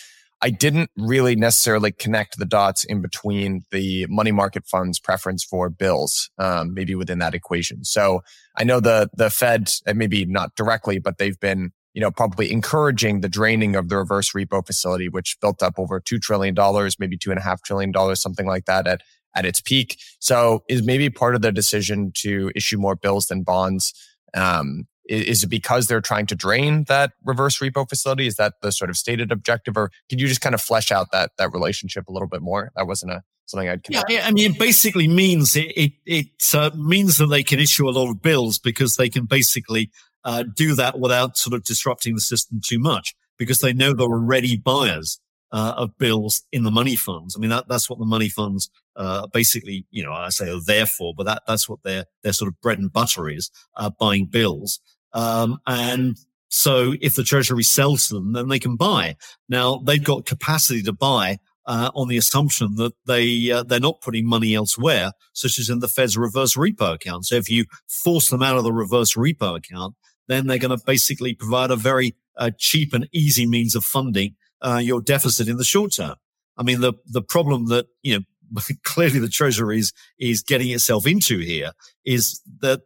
I 0.45 0.51
didn't 0.51 0.91
really 0.97 1.37
necessarily 1.37 1.93
connect 1.93 2.39
the 2.39 2.45
dots 2.45 2.83
in 2.83 3.01
between 3.01 3.65
the 3.71 4.07
money 4.09 4.33
market 4.33 4.67
funds 4.67 4.99
preference 4.99 5.45
for 5.45 5.71
bills, 5.71 6.31
um, 6.37 6.75
maybe 6.75 6.97
within 6.97 7.21
that 7.21 7.33
equation. 7.33 7.85
So 7.85 8.25
I 8.57 8.65
know 8.65 8.81
the, 8.81 9.09
the 9.15 9.31
Fed, 9.31 9.73
maybe 9.95 10.25
not 10.25 10.57
directly, 10.57 10.99
but 10.99 11.19
they've 11.19 11.39
been 11.39 11.71
you 11.95 12.01
know, 12.01 12.11
probably 12.11 12.51
encouraging 12.51 13.21
the 13.21 13.29
draining 13.29 13.77
of 13.77 13.89
the 13.89 13.97
reverse 13.97 14.33
repo 14.33 14.65
facility, 14.67 15.09
which 15.09 15.39
built 15.41 15.63
up 15.63 15.79
over 15.79 16.01
$2 16.01 16.21
trillion, 16.21 16.55
maybe 16.99 17.19
two 17.19 17.31
and 17.31 17.39
a 17.39 17.43
half 17.43 17.63
trillion 17.63 17.93
dollars, 17.93 18.21
something 18.21 18.47
like 18.47 18.65
that 18.65 18.87
at, 18.87 19.03
at 19.35 19.45
its 19.45 19.61
peak. 19.61 19.99
So 20.19 20.65
is 20.69 20.83
maybe 20.83 21.11
part 21.11 21.35
of 21.35 21.43
the 21.43 21.53
decision 21.53 22.13
to 22.17 22.51
issue 22.55 22.79
more 22.79 22.97
bills 22.97 23.27
than 23.27 23.43
bonds. 23.43 23.93
Um, 24.35 24.87
is 25.09 25.43
it 25.43 25.49
because 25.49 25.89
they're 25.89 26.01
trying 26.01 26.27
to 26.27 26.37
drain 26.37 26.85
that 26.85 27.13
reverse 27.25 27.59
repo 27.59 27.89
facility? 27.89 28.27
Is 28.27 28.37
that 28.37 28.55
the 28.63 28.73
sort 28.73 28.89
of 28.89 28.97
stated 28.97 29.33
objective, 29.33 29.77
or 29.77 29.91
could 30.09 30.21
you 30.21 30.29
just 30.29 30.41
kind 30.41 30.55
of 30.55 30.61
flesh 30.61 30.93
out 30.93 31.11
that 31.13 31.33
that 31.39 31.53
relationship 31.53 32.09
a 32.09 32.13
little 32.13 32.29
bit 32.29 32.41
more? 32.41 32.71
That 32.77 32.87
wasn't 32.87 33.13
a 33.13 33.23
something 33.47 33.69
I'd. 33.69 33.83
Connect. 33.83 34.11
Yeah, 34.11 34.27
I 34.27 34.31
mean, 34.31 34.53
it 34.53 34.59
basically 34.59 35.09
means 35.09 35.57
it 35.57 35.73
it, 35.77 35.93
it 36.07 36.55
uh, 36.55 36.71
means 36.77 37.19
that 37.19 37.27
they 37.27 37.43
can 37.43 37.59
issue 37.59 37.89
a 37.89 37.91
lot 37.91 38.11
of 38.11 38.23
bills 38.23 38.59
because 38.59 38.97
they 38.97 39.09
can 39.09 39.27
basically 39.27 39.91
uh, 40.25 40.45
do 40.55 40.75
that 40.75 40.99
without 40.99 41.37
sort 41.37 41.55
of 41.55 41.65
disrupting 41.65 42.15
the 42.15 42.21
system 42.21 42.61
too 42.65 42.79
much 42.79 43.15
because 43.39 43.61
they 43.61 43.73
know 43.73 43.93
there 43.93 44.07
are 44.07 44.21
ready 44.21 44.57
buyers 44.57 45.21
uh, 45.53 45.75
of 45.77 45.97
bills 45.99 46.45
in 46.53 46.65
the 46.65 46.71
money 46.71 46.97
funds. 46.97 47.37
I 47.37 47.41
mean, 47.41 47.51
that, 47.51 47.69
that's 47.69 47.91
what 47.91 47.99
the 47.99 48.07
money 48.07 48.29
funds, 48.29 48.71
uh, 48.97 49.27
basically, 49.27 49.87
you 49.91 50.03
know, 50.03 50.13
I 50.13 50.31
say 50.31 50.51
are 50.51 50.63
there 50.65 50.87
for, 50.87 51.13
but 51.15 51.25
that, 51.25 51.43
that's 51.47 51.69
what 51.69 51.83
their, 51.83 52.07
their 52.23 52.33
sort 52.33 52.49
of 52.49 52.61
bread 52.61 52.79
and 52.79 52.93
butter 52.93 53.29
is, 53.29 53.51
uh, 53.77 53.91
buying 53.91 54.27
bills. 54.27 54.81
Um, 55.13 55.59
and 55.67 56.17
so 56.49 56.95
if 57.01 57.15
the 57.15 57.25
treasury 57.25 57.63
sells 57.63 58.09
them, 58.09 58.33
then 58.33 58.49
they 58.49 58.59
can 58.59 58.77
buy. 58.77 59.17
Now 59.49 59.79
they've 59.79 60.03
got 60.03 60.27
capacity 60.27 60.83
to 60.83 60.93
buy 60.93 61.39
uh, 61.67 61.91
on 61.95 62.09
the 62.09 62.17
assumption 62.17 62.75
that 62.77 62.93
they 63.07 63.51
uh, 63.51 63.63
they're 63.63 63.81
not 63.81 64.01
putting 64.01 64.27
money 64.27 64.55
elsewhere, 64.55 65.13
such 65.33 65.59
as 65.59 65.69
in 65.69 65.79
the 65.79 65.89
Fed's 65.89 66.17
reverse 66.17 66.57
repo 66.57 66.95
account. 66.95 67.27
So 67.27 67.37
if 67.37 67.51
you 67.51 67.67
force 67.87 68.31
them 68.31 68.43
out 68.43 68.57
of 68.57 68.65
the 68.65 68.73
reverse 68.73 69.15
repo 69.15 69.57
account, 69.57 69.95
then 70.33 70.47
they're 70.47 70.59
going 70.59 70.77
to 70.77 70.85
basically 70.85 71.35
provide 71.35 71.71
a 71.71 71.77
very 71.77 72.17
uh, 72.37 72.51
cheap 72.59 72.93
and 72.95 73.09
easy 73.13 73.47
means 73.47 73.75
of 73.75 73.85
funding 73.85 74.35
uh, 74.63 74.81
your 74.83 75.01
deficit 75.01 75.49
in 75.49 75.59
the 75.59 75.65
short 75.65 75.93
term. 75.93 76.17
I 76.57 76.63
mean, 76.63 76.81
the 76.81 76.95
the 77.07 77.23
problem 77.23 77.67
that 77.67 77.87
you 78.03 78.19
know 78.19 78.63
clearly 78.85 79.19
the 79.19 79.29
Treasury 79.29 79.79
is 79.79 79.93
is 80.19 80.43
getting 80.43 80.71
itself 80.71 81.07
into 81.07 81.39
here 81.39 81.73
is 82.05 82.41
that 82.61 82.81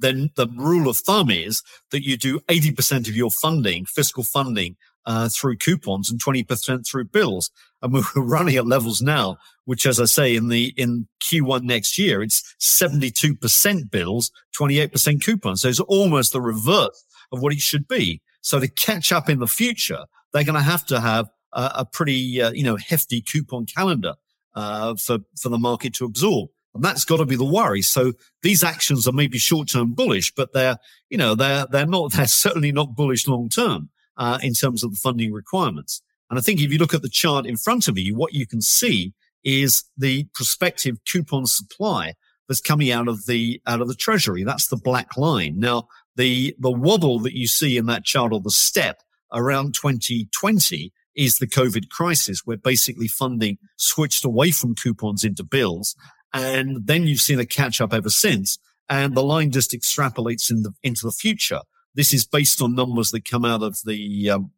then 0.00 0.30
the 0.36 0.46
rule 0.56 0.88
of 0.88 0.96
thumb 0.96 1.30
is 1.30 1.62
that 1.90 2.04
you 2.04 2.16
do 2.16 2.38
80% 2.40 3.08
of 3.08 3.16
your 3.16 3.30
funding, 3.30 3.84
fiscal 3.84 4.22
funding, 4.22 4.76
uh, 5.08 5.28
through 5.30 5.56
coupons 5.56 6.10
and 6.10 6.22
20% 6.22 6.86
through 6.86 7.06
bills. 7.06 7.50
And 7.80 7.92
we're 7.92 8.02
running 8.14 8.56
at 8.56 8.66
levels 8.66 9.00
now, 9.00 9.38
which, 9.64 9.86
as 9.86 9.98
I 9.98 10.04
say, 10.04 10.36
in 10.36 10.48
the, 10.48 10.74
in 10.76 11.08
Q1 11.20 11.62
next 11.62 11.98
year, 11.98 12.22
it's 12.22 12.54
72% 12.60 13.90
bills, 13.90 14.30
28% 14.56 15.24
coupons. 15.24 15.62
So 15.62 15.68
it's 15.68 15.80
almost 15.80 16.32
the 16.32 16.42
reverse 16.42 17.04
of 17.32 17.40
what 17.40 17.54
it 17.54 17.60
should 17.60 17.88
be. 17.88 18.20
So 18.42 18.60
to 18.60 18.68
catch 18.68 19.10
up 19.10 19.30
in 19.30 19.38
the 19.38 19.46
future, 19.46 20.04
they're 20.32 20.44
going 20.44 20.54
to 20.54 20.60
have 20.60 20.84
to 20.86 21.00
have 21.00 21.30
a, 21.54 21.72
a 21.76 21.84
pretty, 21.86 22.42
uh, 22.42 22.50
you 22.50 22.62
know, 22.62 22.76
hefty 22.76 23.22
coupon 23.22 23.64
calendar, 23.64 24.14
uh, 24.54 24.94
for, 24.96 25.18
for 25.40 25.48
the 25.48 25.58
market 25.58 25.94
to 25.94 26.04
absorb. 26.04 26.50
And 26.74 26.84
that's 26.84 27.06
got 27.06 27.16
to 27.16 27.24
be 27.24 27.36
the 27.36 27.44
worry. 27.44 27.80
So 27.80 28.12
these 28.42 28.62
actions 28.62 29.08
are 29.08 29.12
maybe 29.12 29.38
short 29.38 29.70
term 29.70 29.94
bullish, 29.94 30.34
but 30.34 30.52
they're, 30.52 30.76
you 31.08 31.16
know, 31.16 31.34
they're, 31.34 31.66
they're 31.70 31.86
not, 31.86 32.12
they're 32.16 32.26
certainly 32.26 32.72
not 32.72 32.94
bullish 32.94 33.26
long 33.26 33.48
term 33.48 33.88
uh, 34.18 34.38
in 34.42 34.52
terms 34.52 34.84
of 34.84 34.90
the 34.90 34.98
funding 34.98 35.32
requirements. 35.32 36.02
And 36.28 36.38
I 36.38 36.42
think 36.42 36.60
if 36.60 36.70
you 36.70 36.78
look 36.78 36.94
at 36.94 37.02
the 37.02 37.08
chart 37.08 37.46
in 37.46 37.56
front 37.56 37.88
of 37.88 37.96
you, 37.96 38.14
what 38.14 38.34
you 38.34 38.46
can 38.46 38.60
see 38.60 39.14
is 39.44 39.84
the 39.96 40.24
prospective 40.34 40.96
coupon 41.10 41.46
supply 41.46 42.14
that's 42.48 42.60
coming 42.60 42.90
out 42.90 43.08
of 43.08 43.26
the 43.26 43.60
out 43.66 43.80
of 43.80 43.88
the 43.88 43.94
treasury. 43.94 44.44
That's 44.44 44.66
the 44.66 44.76
black 44.76 45.16
line. 45.16 45.58
Now, 45.58 45.88
the 46.16 46.54
the 46.58 46.70
wobble 46.70 47.20
that 47.20 47.36
you 47.36 47.46
see 47.46 47.76
in 47.76 47.86
that 47.86 48.04
chart 48.04 48.32
or 48.32 48.40
the 48.40 48.50
step 48.50 49.02
around 49.32 49.74
2020 49.74 50.92
is 51.14 51.38
the 51.38 51.46
COVID 51.46 51.88
crisis, 51.90 52.42
where 52.44 52.56
basically 52.56 53.08
funding 53.08 53.58
switched 53.76 54.24
away 54.24 54.50
from 54.50 54.74
coupons 54.74 55.24
into 55.24 55.42
bills. 55.42 55.96
And 56.32 56.86
then 56.86 57.06
you've 57.06 57.20
seen 57.20 57.40
a 57.40 57.46
catch 57.46 57.80
up 57.80 57.92
ever 57.92 58.10
since. 58.10 58.58
And 58.88 59.14
the 59.14 59.22
line 59.22 59.50
just 59.50 59.72
extrapolates 59.72 60.50
in 60.50 60.62
the, 60.62 60.72
into 60.82 61.04
the 61.04 61.12
future. 61.12 61.60
This 61.94 62.12
is 62.12 62.26
based 62.26 62.62
on 62.62 62.74
numbers 62.74 63.10
that 63.10 63.28
come 63.28 63.44
out 63.44 63.62
of 63.62 63.78
the 63.84 64.30
um, 64.30 64.50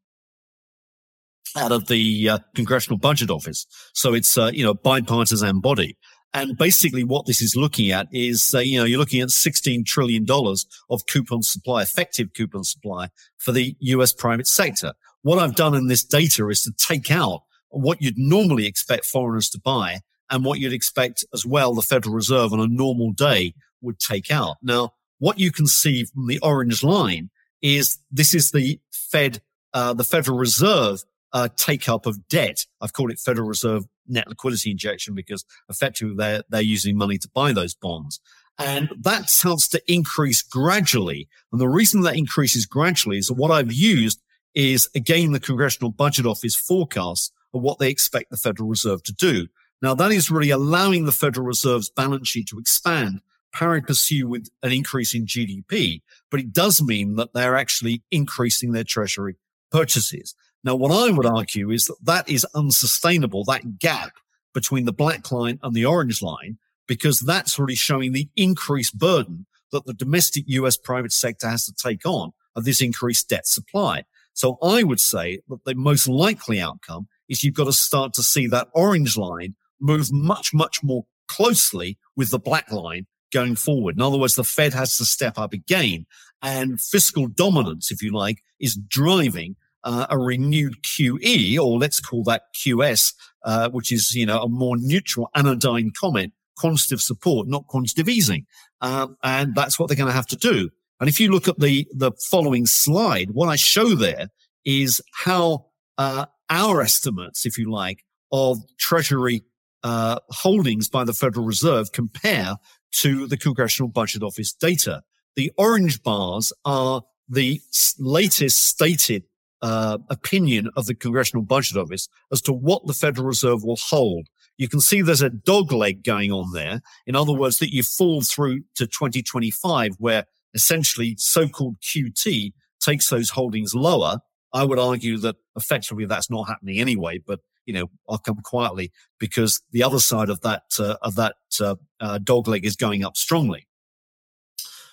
out 1.57 1.73
of 1.73 1.89
the 1.89 2.29
uh, 2.29 2.39
Congressional 2.55 2.99
Budget 2.99 3.31
Office. 3.31 3.67
So 3.95 4.15
it's 4.15 4.37
uh, 4.37 4.51
you 4.53 4.65
know 4.65 4.75
bipartisan 4.75 5.61
body. 5.61 5.97
And 6.33 6.57
basically 6.57 7.03
what 7.03 7.27
this 7.27 7.43
is 7.43 7.57
looking 7.57 7.91
at 7.91 8.07
is, 8.13 8.55
uh, 8.55 8.61
you 8.61 8.79
know, 8.79 8.85
you're 8.85 9.01
looking 9.01 9.21
at 9.21 9.31
$16 9.31 9.85
trillion 9.85 10.25
of 10.31 11.07
coupon 11.07 11.43
supply, 11.43 11.83
effective 11.83 12.33
coupon 12.35 12.63
supply 12.63 13.09
for 13.39 13.51
the 13.51 13.77
US 13.81 14.13
private 14.13 14.47
sector. 14.47 14.93
What 15.23 15.41
I've 15.41 15.57
done 15.57 15.75
in 15.75 15.89
this 15.89 16.05
data 16.05 16.49
is 16.49 16.63
to 16.63 16.73
take 16.73 17.11
out 17.11 17.43
what 17.71 18.01
you'd 18.01 18.17
normally 18.17 18.67
expect 18.67 19.07
foreigners 19.07 19.51
to 19.51 19.59
buy 19.59 20.01
and 20.31 20.45
what 20.45 20.61
you'd 20.61 20.73
expect 20.73 21.25
as 21.35 21.45
well 21.45 21.75
the 21.75 21.83
Federal 21.83 22.15
Reserve 22.15 22.53
on 22.53 22.61
a 22.61 22.69
normal 22.69 23.13
day 23.13 23.55
would 23.81 23.99
take 23.99 24.31
out. 24.31 24.57
Now, 24.63 24.93
what 25.21 25.39
you 25.39 25.53
can 25.53 25.67
see 25.67 26.05
from 26.05 26.27
the 26.27 26.41
orange 26.41 26.83
line 26.83 27.31
is 27.63 27.99
this 28.11 28.35
is 28.35 28.51
the 28.51 28.81
Fed, 28.91 29.41
uh, 29.73 29.95
the 29.95 30.03
Federal 30.05 30.37
Reserve 30.39 31.05
uh, 31.33 31.49
take 31.57 31.89
up 31.89 32.07
of 32.07 32.27
debt. 32.29 32.67
I've 32.81 32.93
called 32.93 33.13
it 33.13 33.21
Federal 33.21 33.47
Reserve 33.47 33.85
net 34.09 34.27
liquidity 34.27 34.73
injection 34.73 35.15
because 35.15 35.45
effectively 35.69 36.17
they're, 36.17 36.43
they're 36.49 36.61
using 36.61 36.97
money 36.97 37.19
to 37.19 37.29
buy 37.33 37.53
those 37.53 37.75
bonds. 37.75 38.19
And 38.59 38.91
that 39.01 39.31
starts 39.31 39.69
to 39.69 39.83
increase 39.91 40.43
gradually. 40.43 41.29
And 41.53 41.61
the 41.61 41.69
reason 41.69 42.03
that 42.03 42.17
increases 42.17 42.67
gradually 42.67 43.19
is 43.19 43.29
that 43.29 43.35
what 43.35 43.51
I've 43.51 43.73
used 43.73 44.21
is 44.55 44.89
again 44.95 45.33
the 45.33 45.41
Congressional 45.41 45.91
Budget 45.91 46.27
Office 46.27 46.57
forecast 46.57 47.33
of 47.55 47.63
what 47.63 47.79
they 47.79 47.89
expect 47.89 48.31
the 48.31 48.37
Federal 48.37 48.69
Reserve 48.69 49.03
to 49.05 49.13
do. 49.13 49.47
Now 49.81 49.95
that 49.95 50.11
is 50.11 50.31
really 50.31 50.51
allowing 50.51 51.05
the 51.05 51.13
Federal 51.13 51.47
Reserve's 51.47 51.89
balance 51.91 52.29
sheet 52.29 52.49
to 52.49 52.59
expand 52.59 53.21
pari 53.53 53.83
passu 53.83 54.27
with 54.27 54.49
an 54.63 54.73
increase 54.73 55.15
in 55.15 55.27
GDP, 55.27 56.03
but 56.31 56.41
it 56.41 56.53
does 56.53 56.83
mean 56.83 57.17
that 57.17 57.33
they're 57.33 57.57
actually 57.57 58.03
increasing 58.11 58.73
their 58.73 58.85
treasury 58.85 59.37
purchases. 59.71 60.35
Now, 60.63 60.75
what 60.75 60.93
I 60.93 61.11
would 61.11 61.27
argue 61.27 61.71
is 61.71 61.87
that 61.87 62.05
that 62.05 62.29
is 62.29 62.47
unsustainable, 62.55 63.45
that 63.45 63.79
gap 63.79 64.13
between 64.53 64.85
the 64.85 64.93
black 64.93 65.31
line 65.33 65.59
and 65.63 65.75
the 65.75 65.87
orange 65.87 66.23
line, 66.23 66.59
because 66.87 67.21
that's 67.21 67.59
really 67.59 67.77
showing 67.77 68.13
the 68.13 68.29
increased 68.37 68.99
burden 68.99 69.47
that 69.73 69.87
the 69.87 69.95
domestic 69.95 70.45
US 70.49 70.77
private 70.77 71.13
sector 71.13 71.49
has 71.49 71.65
to 71.67 71.73
take 71.73 72.05
on 72.05 72.33
of 72.57 72.65
this 72.65 72.83
increased 72.83 73.29
debt 73.29 73.47
supply. 73.47 74.05
So 74.33 74.59
I 74.63 74.83
would 74.83 75.01
say 75.01 75.41
that 75.49 75.65
the 75.65 75.75
most 75.75 76.09
likely 76.09 76.61
outcome 76.61 77.09
is 77.29 77.45
you've 77.45 77.55
got 77.55 77.65
to 77.65 77.73
start 77.73 78.13
to 78.15 78.23
see 78.23 78.47
that 78.49 78.69
orange 78.75 79.17
line 79.17 79.55
move 79.81 80.13
much, 80.13 80.53
much 80.53 80.83
more 80.83 81.07
closely 81.29 81.97
with 82.17 82.31
the 82.31 82.39
black 82.39 82.71
line 82.73 83.07
going 83.33 83.57
forward. 83.57 83.97
In 83.97 84.03
other 84.03 84.19
words, 84.19 84.35
the 84.35 84.45
Fed 84.45 84.75
has 84.75 84.97
to 84.99 85.05
step 85.05 85.39
up 85.39 85.53
again 85.53 86.07
and 86.43 86.81
fiscal 86.81 87.27
dominance, 87.27 87.91
if 87.91 88.03
you 88.03 88.13
like, 88.13 88.43
is 88.59 88.77
driving 88.77 89.57
uh, 89.85 90.07
a 90.11 90.19
renewed 90.19 90.83
QE, 90.83 91.59
or 91.59 91.79
let's 91.79 92.01
call 92.01 92.23
that 92.25 92.43
QS, 92.55 93.15
uh, 93.45 93.71
which 93.71 93.93
is, 93.93 94.15
you 94.15 94.27
know, 94.27 94.43
a 94.43 94.49
more 94.49 94.77
neutral 94.77 95.31
anodyne 95.35 95.91
comment, 95.99 96.33
quantitative 96.57 97.01
support, 97.01 97.49
not 97.49 97.67
quantitative 97.67 98.09
easing. 98.09 98.47
Uh, 98.81 99.09
and 99.23 99.55
that's 99.55 99.79
what 99.79 99.89
they're 99.89 99.97
going 99.97 100.09
to 100.09 100.13
have 100.13 100.27
to 100.27 100.37
do. 100.37 100.71
And 101.01 101.09
if 101.09 101.19
you 101.19 101.31
look 101.31 101.49
at 101.49 101.59
the, 101.59 101.87
the 101.95 102.13
following 102.31 102.67
slide, 102.67 103.31
what 103.31 103.49
I 103.49 103.57
show 103.57 103.95
there 103.95 104.29
is 104.65 105.01
how, 105.15 105.67
uh, 105.97 106.27
our 106.51 106.83
estimates, 106.83 107.47
if 107.47 107.57
you 107.57 107.71
like, 107.71 108.05
of 108.33 108.59
treasury, 108.79 109.45
uh, 109.83 110.19
holdings 110.29 110.91
by 110.91 111.05
the 111.05 111.15
Federal 111.15 111.47
Reserve 111.47 111.93
compare 111.93 112.57
to 112.93 113.27
the 113.27 113.37
Congressional 113.37 113.89
Budget 113.89 114.23
Office 114.23 114.53
data. 114.53 115.03
The 115.37 115.53
orange 115.57 116.03
bars 116.03 116.53
are 116.65 117.03
the 117.29 117.61
latest 117.99 118.65
stated 118.65 119.25
uh, 119.63 119.99
opinion 120.09 120.71
of 120.77 120.87
the 120.87 120.95
Congressional 120.95 121.43
Budget 121.43 121.77
Office 121.77 122.09
as 122.33 122.41
to 122.43 122.53
what 122.53 122.87
the 122.87 122.95
Federal 122.95 123.27
Reserve 123.27 123.63
will 123.63 123.77
hold. 123.77 124.27
You 124.59 124.69
can 124.69 124.81
see 124.81 125.01
there's 125.01 125.23
a 125.23 125.31
dog 125.31 125.73
leg 125.73 126.03
going 126.03 126.33
on 126.33 126.53
there. 126.53 126.81
In 127.07 127.17
other 127.17 127.33
words, 127.33 127.59
that 127.59 127.73
you 127.73 127.83
fall 127.83 128.23
through 128.23 128.61
to 128.75 128.87
2025 128.87 129.97
where 129.99 130.25
essentially 130.55 131.15
so-called 131.17 131.77
QT 131.81 132.53
takes 132.81 133.09
those 133.09 133.31
holdings 133.31 133.75
lower. 133.75 134.19
I 134.53 134.65
would 134.65 134.79
argue 134.79 135.17
that 135.19 135.37
effectively 135.57 136.07
that's 136.07 136.31
not 136.31 136.49
happening 136.49 136.81
anyway, 136.81 137.21
but 137.25 137.41
you 137.71 137.79
know, 137.79 137.91
I'll 138.09 138.19
come 138.19 138.41
quietly 138.43 138.91
because 139.21 139.63
the 139.71 139.85
other 139.85 140.01
side 140.01 140.29
of 140.29 140.41
that, 140.41 140.65
uh, 140.81 140.97
of 141.03 141.15
that, 141.15 141.37
uh, 141.61 141.77
uh, 142.01 142.19
dog 142.19 142.49
leg 142.49 142.65
is 142.65 142.75
going 142.75 143.05
up 143.05 143.17
strongly. 143.17 143.69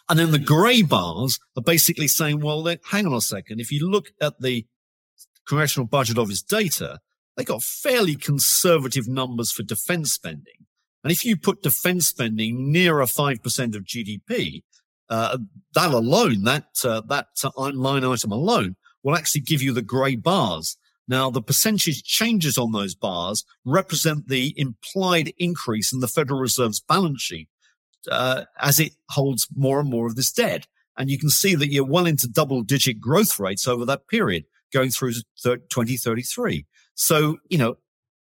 And 0.08 0.20
then 0.20 0.30
the 0.30 0.38
gray 0.38 0.84
bars 0.84 1.40
are 1.56 1.64
basically 1.64 2.08
saying, 2.08 2.40
well, 2.40 2.64
hang 2.92 3.08
on 3.08 3.14
a 3.14 3.22
second. 3.22 3.60
If 3.60 3.72
you 3.72 3.90
look 3.90 4.12
at 4.22 4.40
the 4.40 4.68
Congressional 5.48 5.88
Budget 5.88 6.20
Office 6.20 6.44
data, 6.44 7.00
they 7.36 7.44
got 7.44 7.64
fairly 7.64 8.16
conservative 8.16 9.08
numbers 9.08 9.52
for 9.52 9.64
defense 9.64 10.14
spending. 10.14 10.68
And 11.04 11.12
if 11.12 11.26
you 11.26 11.36
put 11.36 11.64
defense 11.64 12.06
spending 12.06 12.72
nearer 12.72 13.06
5% 13.06 13.76
of 13.76 13.86
GDP, 13.86 14.62
uh, 15.10 15.40
that 15.74 15.92
alone, 15.92 16.44
that, 16.44 16.68
uh, 16.86 17.02
that 17.08 17.30
line 17.56 18.04
item 18.04 18.32
alone 18.32 18.76
will 19.02 19.16
actually 19.16 19.42
give 19.42 19.64
you 19.64 19.74
the 19.74 19.82
gray 19.82 20.16
bars. 20.16 20.78
Now, 21.08 21.30
the 21.30 21.42
percentage 21.42 22.04
changes 22.04 22.58
on 22.58 22.72
those 22.72 22.96
bars 22.96 23.46
represent 23.66 24.28
the 24.28 24.54
implied 24.58 25.34
increase 25.38 25.94
in 25.94 26.02
the 26.02 26.08
Federal 26.08 26.40
Reserve's 26.40 26.82
balance 26.82 27.22
sheet 27.22 27.48
uh, 28.12 28.44
as 28.60 28.80
it 28.80 28.94
holds 29.10 29.48
more 29.56 29.80
and 29.80 29.90
more 29.90 30.08
of 30.08 30.16
this 30.16 30.32
debt. 30.32 30.68
And 30.98 31.10
you 31.10 31.18
can 31.18 31.30
see 31.30 31.56
that 31.56 31.72
you're 31.72 31.86
well 31.86 32.08
into 32.08 32.28
double 32.28 32.64
digit 32.64 33.00
growth 33.00 33.40
rates 33.40 33.68
over 33.68 33.86
that 33.86 34.08
period 34.08 34.46
going 34.74 34.90
through 34.90 35.14
2033. 35.44 36.66
So, 36.96 37.38
you 37.50 37.58
know, 37.58 37.78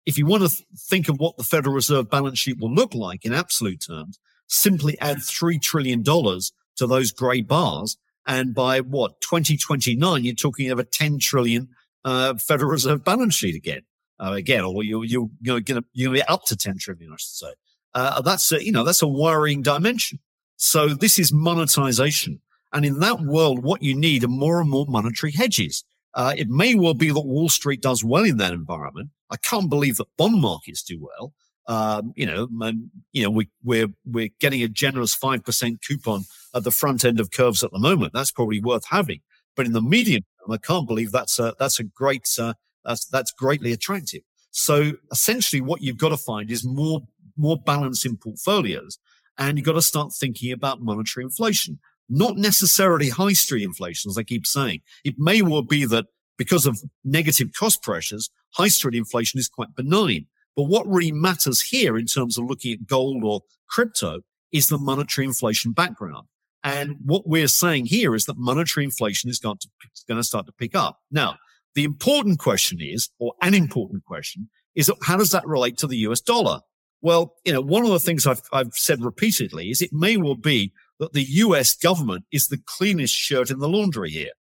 if 0.06 0.18
you 0.18 0.26
want 0.26 0.42
to 0.42 0.48
th- 0.48 0.66
think 0.76 1.08
of 1.08 1.18
what 1.18 1.36
the 1.36 1.44
Federal 1.44 1.74
Reserve 1.74 2.10
balance 2.10 2.38
sheet 2.38 2.58
will 2.60 2.72
look 2.72 2.94
like 2.94 3.24
in 3.24 3.32
absolute 3.32 3.84
terms, 3.86 4.18
simply 4.48 4.98
add 5.00 5.18
$3 5.18 5.60
trillion 5.60 6.02
to 6.04 6.86
those 6.86 7.12
gray 7.12 7.40
bars. 7.40 7.96
And 8.26 8.54
by 8.54 8.80
what, 8.80 9.20
2029, 9.20 10.24
you're 10.24 10.34
talking 10.34 10.70
of 10.70 10.78
a 10.78 10.84
10 10.84 11.18
trillion 11.18 11.68
uh, 12.04 12.34
Federal 12.34 12.70
Reserve 12.70 13.04
balance 13.04 13.34
sheet 13.34 13.54
again. 13.54 13.82
Uh, 14.20 14.32
again, 14.32 14.62
or 14.62 14.84
you, 14.84 15.02
you, 15.02 15.30
you're 15.40 15.60
going 15.60 15.82
to, 15.82 15.88
you're 15.92 16.12
to 16.12 16.20
be 16.20 16.22
up 16.22 16.44
to 16.44 16.56
10 16.56 16.78
trillion, 16.78 17.12
I 17.12 17.16
should 17.16 17.30
say. 17.30 17.52
Uh, 17.94 18.20
that's 18.22 18.50
a, 18.52 18.64
you 18.64 18.70
know, 18.70 18.84
that's 18.84 19.02
a 19.02 19.08
worrying 19.08 19.60
dimension. 19.60 20.20
So 20.56 20.88
this 20.88 21.18
is 21.18 21.32
monetization. 21.32 22.40
And 22.72 22.84
in 22.84 23.00
that 23.00 23.20
world, 23.20 23.62
what 23.62 23.82
you 23.82 23.94
need 23.94 24.24
are 24.24 24.28
more 24.28 24.60
and 24.60 24.70
more 24.70 24.86
monetary 24.88 25.32
hedges. 25.32 25.84
Uh, 26.14 26.34
it 26.36 26.48
may 26.48 26.74
well 26.74 26.94
be 26.94 27.10
that 27.10 27.20
Wall 27.20 27.48
Street 27.48 27.80
does 27.80 28.04
well 28.04 28.24
in 28.24 28.36
that 28.36 28.52
environment. 28.52 29.10
I 29.30 29.36
can't 29.36 29.68
believe 29.68 29.96
that 29.96 30.06
bond 30.16 30.40
markets 30.40 30.82
do 30.82 31.00
well. 31.00 31.32
Um, 31.66 32.12
you 32.14 32.26
know, 32.26 32.48
and, 32.60 32.90
you 33.12 33.24
know, 33.24 33.30
we, 33.30 33.48
we're, 33.64 33.88
we're 34.04 34.30
getting 34.40 34.62
a 34.62 34.68
generous 34.68 35.16
5% 35.16 35.82
coupon 35.82 36.24
at 36.54 36.62
the 36.62 36.70
front 36.70 37.04
end 37.04 37.20
of 37.20 37.30
curves 37.30 37.64
at 37.64 37.72
the 37.72 37.78
moment. 37.78 38.12
That's 38.12 38.30
probably 38.30 38.60
worth 38.60 38.84
having. 38.90 39.20
But 39.56 39.66
in 39.66 39.72
the 39.72 39.82
medium 39.82 40.22
I 40.52 40.58
can't 40.58 40.86
believe 40.86 41.12
that's 41.12 41.38
a, 41.38 41.54
that's 41.58 41.78
a 41.80 41.84
great, 41.84 42.28
uh, 42.38 42.54
that's, 42.84 43.06
that's 43.06 43.32
greatly 43.32 43.72
attractive. 43.72 44.22
So 44.50 44.92
essentially 45.10 45.60
what 45.60 45.82
you've 45.82 45.98
got 45.98 46.10
to 46.10 46.16
find 46.16 46.50
is 46.50 46.64
more 46.64 47.02
more 47.36 47.58
balance 47.58 48.04
in 48.04 48.16
portfolios. 48.16 48.98
And 49.38 49.58
you've 49.58 49.66
got 49.66 49.72
to 49.72 49.82
start 49.82 50.12
thinking 50.12 50.52
about 50.52 50.80
monetary 50.80 51.24
inflation, 51.24 51.78
not 52.08 52.36
necessarily 52.36 53.08
high 53.08 53.32
street 53.32 53.64
inflation, 53.64 54.10
as 54.10 54.18
I 54.18 54.22
keep 54.22 54.46
saying. 54.46 54.80
It 55.04 55.16
may 55.18 55.42
well 55.42 55.62
be 55.62 55.84
that 55.86 56.06
because 56.38 56.66
of 56.66 56.80
negative 57.04 57.48
cost 57.58 57.82
pressures, 57.82 58.30
high 58.50 58.68
street 58.68 58.96
inflation 58.96 59.40
is 59.40 59.48
quite 59.48 59.74
benign. 59.74 60.26
But 60.56 60.64
what 60.64 60.86
really 60.86 61.12
matters 61.12 61.60
here 61.60 61.96
in 61.96 62.06
terms 62.06 62.38
of 62.38 62.44
looking 62.44 62.72
at 62.74 62.86
gold 62.86 63.24
or 63.24 63.40
crypto 63.68 64.20
is 64.52 64.68
the 64.68 64.78
monetary 64.78 65.26
inflation 65.26 65.72
background. 65.72 66.28
And 66.64 66.96
what 67.04 67.28
we're 67.28 67.46
saying 67.46 67.86
here 67.86 68.14
is 68.14 68.24
that 68.24 68.38
monetary 68.38 68.84
inflation 68.84 69.28
is 69.28 69.38
going 69.38 69.58
to, 69.58 69.68
going 70.08 70.18
to 70.18 70.24
start 70.24 70.46
to 70.46 70.52
pick 70.52 70.74
up. 70.74 70.98
Now, 71.10 71.36
the 71.74 71.84
important 71.84 72.38
question 72.38 72.78
is, 72.80 73.10
or 73.18 73.34
an 73.42 73.52
important 73.52 74.04
question 74.04 74.48
is 74.74 74.90
how 75.02 75.16
does 75.16 75.30
that 75.32 75.46
relate 75.46 75.76
to 75.78 75.86
the 75.86 75.98
US 75.98 76.20
dollar? 76.20 76.60
Well, 77.02 77.34
you 77.44 77.52
know, 77.52 77.60
one 77.60 77.84
of 77.84 77.90
the 77.90 78.00
things 78.00 78.26
I've, 78.26 78.42
I've 78.50 78.72
said 78.72 79.04
repeatedly 79.04 79.70
is 79.70 79.82
it 79.82 79.92
may 79.92 80.16
well 80.16 80.36
be 80.36 80.72
that 81.00 81.12
the 81.12 81.24
US 81.24 81.76
government 81.76 82.24
is 82.32 82.48
the 82.48 82.60
cleanest 82.64 83.14
shirt 83.14 83.50
in 83.50 83.58
the 83.58 83.68
laundry 83.68 84.10
here. 84.10 84.32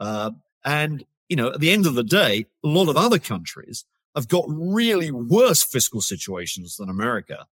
Uh, 0.00 0.30
and, 0.64 1.04
you 1.28 1.36
know, 1.36 1.52
at 1.52 1.60
the 1.60 1.70
end 1.70 1.86
of 1.86 1.94
the 1.94 2.04
day, 2.04 2.46
a 2.64 2.68
lot 2.68 2.88
of 2.88 2.96
other 2.96 3.18
countries 3.18 3.84
have 4.14 4.28
got 4.28 4.46
really 4.48 5.10
worse 5.10 5.62
fiscal 5.62 6.00
situations 6.00 6.76
than 6.76 6.88
America. 6.88 7.46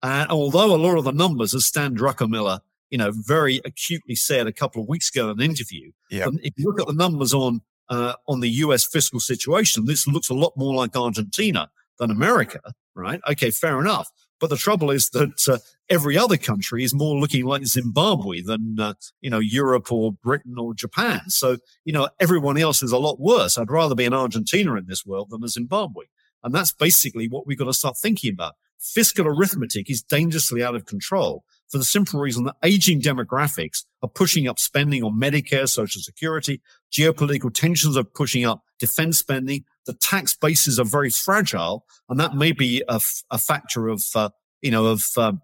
And 0.00 0.30
although 0.30 0.74
a 0.74 0.76
lot 0.76 0.96
of 0.96 1.04
the 1.04 1.12
numbers, 1.12 1.54
as 1.54 1.64
Stan 1.64 1.96
Druckenmiller, 1.96 2.60
you 2.90 2.98
know, 2.98 3.10
very 3.12 3.60
acutely 3.64 4.14
said 4.14 4.46
a 4.46 4.52
couple 4.52 4.82
of 4.82 4.88
weeks 4.88 5.10
ago 5.10 5.30
in 5.30 5.40
an 5.40 5.44
interview, 5.44 5.90
yep. 6.10 6.30
if 6.42 6.54
you 6.56 6.66
look 6.66 6.80
at 6.80 6.86
the 6.86 6.94
numbers 6.94 7.34
on 7.34 7.60
uh, 7.88 8.14
on 8.26 8.40
the 8.40 8.48
U.S. 8.48 8.86
fiscal 8.86 9.20
situation, 9.20 9.84
this 9.84 10.06
looks 10.06 10.30
a 10.30 10.34
lot 10.34 10.52
more 10.56 10.74
like 10.74 10.96
Argentina 10.96 11.70
than 11.98 12.10
America 12.10 12.60
right? 12.94 13.20
Okay, 13.30 13.50
fair 13.50 13.80
enough. 13.80 14.10
But 14.40 14.50
the 14.50 14.56
trouble 14.56 14.90
is 14.90 15.10
that 15.10 15.48
uh, 15.48 15.58
every 15.88 16.18
other 16.18 16.36
country 16.36 16.84
is 16.84 16.94
more 16.94 17.16
looking 17.16 17.44
like 17.44 17.66
Zimbabwe 17.66 18.42
than, 18.42 18.76
uh, 18.78 18.94
you 19.20 19.30
know, 19.30 19.38
Europe 19.38 19.90
or 19.92 20.12
Britain 20.12 20.56
or 20.58 20.74
Japan. 20.74 21.22
So, 21.28 21.58
you 21.84 21.92
know, 21.92 22.08
everyone 22.20 22.58
else 22.58 22.82
is 22.82 22.92
a 22.92 22.98
lot 22.98 23.20
worse. 23.20 23.56
I'd 23.56 23.70
rather 23.70 23.94
be 23.94 24.04
an 24.04 24.14
Argentina 24.14 24.74
in 24.74 24.86
this 24.86 25.06
world 25.06 25.30
than 25.30 25.44
a 25.44 25.48
Zimbabwe. 25.48 26.06
And 26.42 26.54
that's 26.54 26.72
basically 26.72 27.28
what 27.28 27.46
we've 27.46 27.58
got 27.58 27.66
to 27.66 27.74
start 27.74 27.96
thinking 27.96 28.32
about. 28.32 28.54
Fiscal 28.78 29.26
arithmetic 29.26 29.88
is 29.88 30.02
dangerously 30.02 30.62
out 30.62 30.74
of 30.74 30.84
control 30.84 31.44
for 31.70 31.78
the 31.78 31.84
simple 31.84 32.20
reason 32.20 32.44
that 32.44 32.56
aging 32.62 33.00
demographics 33.00 33.84
are 34.02 34.08
pushing 34.08 34.46
up 34.46 34.58
spending 34.58 35.02
on 35.02 35.18
Medicare, 35.18 35.68
Social 35.68 36.00
Security. 36.00 36.60
Geopolitical 36.92 37.52
tensions 37.52 37.96
are 37.96 38.04
pushing 38.04 38.44
up 38.44 38.62
defense 38.78 39.18
spending 39.18 39.64
the 39.86 39.92
tax 39.94 40.34
bases 40.34 40.78
are 40.78 40.84
very 40.84 41.10
fragile, 41.10 41.84
and 42.08 42.18
that 42.20 42.34
may 42.34 42.52
be 42.52 42.82
a, 42.88 43.00
a 43.30 43.38
factor 43.38 43.88
of 43.88 44.04
uh, 44.14 44.30
you 44.62 44.70
know 44.70 44.86
of, 44.86 45.04
um, 45.16 45.42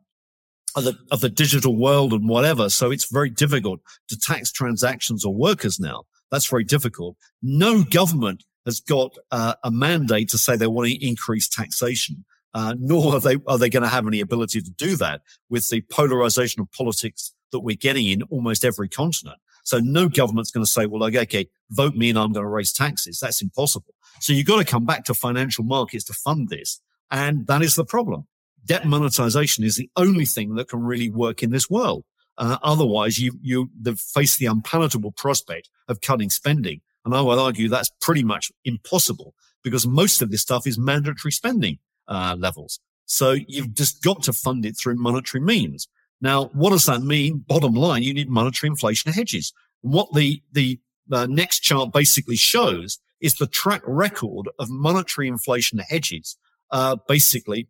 of 0.76 0.84
the 0.84 0.98
of 1.10 1.20
the 1.20 1.28
digital 1.28 1.76
world 1.76 2.12
and 2.12 2.28
whatever. 2.28 2.70
So 2.70 2.90
it's 2.90 3.10
very 3.10 3.30
difficult 3.30 3.80
to 4.08 4.18
tax 4.18 4.50
transactions 4.50 5.24
or 5.24 5.34
workers 5.34 5.78
now. 5.78 6.04
That's 6.30 6.48
very 6.48 6.64
difficult. 6.64 7.16
No 7.42 7.82
government 7.82 8.44
has 8.66 8.80
got 8.80 9.16
uh, 9.30 9.54
a 9.64 9.70
mandate 9.70 10.28
to 10.30 10.38
say 10.38 10.56
they 10.56 10.66
want 10.66 10.88
to 10.88 11.06
increase 11.06 11.48
taxation. 11.48 12.24
Uh, 12.53 12.74
nor 12.78 13.14
are 13.14 13.20
they 13.20 13.36
are 13.46 13.59
they 13.59 13.70
going 13.70 13.82
to 13.82 13.88
have 13.88 14.07
any 14.07 14.20
ability 14.20 14.61
to 14.61 14.70
do 14.70 14.96
that 14.96 15.22
with 15.48 15.68
the 15.70 15.80
polarization 15.82 16.61
of 16.61 16.70
politics 16.72 17.32
that 17.53 17.61
we're 17.61 17.76
getting 17.76 18.07
in 18.07 18.22
almost 18.24 18.64
every 18.64 18.88
continent. 18.88 19.38
So 19.62 19.78
no 19.78 20.09
government's 20.09 20.51
going 20.51 20.64
to 20.64 20.70
say, 20.70 20.86
well, 20.86 21.05
okay, 21.05 21.48
vote 21.70 21.94
me 21.94 22.11
and 22.11 22.18
I'm 22.18 22.32
going 22.32 22.44
to 22.44 22.51
raise 22.51 22.72
taxes. 22.72 23.20
That's 23.20 23.42
impossible. 23.42 23.94
So 24.20 24.32
you've 24.32 24.46
got 24.46 24.59
to 24.59 24.64
come 24.64 24.84
back 24.84 25.05
to 25.05 25.14
financial 25.14 25.64
markets 25.64 26.05
to 26.05 26.12
fund 26.12 26.48
this. 26.48 26.80
And 27.11 27.46
that 27.46 27.62
is 27.62 27.74
the 27.74 27.84
problem. 27.84 28.26
Debt 28.64 28.84
monetization 28.84 29.64
is 29.64 29.76
the 29.76 29.90
only 29.96 30.24
thing 30.24 30.55
that 30.55 30.68
can 30.68 30.80
really 30.80 31.11
work 31.11 31.42
in 31.42 31.51
this 31.51 31.70
world. 31.70 32.05
Uh, 32.38 32.57
otherwise, 32.62 33.18
you 33.18 33.38
you 33.42 33.68
face 33.96 34.36
the 34.36 34.46
unpalatable 34.46 35.12
prospect 35.12 35.68
of 35.88 36.01
cutting 36.01 36.30
spending, 36.30 36.80
and 37.05 37.14
I 37.14 37.20
would 37.20 37.38
argue 37.38 37.68
that's 37.68 37.90
pretty 38.01 38.22
much 38.22 38.51
impossible 38.64 39.34
because 39.62 39.86
most 39.86 40.22
of 40.22 40.30
this 40.30 40.40
stuff 40.40 40.66
is 40.66 40.78
mandatory 40.78 41.32
spending 41.32 41.78
uh, 42.11 42.36
levels. 42.38 42.80
So 43.06 43.32
you've 43.48 43.74
just 43.74 44.02
got 44.02 44.22
to 44.24 44.32
fund 44.32 44.66
it 44.66 44.76
through 44.76 44.96
monetary 44.96 45.42
means. 45.42 45.88
Now, 46.20 46.46
what 46.52 46.70
does 46.70 46.84
that 46.86 47.00
mean? 47.00 47.44
Bottom 47.48 47.72
line, 47.72 48.02
you 48.02 48.12
need 48.12 48.28
monetary 48.28 48.68
inflation 48.68 49.12
hedges. 49.12 49.52
what 49.80 50.12
the 50.12 50.42
the 50.52 50.78
uh, 51.11 51.26
next 51.26 51.61
chart 51.61 51.92
basically 51.92 52.36
shows 52.36 52.98
is 53.20 53.34
the 53.34 53.46
track 53.46 53.82
record 53.86 54.48
of 54.58 54.70
monetary 54.70 55.28
inflation 55.28 55.78
hedges, 55.78 56.36
uh, 56.70 56.96
basically 57.08 57.68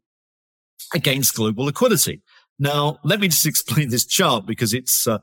against 0.94 1.34
global 1.34 1.64
liquidity. 1.64 2.22
Now, 2.58 2.98
let 3.02 3.20
me 3.20 3.28
just 3.28 3.46
explain 3.52 3.88
this 3.88 4.04
chart 4.04 4.46
because 4.46 4.74
it's, 4.74 5.06
uh, 5.06 5.18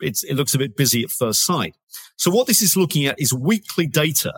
it's, 0.00 0.22
it 0.24 0.34
looks 0.34 0.54
a 0.54 0.58
bit 0.58 0.76
busy 0.76 1.02
at 1.02 1.10
first 1.10 1.42
sight. 1.42 1.74
So 2.16 2.30
what 2.30 2.46
this 2.46 2.62
is 2.62 2.76
looking 2.76 3.06
at 3.06 3.18
is 3.18 3.32
weekly 3.32 3.86
data, 3.86 4.34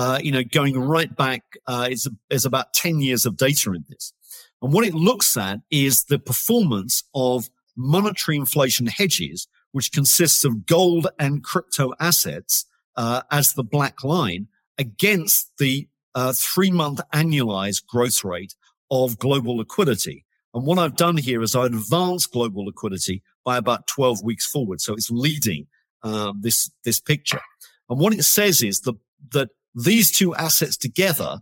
uh, 0.00 0.18
you 0.22 0.32
know, 0.32 0.42
going 0.42 0.80
right 0.80 1.14
back, 1.14 1.42
uh, 1.66 1.86
it's 2.30 2.44
about 2.46 2.72
10 2.72 3.00
years 3.00 3.26
of 3.26 3.36
data 3.36 3.70
in 3.72 3.84
this. 3.90 4.14
And 4.62 4.72
what 4.72 4.86
it 4.86 4.94
looks 4.94 5.36
at 5.36 5.60
is 5.70 6.04
the 6.04 6.18
performance 6.18 7.04
of 7.14 7.50
monetary 7.76 8.38
inflation 8.38 8.86
hedges, 8.86 9.46
which 9.72 9.92
consists 9.92 10.42
of 10.42 10.64
gold 10.64 11.08
and 11.18 11.44
crypto 11.44 11.92
assets, 12.00 12.64
uh, 12.96 13.20
as 13.30 13.52
the 13.52 13.62
black 13.62 14.02
line 14.02 14.48
against 14.78 15.58
the 15.58 15.86
uh, 16.14 16.32
three 16.34 16.70
month 16.70 17.02
annualized 17.12 17.86
growth 17.86 18.24
rate 18.24 18.54
of 18.90 19.18
global 19.18 19.58
liquidity. 19.58 20.24
And 20.54 20.64
what 20.64 20.78
I've 20.78 20.96
done 20.96 21.18
here 21.18 21.42
is 21.42 21.54
I 21.54 21.66
advanced 21.66 22.32
global 22.32 22.64
liquidity 22.64 23.22
by 23.44 23.58
about 23.58 23.86
12 23.86 24.24
weeks 24.24 24.46
forward. 24.46 24.80
So 24.80 24.94
it's 24.94 25.10
leading 25.10 25.66
uh, 26.02 26.32
this, 26.40 26.70
this 26.86 27.00
picture. 27.00 27.42
And 27.90 28.00
what 28.00 28.14
it 28.14 28.24
says 28.24 28.62
is 28.62 28.80
that, 28.80 28.96
that 29.32 29.50
these 29.74 30.10
two 30.10 30.34
assets 30.34 30.76
together, 30.76 31.40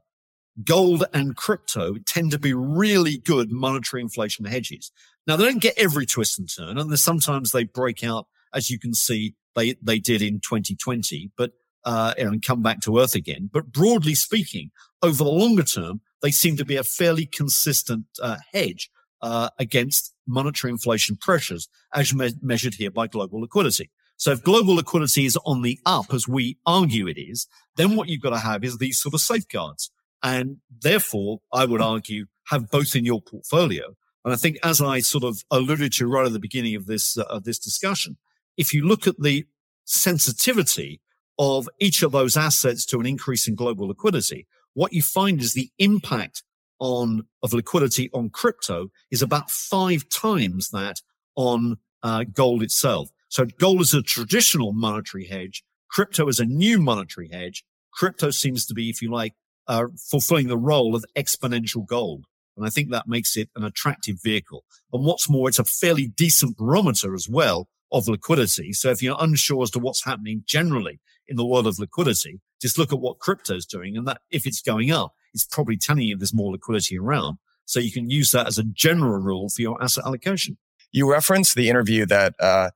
gold 0.64 1.04
and 1.12 1.36
crypto, 1.36 1.96
tend 2.06 2.30
to 2.32 2.38
be 2.38 2.52
really 2.52 3.18
good 3.18 3.50
monetary 3.50 4.02
inflation 4.02 4.44
hedges. 4.44 4.90
Now, 5.26 5.36
they 5.36 5.44
don't 5.44 5.62
get 5.62 5.78
every 5.78 6.06
twist 6.06 6.38
and 6.38 6.48
turn, 6.48 6.78
and 6.78 6.98
sometimes 6.98 7.52
they 7.52 7.64
break 7.64 8.02
out, 8.02 8.26
as 8.54 8.70
you 8.70 8.78
can 8.78 8.94
see, 8.94 9.34
they, 9.54 9.76
they 9.82 9.98
did 9.98 10.22
in 10.22 10.40
2020, 10.40 11.30
but 11.36 11.52
uh, 11.84 12.14
and 12.18 12.42
come 12.44 12.62
back 12.62 12.80
to 12.80 12.98
earth 12.98 13.14
again. 13.14 13.48
But 13.52 13.72
broadly 13.72 14.14
speaking, 14.14 14.70
over 15.02 15.24
the 15.24 15.30
longer 15.30 15.62
term, 15.62 16.00
they 16.22 16.30
seem 16.30 16.56
to 16.56 16.64
be 16.64 16.76
a 16.76 16.84
fairly 16.84 17.24
consistent 17.24 18.04
uh, 18.20 18.36
hedge 18.52 18.90
uh, 19.22 19.50
against 19.58 20.14
monetary 20.26 20.70
inflation 20.70 21.16
pressures 21.16 21.68
as 21.94 22.12
me- 22.12 22.34
measured 22.42 22.74
here 22.74 22.90
by 22.90 23.06
global 23.06 23.40
liquidity. 23.40 23.90
So 24.18 24.32
if 24.32 24.42
global 24.42 24.74
liquidity 24.74 25.24
is 25.24 25.38
on 25.46 25.62
the 25.62 25.78
up, 25.86 26.12
as 26.12 26.28
we 26.28 26.58
argue 26.66 27.06
it 27.06 27.18
is, 27.18 27.46
then 27.76 27.96
what 27.96 28.08
you've 28.08 28.20
got 28.20 28.30
to 28.30 28.38
have 28.38 28.64
is 28.64 28.76
these 28.76 28.98
sort 28.98 29.14
of 29.14 29.20
safeguards. 29.20 29.90
And 30.22 30.58
therefore, 30.82 31.40
I 31.52 31.64
would 31.64 31.80
argue 31.80 32.26
have 32.48 32.68
both 32.68 32.96
in 32.96 33.04
your 33.04 33.22
portfolio. 33.22 33.94
And 34.24 34.34
I 34.34 34.36
think 34.36 34.58
as 34.64 34.80
I 34.80 34.98
sort 35.00 35.22
of 35.22 35.42
alluded 35.50 35.92
to 35.94 36.08
right 36.08 36.26
at 36.26 36.32
the 36.32 36.40
beginning 36.40 36.74
of 36.74 36.86
this, 36.86 37.16
uh, 37.16 37.22
of 37.30 37.44
this 37.44 37.60
discussion, 37.60 38.16
if 38.56 38.74
you 38.74 38.86
look 38.86 39.06
at 39.06 39.20
the 39.20 39.46
sensitivity 39.84 41.00
of 41.38 41.68
each 41.78 42.02
of 42.02 42.10
those 42.10 42.36
assets 42.36 42.84
to 42.86 42.98
an 42.98 43.06
increase 43.06 43.46
in 43.46 43.54
global 43.54 43.86
liquidity, 43.86 44.48
what 44.74 44.92
you 44.92 45.02
find 45.02 45.40
is 45.40 45.54
the 45.54 45.70
impact 45.78 46.42
on 46.80 47.24
of 47.42 47.52
liquidity 47.52 48.10
on 48.12 48.30
crypto 48.30 48.88
is 49.10 49.22
about 49.22 49.50
five 49.50 50.08
times 50.08 50.70
that 50.70 51.00
on 51.36 51.78
uh, 52.02 52.24
gold 52.32 52.62
itself. 52.62 53.10
So 53.28 53.44
gold 53.58 53.80
is 53.80 53.94
a 53.94 54.02
traditional 54.02 54.72
monetary 54.72 55.26
hedge. 55.26 55.62
Crypto 55.90 56.28
is 56.28 56.40
a 56.40 56.44
new 56.44 56.80
monetary 56.80 57.28
hedge. 57.32 57.64
Crypto 57.92 58.30
seems 58.30 58.66
to 58.66 58.74
be, 58.74 58.90
if 58.90 59.02
you 59.02 59.10
like, 59.10 59.34
uh, 59.66 59.86
fulfilling 60.10 60.48
the 60.48 60.58
role 60.58 60.94
of 60.94 61.04
exponential 61.16 61.86
gold. 61.86 62.24
And 62.56 62.66
I 62.66 62.70
think 62.70 62.90
that 62.90 63.06
makes 63.06 63.36
it 63.36 63.50
an 63.54 63.64
attractive 63.64 64.16
vehicle. 64.22 64.64
And 64.92 65.04
what's 65.04 65.28
more, 65.28 65.48
it's 65.48 65.58
a 65.58 65.64
fairly 65.64 66.08
decent 66.08 66.56
barometer 66.56 67.14
as 67.14 67.28
well 67.28 67.68
of 67.92 68.08
liquidity. 68.08 68.72
So 68.72 68.90
if 68.90 69.02
you're 69.02 69.16
unsure 69.18 69.62
as 69.62 69.70
to 69.70 69.78
what's 69.78 70.04
happening 70.04 70.42
generally 70.46 71.00
in 71.28 71.36
the 71.36 71.46
world 71.46 71.66
of 71.66 71.78
liquidity, 71.78 72.40
just 72.60 72.78
look 72.78 72.92
at 72.92 73.00
what 73.00 73.20
crypto 73.20 73.54
is 73.54 73.66
doing. 73.66 73.96
And 73.96 74.06
that 74.08 74.20
if 74.30 74.46
it's 74.46 74.60
going 74.60 74.90
up, 74.90 75.12
it's 75.32 75.44
probably 75.44 75.76
telling 75.76 76.02
you 76.02 76.16
there's 76.16 76.34
more 76.34 76.52
liquidity 76.52 76.98
around. 76.98 77.38
So 77.64 77.80
you 77.80 77.92
can 77.92 78.10
use 78.10 78.32
that 78.32 78.46
as 78.46 78.58
a 78.58 78.64
general 78.64 79.18
rule 79.18 79.48
for 79.48 79.62
your 79.62 79.82
asset 79.82 80.04
allocation. 80.06 80.56
You 80.90 81.10
referenced 81.10 81.54
the 81.54 81.68
interview 81.68 82.06
that 82.06 82.34
uh, 82.40 82.70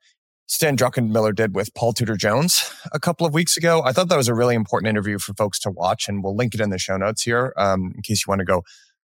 Stan 0.47 0.77
Druckenmiller 0.77 1.35
did 1.35 1.55
with 1.55 1.73
Paul 1.75 1.93
Tudor 1.93 2.17
Jones 2.17 2.71
a 2.93 3.01
couple 3.01 3.27
of 3.27 3.33
weeks 3.33 3.57
ago. 3.57 3.83
I 3.85 3.93
thought 3.93 4.09
that 4.09 4.17
was 4.17 4.29
a 4.29 4.35
really 4.35 4.55
important 4.55 4.91
interview 4.91 5.19
for 5.19 5.35
folks 5.35 5.59
to 5.61 5.71
watch, 5.71 6.09
and 6.09 6.23
we'll 6.23 6.37
link 6.37 6.55
it 6.55 6.61
in 6.61 6.71
the 6.71 6.79
show 6.79 6.97
notes 6.97 7.23
here 7.23 7.53
um, 7.57 7.93
in 7.95 8.03
case 8.03 8.25
you 8.27 8.31
want 8.31 8.41
to 8.41 8.45
go 8.45 8.63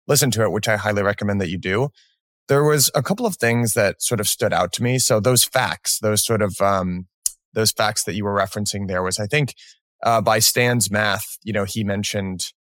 listen 0.06 0.30
to 0.32 0.42
it, 0.42 0.52
which 0.52 0.68
I 0.68 0.76
highly 0.76 1.02
recommend 1.02 1.40
that 1.40 1.50
you 1.50 1.58
do. 1.58 1.90
There 2.48 2.64
was 2.64 2.90
a 2.94 3.02
couple 3.02 3.26
of 3.26 3.36
things 3.36 3.74
that 3.74 4.02
sort 4.02 4.20
of 4.20 4.28
stood 4.28 4.52
out 4.52 4.72
to 4.74 4.82
me. 4.82 4.98
So 4.98 5.20
those 5.20 5.44
facts, 5.44 5.98
those 5.98 6.24
sort 6.24 6.40
of 6.40 6.60
um, 6.60 7.06
those 7.52 7.72
facts 7.72 8.04
that 8.04 8.14
you 8.14 8.24
were 8.24 8.34
referencing 8.34 8.88
there 8.88 9.02
was, 9.02 9.18
I 9.18 9.26
think, 9.26 9.54
uh, 10.02 10.20
by 10.20 10.38
Stan's 10.38 10.90
math, 10.90 11.38
you 11.42 11.52
know, 11.52 11.64
he 11.64 11.84
mentioned 11.84 12.52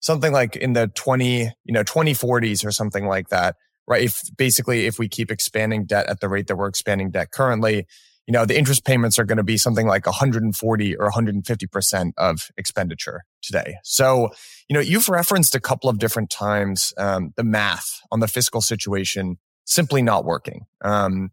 something 0.00 0.32
like 0.32 0.56
in 0.56 0.72
the 0.72 0.88
20, 0.94 1.52
you 1.64 1.72
know, 1.72 1.84
2040s 1.84 2.64
or 2.64 2.70
something 2.70 3.06
like 3.06 3.28
that, 3.28 3.56
right? 3.86 4.02
If 4.02 4.22
basically, 4.36 4.86
if 4.86 4.98
we 4.98 5.08
keep 5.08 5.30
expanding 5.30 5.84
debt 5.84 6.06
at 6.08 6.20
the 6.20 6.28
rate 6.28 6.46
that 6.48 6.56
we're 6.56 6.68
expanding 6.68 7.10
debt 7.10 7.30
currently, 7.30 7.86
you 8.26 8.32
know, 8.32 8.44
the 8.44 8.58
interest 8.58 8.84
payments 8.84 9.18
are 9.18 9.24
going 9.24 9.36
to 9.36 9.44
be 9.44 9.56
something 9.56 9.86
like 9.86 10.04
140 10.04 10.96
or 10.96 11.10
150% 11.10 12.12
of 12.16 12.50
expenditure 12.56 13.24
today. 13.40 13.76
So, 13.84 14.30
you 14.68 14.74
know, 14.74 14.80
you've 14.80 15.08
referenced 15.08 15.54
a 15.54 15.60
couple 15.60 15.88
of 15.88 15.98
different 15.98 16.28
times 16.30 16.92
um, 16.98 17.32
the 17.36 17.44
math 17.44 18.00
on 18.10 18.20
the 18.20 18.28
fiscal 18.28 18.60
situation 18.60 19.38
simply 19.64 20.02
not 20.02 20.24
working. 20.24 20.66
Um, 20.82 21.30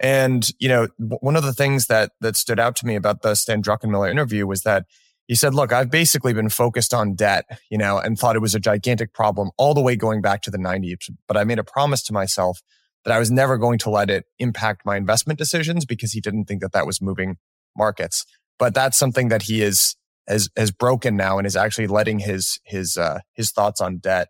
and, 0.00 0.48
you 0.60 0.68
know, 0.68 0.88
one 0.98 1.34
of 1.34 1.42
the 1.42 1.52
things 1.52 1.86
that, 1.86 2.12
that 2.20 2.36
stood 2.36 2.60
out 2.60 2.76
to 2.76 2.86
me 2.86 2.94
about 2.94 3.22
the 3.22 3.34
Stan 3.34 3.62
Druckenmiller 3.62 4.08
interview 4.08 4.46
was 4.46 4.62
that 4.62 4.86
he 5.28 5.34
said, 5.34 5.54
look, 5.54 5.72
I've 5.72 5.90
basically 5.90 6.32
been 6.32 6.48
focused 6.48 6.94
on 6.94 7.14
debt, 7.14 7.44
you 7.70 7.76
know, 7.76 7.98
and 7.98 8.18
thought 8.18 8.34
it 8.34 8.40
was 8.40 8.54
a 8.54 8.60
gigantic 8.60 9.12
problem 9.12 9.50
all 9.58 9.74
the 9.74 9.82
way 9.82 9.94
going 9.94 10.22
back 10.22 10.40
to 10.42 10.50
the 10.50 10.58
90s. 10.58 11.10
But 11.28 11.36
I 11.36 11.44
made 11.44 11.58
a 11.58 11.64
promise 11.64 12.02
to 12.04 12.14
myself 12.14 12.60
that 13.04 13.12
I 13.12 13.18
was 13.18 13.30
never 13.30 13.58
going 13.58 13.78
to 13.80 13.90
let 13.90 14.08
it 14.08 14.24
impact 14.38 14.86
my 14.86 14.96
investment 14.96 15.38
decisions 15.38 15.84
because 15.84 16.12
he 16.12 16.20
didn't 16.20 16.46
think 16.46 16.62
that 16.62 16.72
that 16.72 16.86
was 16.86 17.02
moving 17.02 17.36
markets. 17.76 18.24
But 18.58 18.74
that's 18.74 18.98
something 18.98 19.28
that 19.28 19.42
he 19.42 19.62
is 19.62 19.96
has 20.26 20.48
has 20.56 20.70
broken 20.70 21.16
now 21.16 21.38
and 21.38 21.46
is 21.46 21.56
actually 21.56 21.86
letting 21.86 22.18
his 22.18 22.58
his 22.64 22.96
uh, 22.96 23.20
his 23.34 23.50
thoughts 23.50 23.80
on 23.80 23.98
debt 23.98 24.28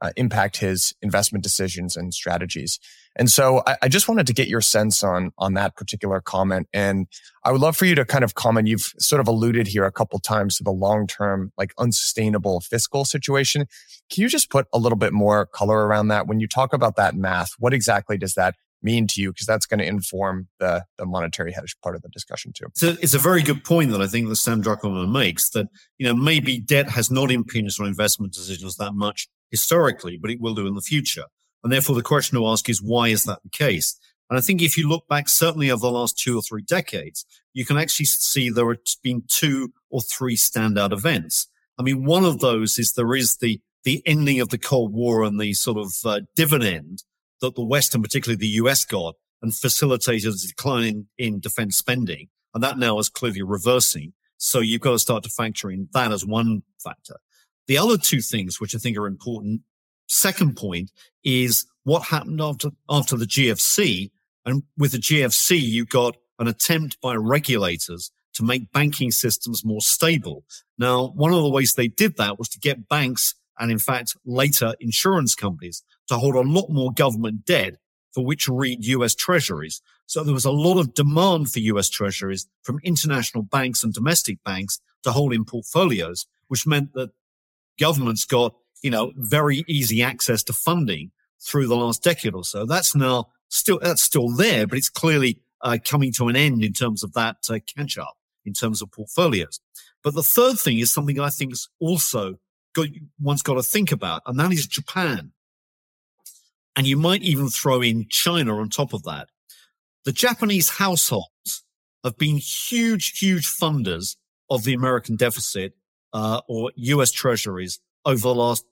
uh, 0.00 0.10
impact 0.16 0.58
his 0.58 0.94
investment 1.02 1.42
decisions 1.42 1.96
and 1.96 2.14
strategies. 2.14 2.78
And 3.16 3.30
so 3.30 3.62
I, 3.66 3.76
I, 3.82 3.88
just 3.88 4.08
wanted 4.08 4.26
to 4.28 4.32
get 4.32 4.48
your 4.48 4.60
sense 4.60 5.02
on, 5.02 5.32
on 5.36 5.54
that 5.54 5.76
particular 5.76 6.20
comment. 6.20 6.68
And 6.72 7.06
I 7.44 7.52
would 7.52 7.60
love 7.60 7.76
for 7.76 7.84
you 7.84 7.94
to 7.96 8.04
kind 8.04 8.24
of 8.24 8.34
comment. 8.34 8.68
You've 8.68 8.92
sort 8.98 9.20
of 9.20 9.28
alluded 9.28 9.66
here 9.66 9.84
a 9.84 9.92
couple 9.92 10.18
times 10.20 10.56
to 10.56 10.64
the 10.64 10.70
long 10.70 11.06
term, 11.06 11.52
like 11.58 11.72
unsustainable 11.76 12.60
fiscal 12.60 13.04
situation. 13.04 13.66
Can 14.10 14.22
you 14.22 14.28
just 14.28 14.50
put 14.50 14.66
a 14.72 14.78
little 14.78 14.98
bit 14.98 15.12
more 15.12 15.46
color 15.46 15.86
around 15.86 16.08
that? 16.08 16.26
When 16.26 16.40
you 16.40 16.48
talk 16.48 16.72
about 16.72 16.96
that 16.96 17.14
math, 17.14 17.52
what 17.58 17.74
exactly 17.74 18.16
does 18.16 18.34
that 18.34 18.54
mean 18.82 19.06
to 19.08 19.20
you? 19.20 19.32
Because 19.32 19.46
that's 19.46 19.66
going 19.66 19.80
to 19.80 19.86
inform 19.86 20.48
the, 20.58 20.84
the 20.96 21.04
monetary 21.04 21.52
hedge 21.52 21.76
part 21.82 21.96
of 21.96 22.02
the 22.02 22.08
discussion 22.08 22.52
too. 22.52 22.66
So 22.74 22.96
it's 23.02 23.14
a 23.14 23.18
very 23.18 23.42
good 23.42 23.64
point 23.64 23.90
that 23.90 24.00
I 24.00 24.06
think 24.06 24.28
that 24.28 24.36
Stan 24.36 24.62
Druckenmiller 24.62 25.10
makes 25.10 25.50
that, 25.50 25.68
you 25.98 26.06
know, 26.06 26.14
maybe 26.14 26.58
debt 26.58 26.90
has 26.90 27.10
not 27.10 27.30
impinged 27.30 27.80
on 27.80 27.86
investment 27.86 28.32
decisions 28.32 28.76
that 28.76 28.94
much 28.94 29.28
historically, 29.50 30.16
but 30.16 30.30
it 30.30 30.40
will 30.40 30.54
do 30.54 30.66
in 30.66 30.74
the 30.74 30.80
future. 30.80 31.24
And 31.62 31.72
therefore, 31.72 31.96
the 31.96 32.02
question 32.02 32.38
to 32.38 32.46
ask 32.46 32.68
is, 32.68 32.82
why 32.82 33.08
is 33.08 33.24
that 33.24 33.42
the 33.42 33.50
case? 33.50 33.98
And 34.30 34.38
I 34.38 34.40
think 34.40 34.62
if 34.62 34.78
you 34.78 34.88
look 34.88 35.08
back, 35.08 35.28
certainly 35.28 35.70
over 35.70 35.80
the 35.80 35.90
last 35.90 36.18
two 36.18 36.38
or 36.38 36.42
three 36.42 36.62
decades, 36.62 37.26
you 37.52 37.66
can 37.66 37.76
actually 37.76 38.06
see 38.06 38.48
there 38.48 38.68
have 38.68 38.78
been 39.02 39.24
two 39.28 39.72
or 39.90 40.00
three 40.00 40.36
standout 40.36 40.92
events. 40.92 41.48
I 41.78 41.82
mean, 41.82 42.04
one 42.04 42.24
of 42.24 42.38
those 42.38 42.78
is 42.78 42.92
there 42.92 43.14
is 43.14 43.38
the, 43.38 43.60
the 43.84 44.02
ending 44.06 44.40
of 44.40 44.50
the 44.50 44.58
Cold 44.58 44.92
War 44.92 45.24
and 45.24 45.40
the 45.40 45.52
sort 45.54 45.78
of 45.78 45.92
uh, 46.04 46.20
dividend 46.36 47.02
that 47.40 47.56
the 47.56 47.64
West 47.64 47.94
and 47.94 48.04
particularly 48.04 48.38
the 48.38 48.60
US 48.62 48.84
got 48.84 49.16
and 49.42 49.54
facilitated 49.54 50.32
a 50.32 50.46
decline 50.46 50.84
in, 50.84 51.06
in 51.18 51.40
defense 51.40 51.76
spending. 51.76 52.28
And 52.54 52.62
that 52.62 52.78
now 52.78 52.98
is 52.98 53.08
clearly 53.08 53.42
reversing. 53.42 54.12
So 54.36 54.60
you've 54.60 54.80
got 54.80 54.92
to 54.92 54.98
start 54.98 55.24
to 55.24 55.30
factor 55.30 55.70
in 55.70 55.88
that 55.92 56.12
as 56.12 56.24
one 56.24 56.62
factor. 56.82 57.16
The 57.70 57.78
other 57.78 57.96
two 57.96 58.20
things, 58.20 58.60
which 58.60 58.74
I 58.74 58.78
think 58.78 58.98
are 58.98 59.06
important, 59.06 59.60
second 60.08 60.56
point 60.56 60.90
is 61.22 61.66
what 61.84 62.02
happened 62.02 62.40
after, 62.40 62.70
after 62.88 63.16
the 63.16 63.26
GFC. 63.26 64.10
And 64.44 64.64
with 64.76 64.90
the 64.90 64.98
GFC, 64.98 65.60
you 65.60 65.84
got 65.84 66.16
an 66.40 66.48
attempt 66.48 67.00
by 67.00 67.14
regulators 67.14 68.10
to 68.32 68.42
make 68.42 68.72
banking 68.72 69.12
systems 69.12 69.64
more 69.64 69.80
stable. 69.80 70.42
Now, 70.78 71.12
one 71.14 71.32
of 71.32 71.42
the 71.42 71.48
ways 71.48 71.74
they 71.74 71.86
did 71.86 72.16
that 72.16 72.40
was 72.40 72.48
to 72.48 72.58
get 72.58 72.88
banks 72.88 73.36
and 73.60 73.70
in 73.70 73.78
fact 73.78 74.16
later 74.24 74.74
insurance 74.80 75.36
companies 75.36 75.84
to 76.08 76.16
hold 76.16 76.34
a 76.34 76.40
lot 76.40 76.70
more 76.70 76.90
government 76.92 77.44
debt 77.44 77.76
for 78.12 78.24
which 78.24 78.48
read 78.48 78.84
US 78.84 79.14
treasuries. 79.14 79.80
So 80.06 80.24
there 80.24 80.34
was 80.34 80.44
a 80.44 80.50
lot 80.50 80.80
of 80.80 80.92
demand 80.94 81.52
for 81.52 81.60
US 81.60 81.88
treasuries 81.88 82.48
from 82.64 82.80
international 82.82 83.44
banks 83.44 83.84
and 83.84 83.94
domestic 83.94 84.42
banks 84.42 84.80
to 85.04 85.12
hold 85.12 85.32
in 85.32 85.44
portfolios, 85.44 86.26
which 86.48 86.66
meant 86.66 86.94
that 86.94 87.10
governments 87.80 88.24
got, 88.24 88.54
you 88.82 88.90
know, 88.90 89.12
very 89.16 89.64
easy 89.66 90.02
access 90.02 90.42
to 90.44 90.52
funding 90.52 91.10
through 91.40 91.66
the 91.66 91.76
last 91.76 92.02
decade 92.02 92.34
or 92.34 92.44
so. 92.44 92.66
That's 92.66 92.94
now 92.94 93.28
still, 93.48 93.78
that's 93.80 94.02
still 94.02 94.28
there, 94.28 94.66
but 94.66 94.78
it's 94.78 94.90
clearly 94.90 95.40
uh, 95.62 95.78
coming 95.84 96.12
to 96.12 96.28
an 96.28 96.36
end 96.36 96.62
in 96.62 96.72
terms 96.72 97.02
of 97.02 97.12
that 97.14 97.36
uh, 97.48 97.58
catch 97.76 97.98
up 97.98 98.16
in 98.44 98.52
terms 98.52 98.82
of 98.82 98.90
portfolios. 98.92 99.60
But 100.02 100.14
the 100.14 100.22
third 100.22 100.58
thing 100.58 100.78
is 100.78 100.92
something 100.92 101.18
I 101.20 101.30
think 101.30 101.52
is 101.52 101.68
also 101.78 102.36
got, 102.74 102.88
one's 103.20 103.42
got 103.42 103.54
to 103.54 103.62
think 103.62 103.92
about, 103.92 104.22
and 104.26 104.38
that 104.38 104.52
is 104.52 104.66
Japan. 104.66 105.32
And 106.76 106.86
you 106.86 106.96
might 106.96 107.22
even 107.22 107.48
throw 107.48 107.82
in 107.82 108.06
China 108.08 108.58
on 108.58 108.70
top 108.70 108.92
of 108.92 109.02
that. 109.02 109.28
The 110.04 110.12
Japanese 110.12 110.70
households 110.70 111.64
have 112.04 112.16
been 112.16 112.38
huge, 112.38 113.18
huge 113.18 113.46
funders 113.46 114.16
of 114.48 114.64
the 114.64 114.72
American 114.72 115.16
deficit 115.16 115.74
uh, 116.12 116.40
or 116.48 116.72
US 116.76 117.12
treasuries 117.12 117.80
over 118.04 118.20
the 118.20 118.34
last 118.34 118.64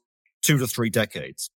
two 0.43 0.59
to 0.59 0.67
three 0.67 0.91
decades. 0.91 1.51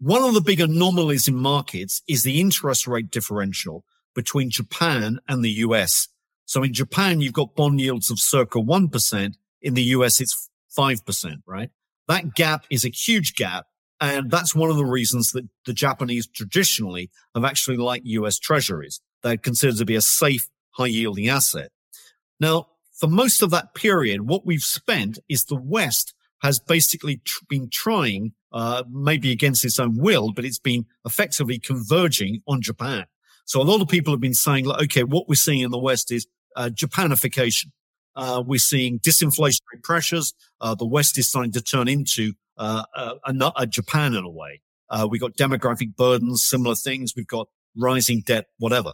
One 0.00 0.22
of 0.22 0.34
the 0.34 0.40
big 0.40 0.60
anomalies 0.60 1.26
in 1.26 1.34
markets 1.34 2.02
is 2.08 2.22
the 2.22 2.40
interest 2.40 2.86
rate 2.86 3.10
differential 3.10 3.84
between 4.14 4.50
Japan 4.50 5.18
and 5.28 5.44
the 5.44 5.50
US. 5.50 6.08
So 6.44 6.62
in 6.62 6.72
Japan, 6.72 7.20
you've 7.20 7.32
got 7.32 7.56
bond 7.56 7.80
yields 7.80 8.10
of 8.10 8.18
circa 8.18 8.58
1%. 8.58 9.34
In 9.60 9.74
the 9.74 9.82
US, 9.82 10.20
it's 10.20 10.48
5%, 10.76 11.42
right? 11.46 11.70
That 12.06 12.34
gap 12.34 12.64
is 12.70 12.84
a 12.84 12.90
huge 12.90 13.34
gap. 13.34 13.66
And 14.00 14.30
that's 14.30 14.54
one 14.54 14.70
of 14.70 14.76
the 14.76 14.84
reasons 14.84 15.32
that 15.32 15.48
the 15.66 15.72
Japanese 15.72 16.28
traditionally 16.28 17.10
have 17.34 17.44
actually 17.44 17.76
liked 17.76 18.06
US 18.06 18.38
treasuries. 18.38 19.00
They're 19.22 19.36
considered 19.36 19.78
to 19.78 19.84
be 19.84 19.96
a 19.96 20.00
safe, 20.00 20.48
high 20.70 20.86
yielding 20.86 21.28
asset. 21.28 21.70
Now, 22.38 22.68
for 22.98 23.08
most 23.08 23.42
of 23.42 23.50
that 23.50 23.74
period, 23.74 24.22
what 24.22 24.44
we've 24.44 24.62
spent 24.62 25.18
is 25.28 25.44
the 25.44 25.56
West 25.56 26.14
has 26.42 26.58
basically 26.58 27.20
tr- 27.24 27.44
been 27.48 27.68
trying, 27.70 28.32
uh, 28.52 28.84
maybe 28.90 29.32
against 29.32 29.64
its 29.64 29.78
own 29.78 29.96
will, 29.96 30.32
but 30.32 30.44
it's 30.44 30.58
been 30.58 30.86
effectively 31.04 31.58
converging 31.58 32.42
on 32.46 32.60
Japan. 32.60 33.06
So 33.44 33.60
a 33.60 33.62
lot 33.62 33.80
of 33.80 33.88
people 33.88 34.12
have 34.12 34.20
been 34.20 34.34
saying, 34.34 34.66
like, 34.66 34.82
okay, 34.84 35.04
what 35.04 35.28
we're 35.28 35.34
seeing 35.34 35.60
in 35.60 35.70
the 35.70 35.78
West 35.78 36.12
is 36.12 36.26
uh, 36.56 36.70
Japanification. 36.72 37.66
Uh, 38.14 38.42
we're 38.44 38.58
seeing 38.58 38.98
disinflationary 38.98 39.82
pressures. 39.82 40.34
Uh, 40.60 40.74
the 40.74 40.86
West 40.86 41.18
is 41.18 41.28
starting 41.28 41.52
to 41.52 41.62
turn 41.62 41.88
into 41.88 42.32
uh, 42.58 42.82
a, 42.94 43.52
a, 43.56 43.66
Japan 43.66 44.14
in 44.14 44.24
a 44.24 44.30
way. 44.30 44.60
Uh, 44.90 45.06
we've 45.08 45.20
got 45.20 45.36
demographic 45.36 45.94
burdens, 45.96 46.42
similar 46.42 46.74
things. 46.74 47.14
We've 47.16 47.26
got 47.26 47.48
rising 47.76 48.22
debt, 48.26 48.46
whatever. 48.58 48.92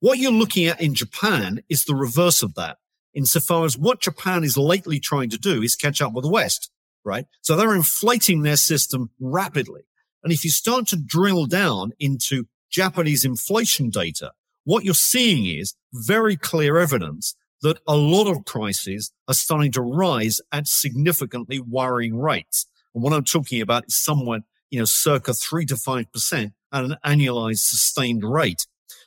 What 0.00 0.18
you're 0.18 0.30
looking 0.30 0.66
at 0.66 0.80
in 0.80 0.94
Japan 0.94 1.62
is 1.70 1.86
the 1.86 1.94
reverse 1.94 2.42
of 2.42 2.54
that, 2.54 2.76
insofar 3.16 3.64
as 3.64 3.78
what 3.78 4.00
Japan 4.00 4.44
is 4.44 4.56
lately 4.56 5.00
trying 5.00 5.30
to 5.30 5.38
do 5.38 5.62
is 5.62 5.74
catch 5.74 6.00
up 6.02 6.12
with 6.12 6.22
the 6.22 6.30
West, 6.30 6.70
right? 7.04 7.26
So 7.40 7.56
they're 7.56 7.74
inflating 7.74 8.42
their 8.42 8.56
system 8.56 9.10
rapidly. 9.18 9.82
And 10.22 10.32
if 10.32 10.44
you 10.44 10.50
start 10.50 10.86
to 10.88 10.96
drill 10.96 11.46
down 11.46 11.92
into 11.98 12.46
Japanese 12.70 13.24
inflation 13.24 13.90
data, 13.90 14.32
what 14.64 14.84
you're 14.84 14.94
seeing 14.94 15.46
is 15.58 15.74
very 15.92 16.36
clear 16.36 16.76
evidence 16.76 17.34
that 17.62 17.78
a 17.88 17.96
lot 17.96 18.30
of 18.30 18.44
prices 18.44 19.12
are 19.28 19.34
starting 19.34 19.72
to 19.72 19.80
rise 19.80 20.40
at 20.52 20.66
significantly 20.66 21.58
worrying 21.58 22.18
rates. 22.18 22.66
And 22.94 23.02
what 23.02 23.12
I'm 23.12 23.24
talking 23.24 23.62
about 23.62 23.86
is 23.86 23.94
somewhere, 23.94 24.40
you 24.70 24.78
know, 24.78 24.84
circa 24.84 25.32
three 25.32 25.64
to 25.66 25.74
5% 25.74 26.52
at 26.72 26.84
an 26.84 26.96
annualized 27.04 27.60
sustained 27.60 28.24
rate. 28.24 28.66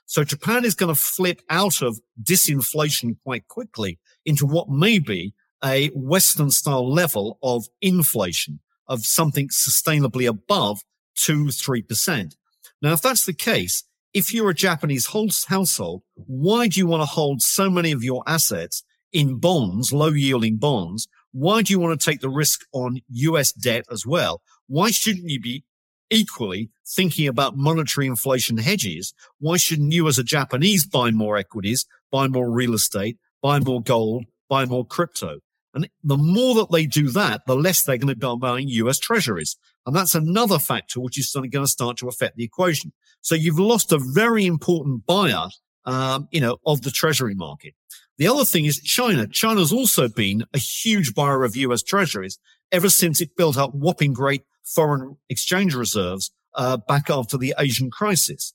So 0.09 0.23
Japan 0.23 0.65
is 0.65 0.73
going 0.73 0.91
to 0.91 0.99
flip 0.99 1.43
out 1.51 1.83
of 1.83 1.99
disinflation 2.19 3.17
quite 3.23 3.47
quickly 3.47 3.99
into 4.25 4.47
what 4.47 4.67
may 4.67 4.97
be 4.97 5.35
a 5.63 5.89
Western 5.89 6.49
style 6.49 6.91
level 6.91 7.37
of 7.43 7.67
inflation 7.79 8.59
of 8.87 9.05
something 9.05 9.49
sustainably 9.49 10.27
above 10.27 10.81
two, 11.15 11.45
3%. 11.45 12.35
Now, 12.81 12.93
if 12.93 13.03
that's 13.03 13.23
the 13.23 13.33
case, 13.33 13.83
if 14.11 14.33
you're 14.33 14.49
a 14.49 14.55
Japanese 14.55 15.05
household, 15.45 16.01
why 16.15 16.67
do 16.67 16.79
you 16.79 16.87
want 16.87 17.01
to 17.01 17.05
hold 17.05 17.43
so 17.43 17.69
many 17.69 17.91
of 17.91 18.03
your 18.03 18.23
assets 18.25 18.81
in 19.13 19.37
bonds, 19.37 19.93
low 19.93 20.09
yielding 20.09 20.57
bonds? 20.57 21.07
Why 21.33 21.61
do 21.61 21.71
you 21.71 21.79
want 21.79 22.01
to 22.01 22.03
take 22.03 22.21
the 22.21 22.29
risk 22.29 22.61
on 22.73 23.01
US 23.09 23.51
debt 23.51 23.85
as 23.91 24.07
well? 24.07 24.41
Why 24.65 24.89
shouldn't 24.89 25.29
you 25.29 25.39
be 25.39 25.65
equally 26.09 26.69
thinking 26.87 27.27
about 27.27 27.57
monetary 27.57 28.07
inflation 28.07 28.57
hedges? 28.57 29.13
Why 29.39 29.57
shouldn't 29.57 29.93
you 29.93 30.07
as 30.07 30.19
a 30.19 30.23
Japanese 30.23 30.85
buy 30.85 31.11
more 31.11 31.37
equities, 31.37 31.85
buy 32.11 32.27
more 32.27 32.49
real 32.49 32.73
estate, 32.73 33.17
buy 33.41 33.59
more 33.59 33.81
gold, 33.81 34.25
buy 34.49 34.65
more 34.65 34.85
crypto? 34.85 35.39
And 35.73 35.87
the 36.03 36.17
more 36.17 36.55
that 36.55 36.71
they 36.71 36.85
do 36.85 37.09
that, 37.09 37.41
the 37.45 37.55
less 37.55 37.83
they're 37.83 37.97
going 37.97 38.13
to 38.13 38.15
be 38.15 38.37
buying 38.39 38.67
US 38.69 38.97
treasuries. 38.97 39.55
And 39.85 39.95
that's 39.95 40.15
another 40.15 40.59
factor 40.59 40.99
which 40.99 41.17
is 41.17 41.31
going 41.31 41.51
to 41.51 41.67
start 41.67 41.97
to 41.97 42.07
affect 42.07 42.37
the 42.37 42.43
equation. 42.43 42.91
So 43.21 43.35
you've 43.35 43.59
lost 43.59 43.91
a 43.91 43.99
very 43.99 44.45
important 44.45 45.05
buyer, 45.05 45.47
um, 45.85 46.27
you 46.31 46.41
know, 46.41 46.57
of 46.65 46.81
the 46.81 46.91
treasury 46.91 47.35
market. 47.35 47.75
The 48.17 48.27
other 48.27 48.45
thing 48.45 48.65
is 48.65 48.81
China. 48.81 49.27
China's 49.27 49.71
also 49.71 50.09
been 50.09 50.43
a 50.53 50.57
huge 50.57 51.13
buyer 51.13 51.43
of 51.43 51.55
US 51.55 51.83
treasuries 51.83 52.39
ever 52.71 52.89
since 52.89 53.21
it 53.21 53.35
built 53.35 53.57
up 53.57 53.73
whopping 53.73 54.13
great 54.13 54.43
foreign 54.63 55.17
exchange 55.29 55.75
reserves, 55.75 56.31
uh, 56.55 56.77
back 56.77 57.09
after 57.09 57.37
the 57.37 57.53
Asian 57.57 57.89
crisis. 57.91 58.53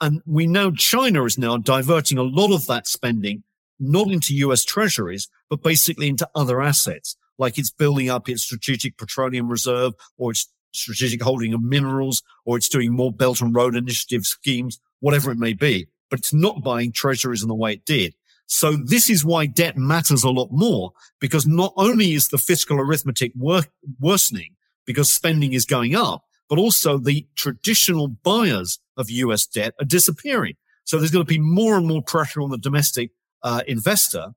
And 0.00 0.20
we 0.26 0.46
know 0.46 0.72
China 0.72 1.24
is 1.24 1.38
now 1.38 1.56
diverting 1.56 2.18
a 2.18 2.22
lot 2.22 2.54
of 2.54 2.66
that 2.66 2.86
spending, 2.86 3.42
not 3.80 4.10
into 4.10 4.34
US 4.34 4.64
treasuries, 4.64 5.28
but 5.48 5.62
basically 5.62 6.08
into 6.08 6.28
other 6.34 6.60
assets, 6.60 7.16
like 7.38 7.58
it's 7.58 7.70
building 7.70 8.10
up 8.10 8.28
its 8.28 8.42
strategic 8.42 8.98
petroleum 8.98 9.48
reserve 9.48 9.94
or 10.18 10.32
its 10.32 10.48
strategic 10.72 11.22
holding 11.22 11.54
of 11.54 11.62
minerals, 11.62 12.22
or 12.44 12.56
it's 12.56 12.68
doing 12.68 12.92
more 12.92 13.12
Belt 13.12 13.40
and 13.40 13.54
Road 13.54 13.74
Initiative 13.74 14.26
schemes, 14.26 14.78
whatever 15.00 15.30
it 15.30 15.38
may 15.38 15.54
be. 15.54 15.86
But 16.10 16.20
it's 16.20 16.34
not 16.34 16.62
buying 16.62 16.92
treasuries 16.92 17.42
in 17.42 17.48
the 17.48 17.54
way 17.54 17.72
it 17.72 17.84
did. 17.86 18.14
So 18.46 18.76
this 18.76 19.10
is 19.10 19.24
why 19.24 19.46
debt 19.46 19.76
matters 19.76 20.22
a 20.22 20.30
lot 20.30 20.48
more 20.52 20.92
because 21.20 21.46
not 21.46 21.72
only 21.76 22.12
is 22.12 22.28
the 22.28 22.38
fiscal 22.38 22.78
arithmetic 22.78 23.32
wor- 23.34 23.64
worsening 23.98 24.55
because 24.86 25.10
spending 25.10 25.52
is 25.52 25.64
going 25.64 25.94
up, 25.94 26.24
but 26.48 26.58
also 26.58 26.98
the 26.98 27.26
traditional 27.36 28.08
buyers 28.08 28.78
of 28.96 29.10
US 29.10 29.46
debt 29.46 29.74
are 29.80 29.84
disappearing. 29.84 30.54
So 30.84 30.98
there's 30.98 31.10
going 31.10 31.24
to 31.24 31.28
be 31.28 31.40
more 31.40 31.76
and 31.76 31.86
more 31.86 32.02
pressure 32.02 32.40
on 32.40 32.50
the 32.50 32.58
domestic 32.58 33.10
uh, 33.42 33.62
investor. 33.66 34.28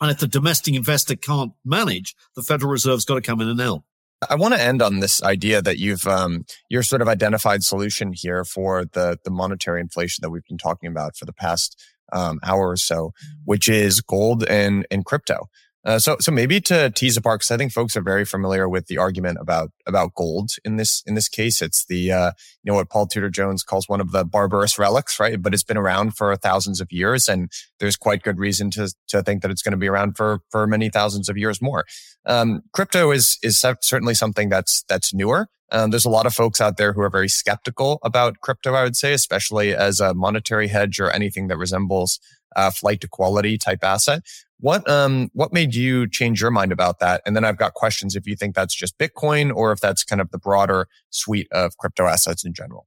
And 0.00 0.10
if 0.10 0.18
the 0.18 0.28
domestic 0.28 0.74
investor 0.74 1.16
can't 1.16 1.52
manage, 1.64 2.14
the 2.36 2.42
Federal 2.42 2.70
Reserve's 2.70 3.04
got 3.04 3.14
to 3.14 3.20
come 3.20 3.40
in 3.40 3.48
and 3.48 3.60
help. 3.60 3.84
I 4.28 4.36
want 4.36 4.54
to 4.54 4.60
end 4.60 4.82
on 4.82 5.00
this 5.00 5.22
idea 5.22 5.60
that 5.62 5.78
you've 5.78 6.06
um, 6.06 6.44
your 6.68 6.82
sort 6.82 7.02
of 7.02 7.08
identified 7.08 7.62
solution 7.62 8.12
here 8.12 8.44
for 8.44 8.84
the 8.84 9.18
the 9.24 9.30
monetary 9.30 9.80
inflation 9.80 10.22
that 10.22 10.30
we've 10.30 10.44
been 10.48 10.58
talking 10.58 10.88
about 10.88 11.16
for 11.16 11.24
the 11.24 11.32
past 11.32 11.82
um, 12.12 12.40
hour 12.44 12.70
or 12.70 12.76
so, 12.76 13.12
which 13.44 13.68
is 13.68 14.00
gold 14.00 14.44
and 14.44 14.86
and 14.90 15.04
crypto. 15.04 15.48
Uh, 15.84 15.98
so, 15.98 16.16
so 16.18 16.32
maybe 16.32 16.60
to 16.62 16.90
tease 16.90 17.16
apart, 17.16 17.40
because 17.40 17.50
I 17.50 17.58
think 17.58 17.72
folks 17.72 17.96
are 17.96 18.02
very 18.02 18.24
familiar 18.24 18.68
with 18.68 18.86
the 18.86 18.96
argument 18.96 19.38
about 19.40 19.70
about 19.86 20.14
gold 20.14 20.52
in 20.64 20.76
this 20.76 21.02
in 21.06 21.14
this 21.14 21.28
case. 21.28 21.60
It's 21.60 21.84
the 21.84 22.10
uh, 22.10 22.32
you 22.62 22.72
know 22.72 22.76
what 22.76 22.88
Paul 22.88 23.06
Tudor 23.06 23.28
Jones 23.28 23.62
calls 23.62 23.88
one 23.88 24.00
of 24.00 24.10
the 24.10 24.24
barbarous 24.24 24.78
relics, 24.78 25.20
right? 25.20 25.40
But 25.40 25.52
it's 25.52 25.62
been 25.62 25.76
around 25.76 26.16
for 26.16 26.34
thousands 26.36 26.80
of 26.80 26.90
years, 26.90 27.28
and 27.28 27.50
there's 27.80 27.96
quite 27.96 28.22
good 28.22 28.38
reason 28.38 28.70
to 28.72 28.94
to 29.08 29.22
think 29.22 29.42
that 29.42 29.50
it's 29.50 29.62
going 29.62 29.72
to 29.72 29.78
be 29.78 29.88
around 29.88 30.16
for 30.16 30.40
for 30.50 30.66
many 30.66 30.88
thousands 30.88 31.28
of 31.28 31.36
years 31.36 31.60
more. 31.60 31.84
Um, 32.24 32.62
crypto 32.72 33.10
is 33.10 33.38
is 33.42 33.58
certainly 33.58 34.14
something 34.14 34.48
that's 34.48 34.84
that's 34.88 35.12
newer. 35.12 35.48
Um, 35.70 35.90
there's 35.90 36.04
a 36.04 36.10
lot 36.10 36.26
of 36.26 36.34
folks 36.34 36.60
out 36.60 36.76
there 36.76 36.92
who 36.92 37.00
are 37.00 37.10
very 37.10 37.28
skeptical 37.28 37.98
about 38.02 38.40
crypto. 38.40 38.74
I 38.74 38.84
would 38.84 38.96
say, 38.96 39.12
especially 39.12 39.74
as 39.74 40.00
a 40.00 40.14
monetary 40.14 40.68
hedge 40.68 40.98
or 41.00 41.10
anything 41.10 41.48
that 41.48 41.58
resembles 41.58 42.20
uh, 42.56 42.70
flight 42.70 43.00
to 43.00 43.08
quality 43.08 43.58
type 43.58 43.82
asset. 43.82 44.22
What 44.60 44.88
um 44.88 45.30
what 45.34 45.52
made 45.52 45.74
you 45.74 46.08
change 46.08 46.40
your 46.40 46.50
mind 46.50 46.72
about 46.72 47.00
that? 47.00 47.22
And 47.26 47.34
then 47.36 47.44
I've 47.44 47.56
got 47.56 47.74
questions 47.74 48.16
if 48.16 48.26
you 48.26 48.36
think 48.36 48.54
that's 48.54 48.74
just 48.74 48.98
Bitcoin 48.98 49.54
or 49.54 49.72
if 49.72 49.80
that's 49.80 50.04
kind 50.04 50.20
of 50.20 50.30
the 50.30 50.38
broader 50.38 50.88
suite 51.10 51.48
of 51.52 51.76
crypto 51.76 52.06
assets 52.06 52.44
in 52.44 52.54
general. 52.54 52.86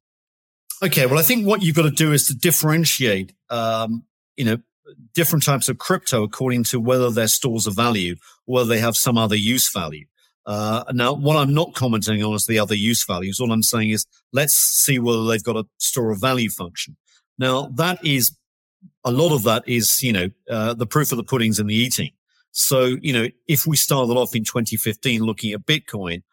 Okay, 0.81 1.05
well, 1.07 1.17
I 1.17 1.23
think 1.23 1.45
what 1.45 1.63
you've 1.63 1.75
got 1.75 1.83
to 1.83 1.91
do 1.91 2.13
is 2.13 2.27
to 2.27 2.35
differentiate, 2.35 3.33
um, 3.49 4.03
you 4.35 4.45
know, 4.45 4.57
different 5.13 5.43
types 5.43 5.69
of 5.69 5.79
crypto 5.79 6.23
according 6.23 6.63
to 6.65 6.79
whether 6.79 7.09
they're 7.09 7.27
stores 7.27 7.65
of 7.65 7.75
value 7.75 8.15
or 8.45 8.55
whether 8.55 8.69
they 8.69 8.79
have 8.79 8.95
some 8.95 9.17
other 9.17 9.35
use 9.35 9.71
value. 9.71 10.05
Uh, 10.45 10.83
now, 10.93 11.13
what 11.13 11.35
I'm 11.35 11.53
not 11.53 11.73
commenting 11.73 12.23
on 12.23 12.33
is 12.33 12.45
the 12.45 12.59
other 12.59 12.75
use 12.75 13.03
values. 13.05 13.39
All 13.39 13.51
I'm 13.51 13.63
saying 13.63 13.89
is 13.89 14.05
let's 14.31 14.53
see 14.53 14.97
whether 14.97 15.25
they've 15.25 15.43
got 15.43 15.57
a 15.57 15.65
store 15.77 16.11
of 16.11 16.21
value 16.21 16.49
function. 16.49 16.95
Now, 17.37 17.67
that 17.75 18.03
is 18.05 18.31
a 19.07 19.11
lot 19.11 19.33
of 19.33 19.43
that 19.43 19.63
is, 19.65 20.03
you 20.03 20.11
know, 20.11 20.29
uh, 20.49 20.73
the 20.73 20.85
proof 20.85 21.13
of 21.13 21.17
the 21.17 21.23
pudding's 21.23 21.59
in 21.59 21.67
the 21.67 21.73
eating. 21.73 22.11
So, 22.51 22.97
you 23.01 23.13
know, 23.13 23.27
if 23.47 23.65
we 23.65 23.77
started 23.77 24.11
off 24.11 24.35
in 24.35 24.43
2015 24.43 25.21
looking 25.21 25.53
at 25.53 25.65
Bitcoin, 25.65 26.23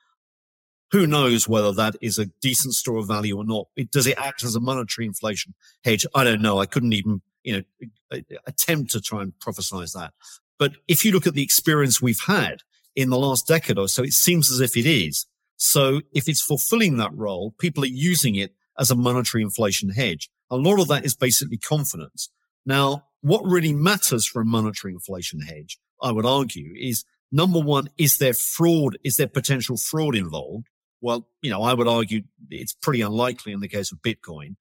who 0.91 1.07
knows 1.07 1.49
whether 1.49 1.73
that 1.73 1.95
is 2.03 2.19
a 2.19 2.27
decent 2.43 2.75
store 2.75 2.99
of 2.99 3.07
value 3.07 3.37
or 3.37 3.45
not? 3.45 3.69
It, 3.77 3.93
does 3.93 4.09
it 4.09 4.19
act 4.19 4.43
as 4.43 4.57
a 4.57 4.61
monetary 4.61 5.07
inflation 5.07 5.55
hedge? 5.85 6.05
I 6.17 6.25
don't 6.25 6.43
know. 6.43 6.59
I 6.59 6.67
couldn't 6.67 6.95
even, 6.95 7.23
you 7.45 7.65
know, 8.11 8.21
attempt 8.45 8.91
to 8.91 9.01
try 9.01 9.23
and 9.23 9.33
prophesize 9.39 9.93
that. 9.93 10.13
But 10.59 10.73
if 10.89 11.05
you 11.05 11.13
look 11.13 11.29
at 11.29 11.35
the 11.35 11.45
experience 11.45 12.03
we've 12.03 12.23
had 12.27 12.63
in 12.97 13.11
the 13.11 13.19
last 13.19 13.47
decade 13.47 13.79
or 13.79 13.87
so, 13.87 14.03
it 14.03 14.15
seems 14.15 14.51
as 14.51 14.59
if 14.59 14.77
it 14.77 14.87
is. 14.87 15.27
So 15.59 16.01
if 16.13 16.29
it's 16.29 16.43
fulfilling 16.43 16.97
that 16.97 17.15
role, 17.15 17.55
people 17.59 17.85
are 17.85 17.87
using 17.87 18.35
it 18.35 18.53
as 18.81 18.91
a 18.91 18.97
monetary 18.97 19.45
inflation 19.45 19.91
hedge. 19.91 20.29
A 20.51 20.57
lot 20.57 20.81
of 20.81 20.89
that 20.89 21.05
is 21.05 21.15
basically 21.15 21.59
confidence. 21.59 22.31
Now, 22.67 23.05
what 23.21 23.45
really 23.45 23.73
matters 23.73 24.27
for 24.27 24.43
a 24.43 24.45
monetary 24.45 24.93
inflation 24.93 25.41
hedge, 25.41 25.79
I 26.03 26.13
would 26.13 26.27
argue, 26.27 26.75
is 26.77 27.05
number 27.33 27.59
one, 27.59 27.89
is 27.99 28.19
there 28.19 28.35
fraud? 28.35 28.99
Is 29.05 29.17
there 29.17 29.27
potential 29.27 29.77
fraud 29.77 30.15
involved? 30.15 30.69
Well, 31.01 31.29
you 31.43 31.51
know, 31.51 31.63
I 31.63 31.75
would 31.75 31.89
argue 31.89 32.23
it's 32.51 32.73
pretty 32.73 33.03
unlikely 33.03 33.53
in 33.53 33.61
the 33.61 33.69
case 33.69 33.93
of 33.93 33.99
Bitcoin. 33.99 34.57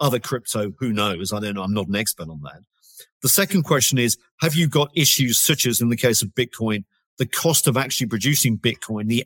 Other 0.00 0.20
crypto, 0.20 0.72
who 0.78 0.92
knows? 0.92 1.32
I 1.32 1.40
don't 1.40 1.54
know. 1.54 1.62
I'm 1.62 1.74
not 1.74 1.88
an 1.88 1.96
expert 1.96 2.28
on 2.28 2.40
that. 2.44 2.60
The 3.22 3.28
second 3.28 3.64
question 3.64 3.98
is, 3.98 4.16
have 4.40 4.54
you 4.54 4.68
got 4.68 4.90
issues 4.94 5.38
such 5.38 5.66
as 5.66 5.80
in 5.80 5.88
the 5.88 5.96
case 5.96 6.22
of 6.22 6.28
Bitcoin, 6.30 6.84
the 7.18 7.26
cost 7.26 7.66
of 7.66 7.76
actually 7.76 8.06
producing 8.06 8.56
Bitcoin, 8.56 9.08
the 9.08 9.24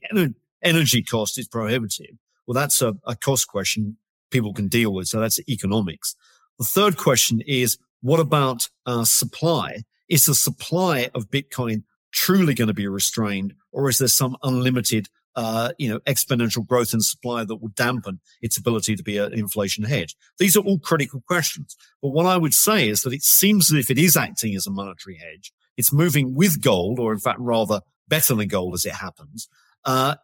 energy 0.62 1.02
cost 1.02 1.38
is 1.38 1.46
prohibitive. 1.46 2.16
Well, 2.46 2.54
that's 2.54 2.82
a, 2.82 2.96
a 3.06 3.14
cost 3.14 3.48
question 3.48 3.96
people 4.30 4.52
can 4.52 4.68
deal 4.68 4.92
with. 4.92 5.08
So 5.08 5.20
that's 5.20 5.40
economics. 5.48 6.16
The 6.58 6.64
third 6.64 6.96
question 6.96 7.42
is, 7.46 7.78
what 8.02 8.20
about 8.20 8.68
uh, 8.86 9.04
supply? 9.04 9.82
Is 10.08 10.26
the 10.26 10.34
supply 10.34 11.08
of 11.14 11.30
Bitcoin 11.30 11.84
truly 12.12 12.54
going 12.54 12.68
to 12.68 12.74
be 12.74 12.86
restrained 12.86 13.54
or 13.70 13.88
is 13.88 13.98
there 13.98 14.08
some 14.08 14.36
unlimited 14.42 15.08
uh, 15.34 15.72
you 15.78 15.88
know, 15.88 15.98
exponential 16.00 16.66
growth 16.66 16.92
in 16.92 17.00
supply 17.00 17.42
that 17.44 17.56
will 17.56 17.70
dampen 17.70 18.20
its 18.42 18.58
ability 18.58 18.94
to 18.96 19.02
be 19.02 19.16
an 19.16 19.32
inflation 19.32 19.84
hedge? 19.84 20.14
These 20.38 20.56
are 20.56 20.60
all 20.60 20.78
critical 20.78 21.22
questions. 21.26 21.76
But 22.02 22.10
what 22.10 22.26
I 22.26 22.36
would 22.36 22.54
say 22.54 22.88
is 22.88 23.02
that 23.02 23.14
it 23.14 23.22
seems 23.22 23.72
as 23.72 23.78
if 23.78 23.90
it 23.90 23.98
is 23.98 24.16
acting 24.16 24.54
as 24.54 24.66
a 24.66 24.70
monetary 24.70 25.16
hedge. 25.16 25.52
It's 25.76 25.92
moving 25.92 26.34
with 26.34 26.60
gold, 26.60 26.98
or 26.98 27.12
in 27.12 27.18
fact, 27.18 27.38
rather 27.40 27.80
better 28.08 28.34
than 28.34 28.48
gold 28.48 28.74
as 28.74 28.84
it 28.84 28.92
happens. 28.92 29.48
Uh, 29.84 30.16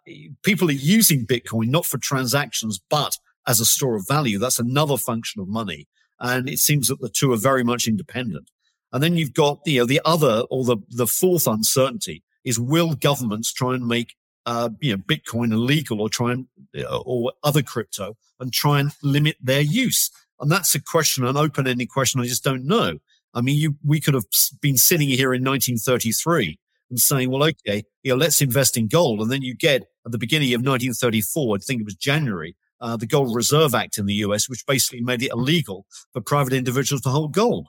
people 0.43 0.68
are 0.68 0.72
using 0.72 1.26
Bitcoin 1.26 1.68
not 1.68 1.87
for 1.87 1.99
transactions, 1.99 2.79
but 2.91 3.16
as 3.47 3.61
a 3.61 3.64
store 3.64 3.97
of 3.97 4.07
value. 4.07 4.39
That's 4.39 4.59
another 4.59 4.99
function 4.99 5.41
of 5.41 5.49
money. 5.49 5.89
And 6.21 6.49
it 6.49 6.59
seems 6.59 6.89
that 6.89 7.01
the 7.01 7.09
two 7.09 7.33
are 7.33 7.37
very 7.37 7.64
much 7.64 7.87
independent. 7.87 8.51
And 8.93 9.03
then 9.03 9.16
you've 9.16 9.35
got, 9.35 9.61
you 9.66 9.81
know, 9.81 9.87
the 9.87 10.01
other 10.05 10.45
or 10.51 10.64
the, 10.64 10.79
the 10.91 11.07
fourth 11.07 11.47
uncertainty 11.47 12.23
is 12.45 12.59
will 12.59 12.95
governments 12.95 13.53
try 13.53 13.75
and 13.75 13.87
make, 13.87 14.14
uh, 14.47 14.71
you 14.81 14.97
know, 14.97 15.03
Bitcoin 15.03 15.53
illegal 15.53 16.01
or 16.01 16.09
try 16.09 16.33
and, 16.33 16.47
uh, 16.77 17.01
or 17.01 17.33
other 17.45 17.62
crypto 17.62 18.16
and 18.41 18.53
try 18.53 18.81
and 18.81 18.93
limit 19.03 19.37
their 19.43 19.61
use? 19.61 20.11
And 20.41 20.51
that's 20.51 20.75
a 20.75 20.81
question, 20.81 21.25
an 21.25 21.37
open 21.37 21.66
ended 21.66 21.91
question. 21.91 22.21
I 22.21 22.25
just 22.25 22.45
don't 22.45 22.64
know. 22.64 22.99
I 23.35 23.41
mean, 23.41 23.59
you, 23.59 23.77
we 23.85 24.01
could 24.01 24.14
have 24.14 24.25
been 24.61 24.77
sitting 24.77 25.09
here 25.09 25.35
in 25.35 25.45
1933 25.45 26.59
and 26.91 26.99
saying, 26.99 27.31
well, 27.31 27.45
okay, 27.45 27.85
you 28.03 28.12
know, 28.12 28.16
let's 28.16 28.41
invest 28.41 28.77
in 28.77 28.89
gold. 28.89 29.21
And 29.21 29.31
then 29.31 29.43
you 29.43 29.55
get 29.55 29.83
at 30.07 30.12
the 30.12 30.19
beginning 30.19 30.55
of 30.55 30.61
1934, 30.61 31.57
I 31.57 31.59
think 31.59 31.81
it 31.81 31.85
was 31.85 31.95
January, 31.95 32.57
uh, 32.81 32.97
the 32.97 33.07
Gold 33.07 33.35
Reserve 33.35 33.74
Act 33.74 33.99
in 33.99 34.07
the 34.07 34.14
US, 34.14 34.49
which 34.49 34.66
basically 34.66 35.01
made 35.01 35.22
it 35.22 35.33
illegal 35.33 35.87
for 36.12 36.20
private 36.20 36.53
individuals 36.53 37.03
to 37.03 37.11
hold 37.11 37.33
gold, 37.33 37.68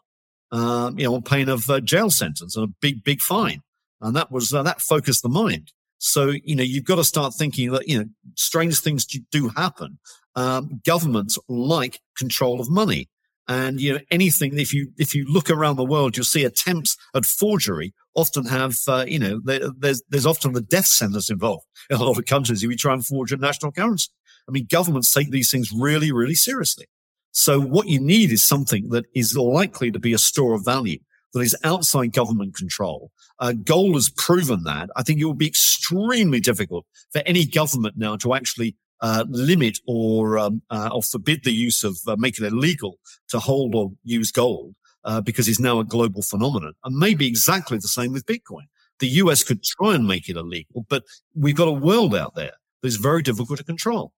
um, 0.52 0.98
you 0.98 1.06
know, 1.06 1.16
on 1.16 1.22
pain 1.22 1.50
of 1.50 1.70
uh, 1.70 1.80
jail 1.80 2.10
sentence 2.10 2.56
and 2.56 2.66
a 2.66 2.74
big, 2.82 3.04
big 3.04 3.22
fine. 3.22 3.62
And 4.02 4.16
that 4.16 4.32
was, 4.32 4.54
uh, 4.54 4.64
that 4.64 4.82
focused 4.82 5.24
the 5.24 5.30
mind. 5.30 5.74
So, 5.98 6.32
you 6.44 6.56
know, 6.56 6.64
you've 6.64 6.86
got 6.86 6.96
to 6.96 7.04
start 7.04 7.34
thinking 7.34 7.72
that, 7.72 7.88
you 7.88 8.00
know, 8.00 8.06
strange 8.36 8.80
things 8.80 9.06
do 9.06 9.50
happen. 9.50 10.00
Um, 10.36 10.82
governments 10.86 11.38
like 11.50 12.00
control 12.18 12.62
of 12.62 12.70
money. 12.70 13.10
And, 13.50 13.82
you 13.82 13.94
know, 13.94 14.00
anything, 14.12 14.58
if 14.60 14.74
you, 14.74 14.92
if 14.98 15.16
you 15.16 15.26
look 15.28 15.50
around 15.50 15.76
the 15.76 15.84
world, 15.84 16.16
you'll 16.16 16.24
see 16.24 16.46
attempts 16.46 16.96
at 17.16 17.26
forgery 17.26 17.94
often 18.16 18.46
have, 18.46 18.78
uh, 18.88 19.06
you 19.08 19.18
know, 19.20 19.42
there's, 19.44 20.04
there's 20.08 20.26
often 20.26 20.54
the 20.54 20.62
death 20.62 20.86
sentence 20.86 21.30
involved 21.30 21.66
in 21.90 21.98
a 21.98 22.04
lot 22.04 22.18
of 22.18 22.26
countries 22.26 22.64
if 22.64 22.70
you 22.70 22.78
try 22.78 22.94
and 22.94 23.06
forge 23.06 23.32
a 23.32 23.38
national 23.38 23.72
currency. 23.72 24.10
I 24.50 24.52
mean, 24.52 24.68
governments 24.70 25.14
take 25.14 25.30
these 25.30 25.52
things 25.52 25.72
really, 25.72 26.12
really 26.12 26.34
seriously. 26.34 26.88
So 27.32 27.62
what 27.62 27.88
you 27.88 28.00
need 28.00 28.32
is 28.32 28.44
something 28.44 28.90
that 28.90 29.06
is 29.14 29.38
likely 29.38 29.92
to 29.92 30.00
be 30.00 30.14
a 30.14 30.18
store 30.18 30.56
of 30.56 30.66
value 30.66 30.98
that 31.34 31.42
is 31.42 31.56
outside 31.64 32.14
government 32.14 32.56
control. 32.56 33.12
Uh, 33.40 33.54
gold 33.54 33.94
has 33.94 34.10
proven 34.10 34.64
that. 34.64 34.90
I 34.96 35.04
think 35.04 35.20
it 35.20 35.26
will 35.26 35.36
be 35.36 35.48
extremely 35.48 36.40
difficult 36.40 36.88
for 37.12 37.22
any 37.28 37.46
government 37.46 37.96
now 37.98 38.18
to 38.18 38.34
actually 38.34 38.76
uh, 39.02 39.26
limit 39.30 39.78
or 39.88 40.40
um, 40.40 40.64
uh, 40.72 40.90
or 40.92 41.04
forbid 41.04 41.44
the 41.44 41.54
use 41.54 41.84
of 41.84 42.00
uh, 42.08 42.16
make 42.18 42.40
it 42.40 42.44
illegal 42.44 42.98
to 43.30 43.40
hold 43.40 43.76
or 43.76 43.92
use 44.04 44.32
gold 44.32 44.74
uh, 45.06 45.22
because 45.22 45.48
it's 45.48 45.60
now 45.60 45.80
a 45.80 45.86
global 45.86 46.24
phenomenon. 46.24 46.74
And 46.84 46.98
maybe 46.98 47.28
exactly 47.28 47.78
the 47.78 47.88
same 47.88 48.12
with 48.12 48.26
Bitcoin. 48.26 48.64
The 49.00 49.08
US 49.08 49.44
could 49.44 49.64
try 49.64 49.94
and 49.94 50.08
make 50.08 50.28
it 50.28 50.36
illegal, 50.36 50.86
but 50.90 51.04
we've 51.36 51.56
got 51.56 51.70
a 51.70 51.74
world 51.74 52.16
out 52.16 52.36
there 52.36 52.54
that 52.82 52.88
is 52.88 52.98
very 52.98 53.22
difficult 53.22 53.60
to 53.60 53.64
control. 53.64 54.12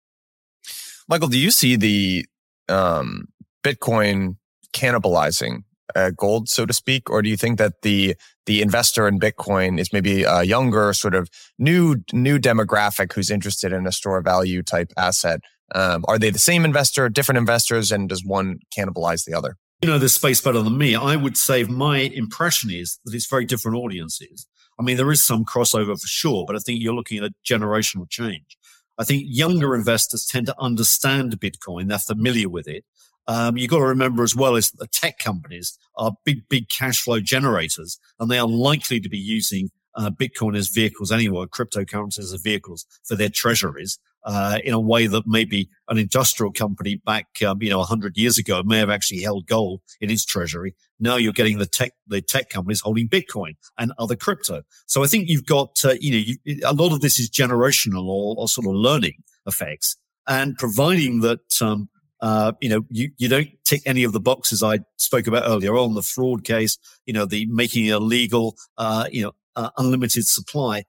Michael, 1.11 1.27
do 1.27 1.37
you 1.37 1.51
see 1.51 1.75
the 1.75 2.25
um, 2.69 3.25
Bitcoin 3.65 4.37
cannibalizing 4.71 5.63
uh, 5.93 6.11
gold, 6.11 6.47
so 6.47 6.65
to 6.65 6.71
speak, 6.71 7.09
or 7.09 7.21
do 7.21 7.27
you 7.27 7.35
think 7.35 7.57
that 7.57 7.81
the 7.81 8.15
the 8.45 8.61
investor 8.61 9.09
in 9.09 9.19
Bitcoin 9.19 9.77
is 9.77 9.91
maybe 9.91 10.23
a 10.23 10.43
younger, 10.43 10.93
sort 10.93 11.13
of 11.13 11.29
new 11.59 11.97
new 12.13 12.39
demographic 12.39 13.11
who's 13.11 13.29
interested 13.29 13.73
in 13.73 13.85
a 13.85 13.91
store 13.91 14.21
value 14.21 14.63
type 14.63 14.93
asset? 14.95 15.41
Um, 15.75 16.05
are 16.07 16.17
they 16.17 16.29
the 16.29 16.39
same 16.39 16.63
investor, 16.63 17.09
different 17.09 17.39
investors, 17.39 17.91
and 17.91 18.07
does 18.07 18.23
one 18.23 18.59
cannibalize 18.73 19.25
the 19.25 19.33
other? 19.33 19.57
You 19.81 19.89
know 19.89 19.99
this 19.99 20.13
space 20.13 20.39
better 20.39 20.61
than 20.61 20.77
me. 20.77 20.95
I 20.95 21.17
would 21.17 21.35
say 21.35 21.65
my 21.65 21.97
impression 21.97 22.71
is 22.71 22.99
that 23.03 23.13
it's 23.13 23.27
very 23.27 23.43
different 23.43 23.75
audiences. 23.75 24.47
I 24.79 24.83
mean, 24.83 24.95
there 24.95 25.11
is 25.11 25.21
some 25.21 25.43
crossover 25.43 25.99
for 25.99 26.07
sure, 26.07 26.45
but 26.47 26.55
I 26.55 26.59
think 26.59 26.81
you're 26.81 26.95
looking 26.95 27.17
at 27.17 27.25
a 27.25 27.33
generational 27.45 28.09
change. 28.09 28.57
I 29.01 29.03
think 29.03 29.23
younger 29.25 29.73
investors 29.73 30.27
tend 30.27 30.45
to 30.45 30.55
understand 30.59 31.39
Bitcoin. 31.39 31.87
They're 31.87 31.97
familiar 31.97 32.47
with 32.49 32.67
it. 32.67 32.85
Um, 33.25 33.57
you've 33.57 33.71
got 33.71 33.79
to 33.79 33.85
remember 33.85 34.21
as 34.21 34.35
well 34.35 34.55
is 34.55 34.69
that 34.69 34.77
the 34.77 34.87
tech 34.87 35.17
companies 35.17 35.75
are 35.95 36.13
big, 36.23 36.47
big 36.49 36.69
cash 36.69 37.01
flow 37.01 37.19
generators 37.19 37.99
and 38.19 38.29
they 38.29 38.37
are 38.37 38.47
likely 38.47 38.99
to 38.99 39.09
be 39.09 39.17
using 39.17 39.71
uh, 39.95 40.11
Bitcoin 40.11 40.55
as 40.55 40.69
vehicles 40.69 41.11
anyway, 41.11 41.45
cryptocurrencies 41.47 42.31
as 42.31 42.41
vehicles 42.43 42.85
for 43.03 43.15
their 43.15 43.29
treasuries 43.29 43.97
uh, 44.23 44.59
in 44.63 44.73
a 44.73 44.79
way 44.79 45.07
that 45.07 45.23
maybe 45.25 45.69
an 45.89 45.97
industrial 45.97 46.51
company 46.51 46.95
back, 47.05 47.27
um, 47.45 47.61
you 47.61 47.69
know, 47.69 47.79
100 47.79 48.17
years 48.17 48.37
ago 48.37 48.61
may 48.63 48.77
have 48.77 48.89
actually 48.89 49.21
held 49.21 49.47
gold 49.47 49.81
in 49.99 50.09
its 50.09 50.25
treasury. 50.25 50.75
Now 50.99 51.15
you're 51.15 51.33
getting 51.33 51.57
the 51.57 51.65
tech, 51.65 51.93
the 52.07 52.21
tech 52.21 52.49
companies 52.49 52.81
holding 52.81 53.07
Bitcoin 53.07 53.55
and 53.77 53.91
other 53.97 54.15
crypto. 54.15 54.63
So 54.85 55.03
I 55.03 55.07
think 55.07 55.29
you've 55.29 55.45
got, 55.45 55.83
uh, 55.83 55.95
you 55.99 56.11
know, 56.11 56.35
you, 56.45 56.59
a 56.65 56.73
lot 56.73 56.93
of 56.93 57.01
this 57.01 57.19
is 57.19 57.29
generational 57.29 58.05
or, 58.05 58.35
or, 58.37 58.47
sort 58.47 58.67
of 58.67 58.73
learning 58.73 59.23
effects. 59.47 59.97
And 60.27 60.55
providing 60.57 61.21
that, 61.21 61.61
um, 61.61 61.89
uh, 62.21 62.51
you 62.61 62.69
know, 62.69 62.85
you, 62.89 63.09
you 63.17 63.27
don't 63.27 63.49
tick 63.65 63.81
any 63.85 64.03
of 64.03 64.13
the 64.13 64.19
boxes 64.19 64.61
I 64.61 64.79
spoke 64.97 65.25
about 65.25 65.43
earlier 65.47 65.75
on 65.75 65.95
the 65.95 66.03
fraud 66.03 66.43
case, 66.43 66.77
you 67.05 67.13
know, 67.13 67.25
the 67.25 67.47
making 67.47 67.87
it 67.87 67.93
illegal, 67.93 68.55
uh, 68.77 69.07
you 69.11 69.23
know, 69.23 69.31
uh, 69.55 69.69
unlimited 69.77 70.27
supply 70.27 70.83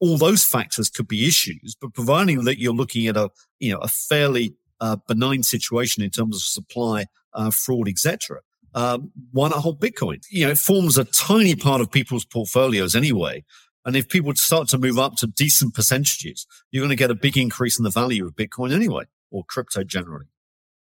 all 0.00 0.16
those 0.16 0.44
factors 0.44 0.88
could 0.88 1.08
be 1.08 1.26
issues, 1.26 1.76
but 1.80 1.94
providing 1.94 2.44
that 2.44 2.60
you're 2.60 2.72
looking 2.72 3.06
at 3.06 3.16
a, 3.16 3.30
you 3.58 3.72
know, 3.72 3.78
a 3.78 3.88
fairly 3.88 4.54
uh, 4.80 4.96
benign 5.08 5.42
situation 5.42 6.02
in 6.02 6.10
terms 6.10 6.36
of 6.36 6.42
supply, 6.42 7.06
uh, 7.34 7.50
fraud, 7.50 7.88
etc. 7.88 8.40
Um, 8.74 9.10
why 9.32 9.48
not 9.48 9.58
hold 9.58 9.80
Bitcoin? 9.80 10.24
You 10.30 10.46
know, 10.46 10.52
it 10.52 10.58
forms 10.58 10.98
a 10.98 11.04
tiny 11.04 11.56
part 11.56 11.80
of 11.80 11.90
people's 11.90 12.24
portfolios 12.24 12.94
anyway. 12.94 13.44
And 13.84 13.96
if 13.96 14.08
people 14.08 14.34
start 14.34 14.68
to 14.68 14.78
move 14.78 14.98
up 14.98 15.16
to 15.16 15.26
decent 15.26 15.74
percentages, 15.74 16.46
you're 16.70 16.82
going 16.82 16.90
to 16.90 16.96
get 16.96 17.10
a 17.10 17.14
big 17.14 17.38
increase 17.38 17.78
in 17.78 17.84
the 17.84 17.90
value 17.90 18.26
of 18.26 18.36
Bitcoin 18.36 18.72
anyway, 18.72 19.04
or 19.30 19.44
crypto 19.44 19.82
generally. 19.82 20.26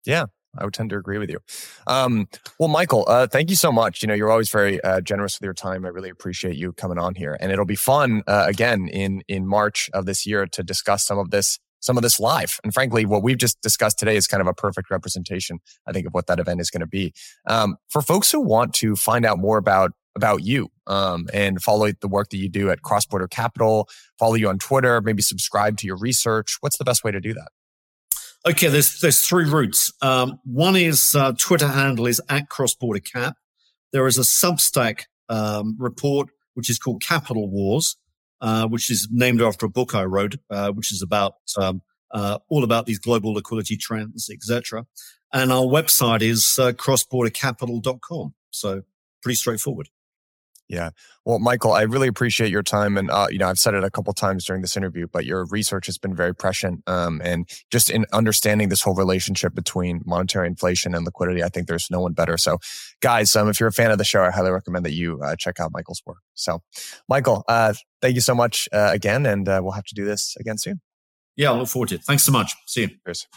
Yeah, 0.06 0.26
I 0.60 0.66
would 0.66 0.74
tend 0.74 0.90
to 0.92 0.98
agree 0.98 1.18
with 1.18 1.30
you. 1.30 1.40
Um, 1.88 2.28
well, 2.60 2.70
Michael, 2.70 3.06
uh, 3.08 3.28
thank 3.28 3.50
you 3.50 3.56
so 3.56 3.72
much. 3.72 4.02
You 4.02 4.08
know, 4.08 4.14
you're 4.14 4.32
always 4.32 4.50
very 4.50 4.82
uh, 4.84 5.02
generous 5.02 5.40
with 5.40 5.46
your 5.46 5.54
time. 5.54 5.86
I 5.86 5.90
really 5.90 6.10
appreciate 6.10 6.56
you 6.56 6.74
coming 6.74 6.98
on 6.98 7.16
here, 7.16 7.38
and 7.40 7.52
it'll 7.52 7.66
be 7.66 7.76
fun 7.76 8.24
uh, 8.28 8.46
again 8.48 8.88
in 8.88 9.24
in 9.28 9.48
March 9.48 9.90
of 9.94 10.06
this 10.06 10.26
year 10.26 10.46
to 10.48 10.64
discuss 10.64 11.06
some 11.06 11.20
of 11.20 11.32
this 11.32 11.60
some 11.80 11.98
of 11.98 12.04
this 12.04 12.20
live. 12.20 12.60
And 12.64 12.74
frankly, 12.74 13.06
what 13.06 13.24
we've 13.24 13.38
just 13.38 13.62
discussed 13.62 14.00
today 14.00 14.16
is 14.16 14.28
kind 14.28 14.42
of 14.42 14.48
a 14.48 14.54
perfect 14.54 14.90
representation, 14.90 15.60
I 15.88 15.92
think, 15.92 16.08
of 16.08 16.14
what 16.14 16.28
that 16.28 16.40
event 16.40 16.60
is 16.60 16.70
going 16.70 16.82
to 16.82 16.88
be. 16.88 17.14
Um, 17.48 17.78
for 17.90 18.02
folks 18.02 18.32
who 18.32 18.42
want 18.42 18.74
to 18.76 18.96
find 18.96 19.26
out 19.26 19.40
more 19.40 19.58
about 19.58 19.92
about 20.16 20.44
you 20.44 20.70
um, 20.88 21.28
and 21.32 21.62
follow 21.62 21.92
the 22.02 22.08
work 22.08 22.30
that 22.30 22.38
you 22.38 22.50
do 22.50 22.72
at 22.72 22.82
CrossBorder 22.82 23.30
Capital, 23.30 23.88
follow 24.18 24.34
you 24.34 24.50
on 24.50 24.58
Twitter, 24.58 25.00
maybe 25.00 25.22
subscribe 25.22 25.78
to 25.78 25.88
your 25.88 25.96
research. 25.96 26.58
What's 26.60 26.78
the 26.78 26.84
best 26.84 27.04
way 27.04 27.12
to 27.12 27.22
do 27.22 27.34
that? 27.36 27.50
Okay, 28.48 28.70
there's 28.70 29.02
there's 29.02 29.20
three 29.28 29.44
routes. 29.44 29.92
Um, 30.02 30.40
one 30.46 30.78
is 30.78 31.14
uh, 31.14 31.34
Twitter 31.38 31.68
handle 31.68 32.08
is 32.08 32.22
at 32.30 32.48
Cross 32.48 32.76
Border 32.76 33.02
Cap. 33.02 33.36
There 33.92 34.08
is 34.08 34.18
a 34.18 34.22
Substack 34.22 35.02
um, 35.28 35.76
report 35.78 36.30
which 36.54 36.70
is 36.70 36.80
called 36.80 37.04
Capital 37.04 37.50
Wars, 37.50 37.98
uh, 38.40 38.66
which 38.66 38.90
is 38.90 39.10
named 39.12 39.42
after 39.42 39.66
a 39.66 39.70
book 39.70 39.94
I 39.94 40.06
wrote, 40.06 40.36
uh, 40.50 40.72
which 40.72 40.94
is 40.94 41.02
about 41.02 41.34
um, 41.58 41.82
uh, 42.12 42.38
all 42.48 42.64
about 42.64 42.86
these 42.86 43.00
global 43.00 43.34
liquidity 43.34 43.76
trends, 43.76 44.30
etc. 44.30 44.86
And 45.34 45.52
our 45.52 45.66
website 45.66 46.22
is 46.22 46.58
uh, 46.58 46.72
crossbordercapital.com. 46.72 48.34
So 48.52 48.84
pretty 49.22 49.36
straightforward. 49.36 49.90
Yeah. 50.70 50.90
Well, 51.24 51.40
Michael, 51.40 51.72
I 51.72 51.84
really 51.84 52.10
appreciate 52.10 52.52
your 52.52 52.64
time. 52.64 52.98
And, 52.98 53.10
uh, 53.10 53.28
you 53.30 53.38
know, 53.38 53.48
I've 53.48 53.60
said 53.60 53.74
it 53.74 53.86
a 53.86 53.90
couple 53.90 54.12
times 54.14 54.44
during 54.44 54.62
this 54.62 54.76
interview, 54.76 55.08
but 55.12 55.26
your 55.26 55.46
research 55.46 55.86
has 55.86 55.98
been 55.98 56.14
very 56.14 56.36
prescient. 56.36 56.84
Um, 56.88 57.22
and 57.24 57.50
just 57.72 57.90
in 57.90 58.06
understanding 58.12 58.68
this 58.68 58.82
whole 58.82 58.96
relationship 58.96 59.56
between 59.56 60.02
monetary 60.06 60.48
inflation 60.48 60.94
and 60.94 61.06
liquidity, 61.06 61.42
I 61.42 61.50
think 61.50 61.68
there's 61.68 61.90
no 61.90 62.02
one 62.02 62.14
better. 62.14 62.38
So, 62.38 62.58
guys, 63.02 63.34
um, 63.36 63.48
if 63.48 63.60
you're 63.60 63.70
a 63.70 63.74
fan 63.74 63.92
of 63.92 63.98
the 63.98 64.04
show, 64.04 64.24
I 64.24 64.32
highly 64.32 64.52
recommend 64.52 64.86
that 64.86 64.94
you 64.94 65.22
uh, 65.22 65.38
check 65.38 65.60
out 65.60 65.72
Michael's 65.74 66.02
work. 66.06 66.20
So, 66.34 66.62
Michael, 67.08 67.46
uh, 67.48 67.74
thank 68.02 68.16
you 68.16 68.22
so 68.22 68.36
much 68.36 68.68
uh, 68.74 68.90
again. 68.92 69.26
And 69.26 69.48
uh, 69.48 69.62
we'll 69.64 69.72
have 69.72 69.86
to 69.86 69.96
do 69.96 70.04
this 70.04 70.36
again 70.38 70.58
soon. 70.58 70.82
Yeah, 71.38 71.52
I 71.52 71.56
look 71.56 71.70
forward 71.70 71.90
to 71.90 71.96
it. 71.96 72.04
Thanks 72.04 72.24
so 72.24 72.32
much. 72.32 72.54
See 72.66 72.82
you. 72.82 72.90
Cheers. 73.06 73.28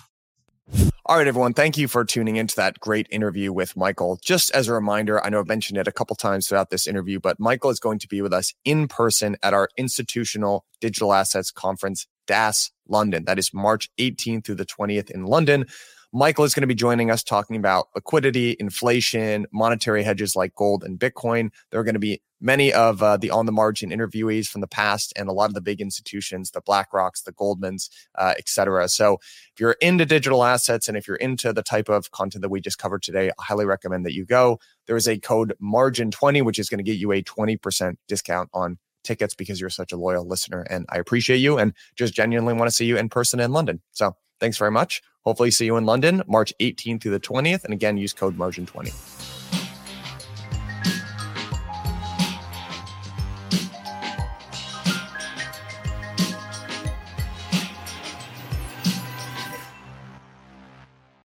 All 1.10 1.16
right, 1.16 1.26
everyone. 1.26 1.54
Thank 1.54 1.76
you 1.76 1.88
for 1.88 2.04
tuning 2.04 2.36
into 2.36 2.54
that 2.54 2.78
great 2.78 3.08
interview 3.10 3.52
with 3.52 3.76
Michael. 3.76 4.20
Just 4.22 4.52
as 4.52 4.68
a 4.68 4.72
reminder, 4.72 5.20
I 5.24 5.28
know 5.28 5.40
I've 5.40 5.48
mentioned 5.48 5.76
it 5.76 5.88
a 5.88 5.92
couple 5.92 6.14
times 6.14 6.46
throughout 6.46 6.70
this 6.70 6.86
interview, 6.86 7.18
but 7.18 7.40
Michael 7.40 7.70
is 7.70 7.80
going 7.80 7.98
to 7.98 8.06
be 8.06 8.22
with 8.22 8.32
us 8.32 8.54
in 8.64 8.86
person 8.86 9.36
at 9.42 9.52
our 9.52 9.68
Institutional 9.76 10.64
Digital 10.80 11.12
Assets 11.12 11.50
Conference, 11.50 12.06
DAS 12.28 12.70
London. 12.86 13.24
That 13.24 13.40
is 13.40 13.52
March 13.52 13.88
18th 13.98 14.44
through 14.44 14.54
the 14.54 14.64
20th 14.64 15.10
in 15.10 15.24
London. 15.24 15.66
Michael 16.12 16.44
is 16.44 16.54
going 16.54 16.62
to 16.62 16.68
be 16.68 16.76
joining 16.76 17.10
us 17.10 17.24
talking 17.24 17.56
about 17.56 17.88
liquidity, 17.96 18.56
inflation, 18.60 19.46
monetary 19.52 20.04
hedges 20.04 20.36
like 20.36 20.54
gold 20.54 20.84
and 20.84 20.98
Bitcoin. 20.98 21.50
There 21.70 21.80
are 21.80 21.84
going 21.84 21.94
to 21.94 22.00
be 22.00 22.20
many 22.40 22.72
of 22.72 23.02
uh, 23.02 23.16
the 23.16 23.30
on 23.30 23.46
the 23.46 23.52
margin 23.52 23.90
interviewees 23.90 24.48
from 24.48 24.60
the 24.60 24.66
past 24.66 25.12
and 25.16 25.28
a 25.28 25.32
lot 25.32 25.50
of 25.50 25.54
the 25.54 25.60
big 25.60 25.80
institutions, 25.80 26.50
the 26.50 26.62
BlackRocks, 26.62 27.24
the 27.24 27.32
Goldmans, 27.32 27.90
uh, 28.16 28.34
et 28.38 28.48
cetera. 28.48 28.88
So 28.88 29.14
if 29.52 29.60
you're 29.60 29.76
into 29.80 30.06
digital 30.06 30.44
assets 30.44 30.88
and 30.88 30.96
if 30.96 31.06
you're 31.06 31.16
into 31.16 31.52
the 31.52 31.62
type 31.62 31.88
of 31.88 32.10
content 32.10 32.42
that 32.42 32.48
we 32.48 32.60
just 32.60 32.78
covered 32.78 33.02
today, 33.02 33.30
I 33.30 33.42
highly 33.42 33.66
recommend 33.66 34.06
that 34.06 34.14
you 34.14 34.24
go. 34.24 34.58
There 34.86 34.96
is 34.96 35.08
a 35.08 35.18
code 35.18 35.54
margin20, 35.62 36.44
which 36.44 36.58
is 36.58 36.68
going 36.68 36.78
to 36.78 36.84
get 36.84 36.98
you 36.98 37.12
a 37.12 37.22
20% 37.22 37.96
discount 38.08 38.48
on 38.52 38.78
tickets 39.04 39.34
because 39.34 39.60
you're 39.60 39.70
such 39.70 39.92
a 39.92 39.96
loyal 39.96 40.26
listener. 40.26 40.62
And 40.62 40.86
I 40.88 40.98
appreciate 40.98 41.38
you 41.38 41.58
and 41.58 41.72
just 41.96 42.14
genuinely 42.14 42.54
want 42.54 42.68
to 42.68 42.74
see 42.74 42.84
you 42.84 42.96
in 42.96 43.08
person 43.08 43.40
in 43.40 43.52
London. 43.52 43.80
So 43.92 44.16
thanks 44.40 44.58
very 44.58 44.70
much. 44.70 45.02
Hopefully 45.22 45.50
see 45.50 45.66
you 45.66 45.76
in 45.76 45.84
London, 45.84 46.22
March 46.26 46.52
18th 46.60 47.02
through 47.02 47.12
the 47.12 47.20
20th. 47.20 47.64
And 47.64 47.72
again, 47.72 47.96
use 47.96 48.12
code 48.12 48.36
margin20. 48.36 49.39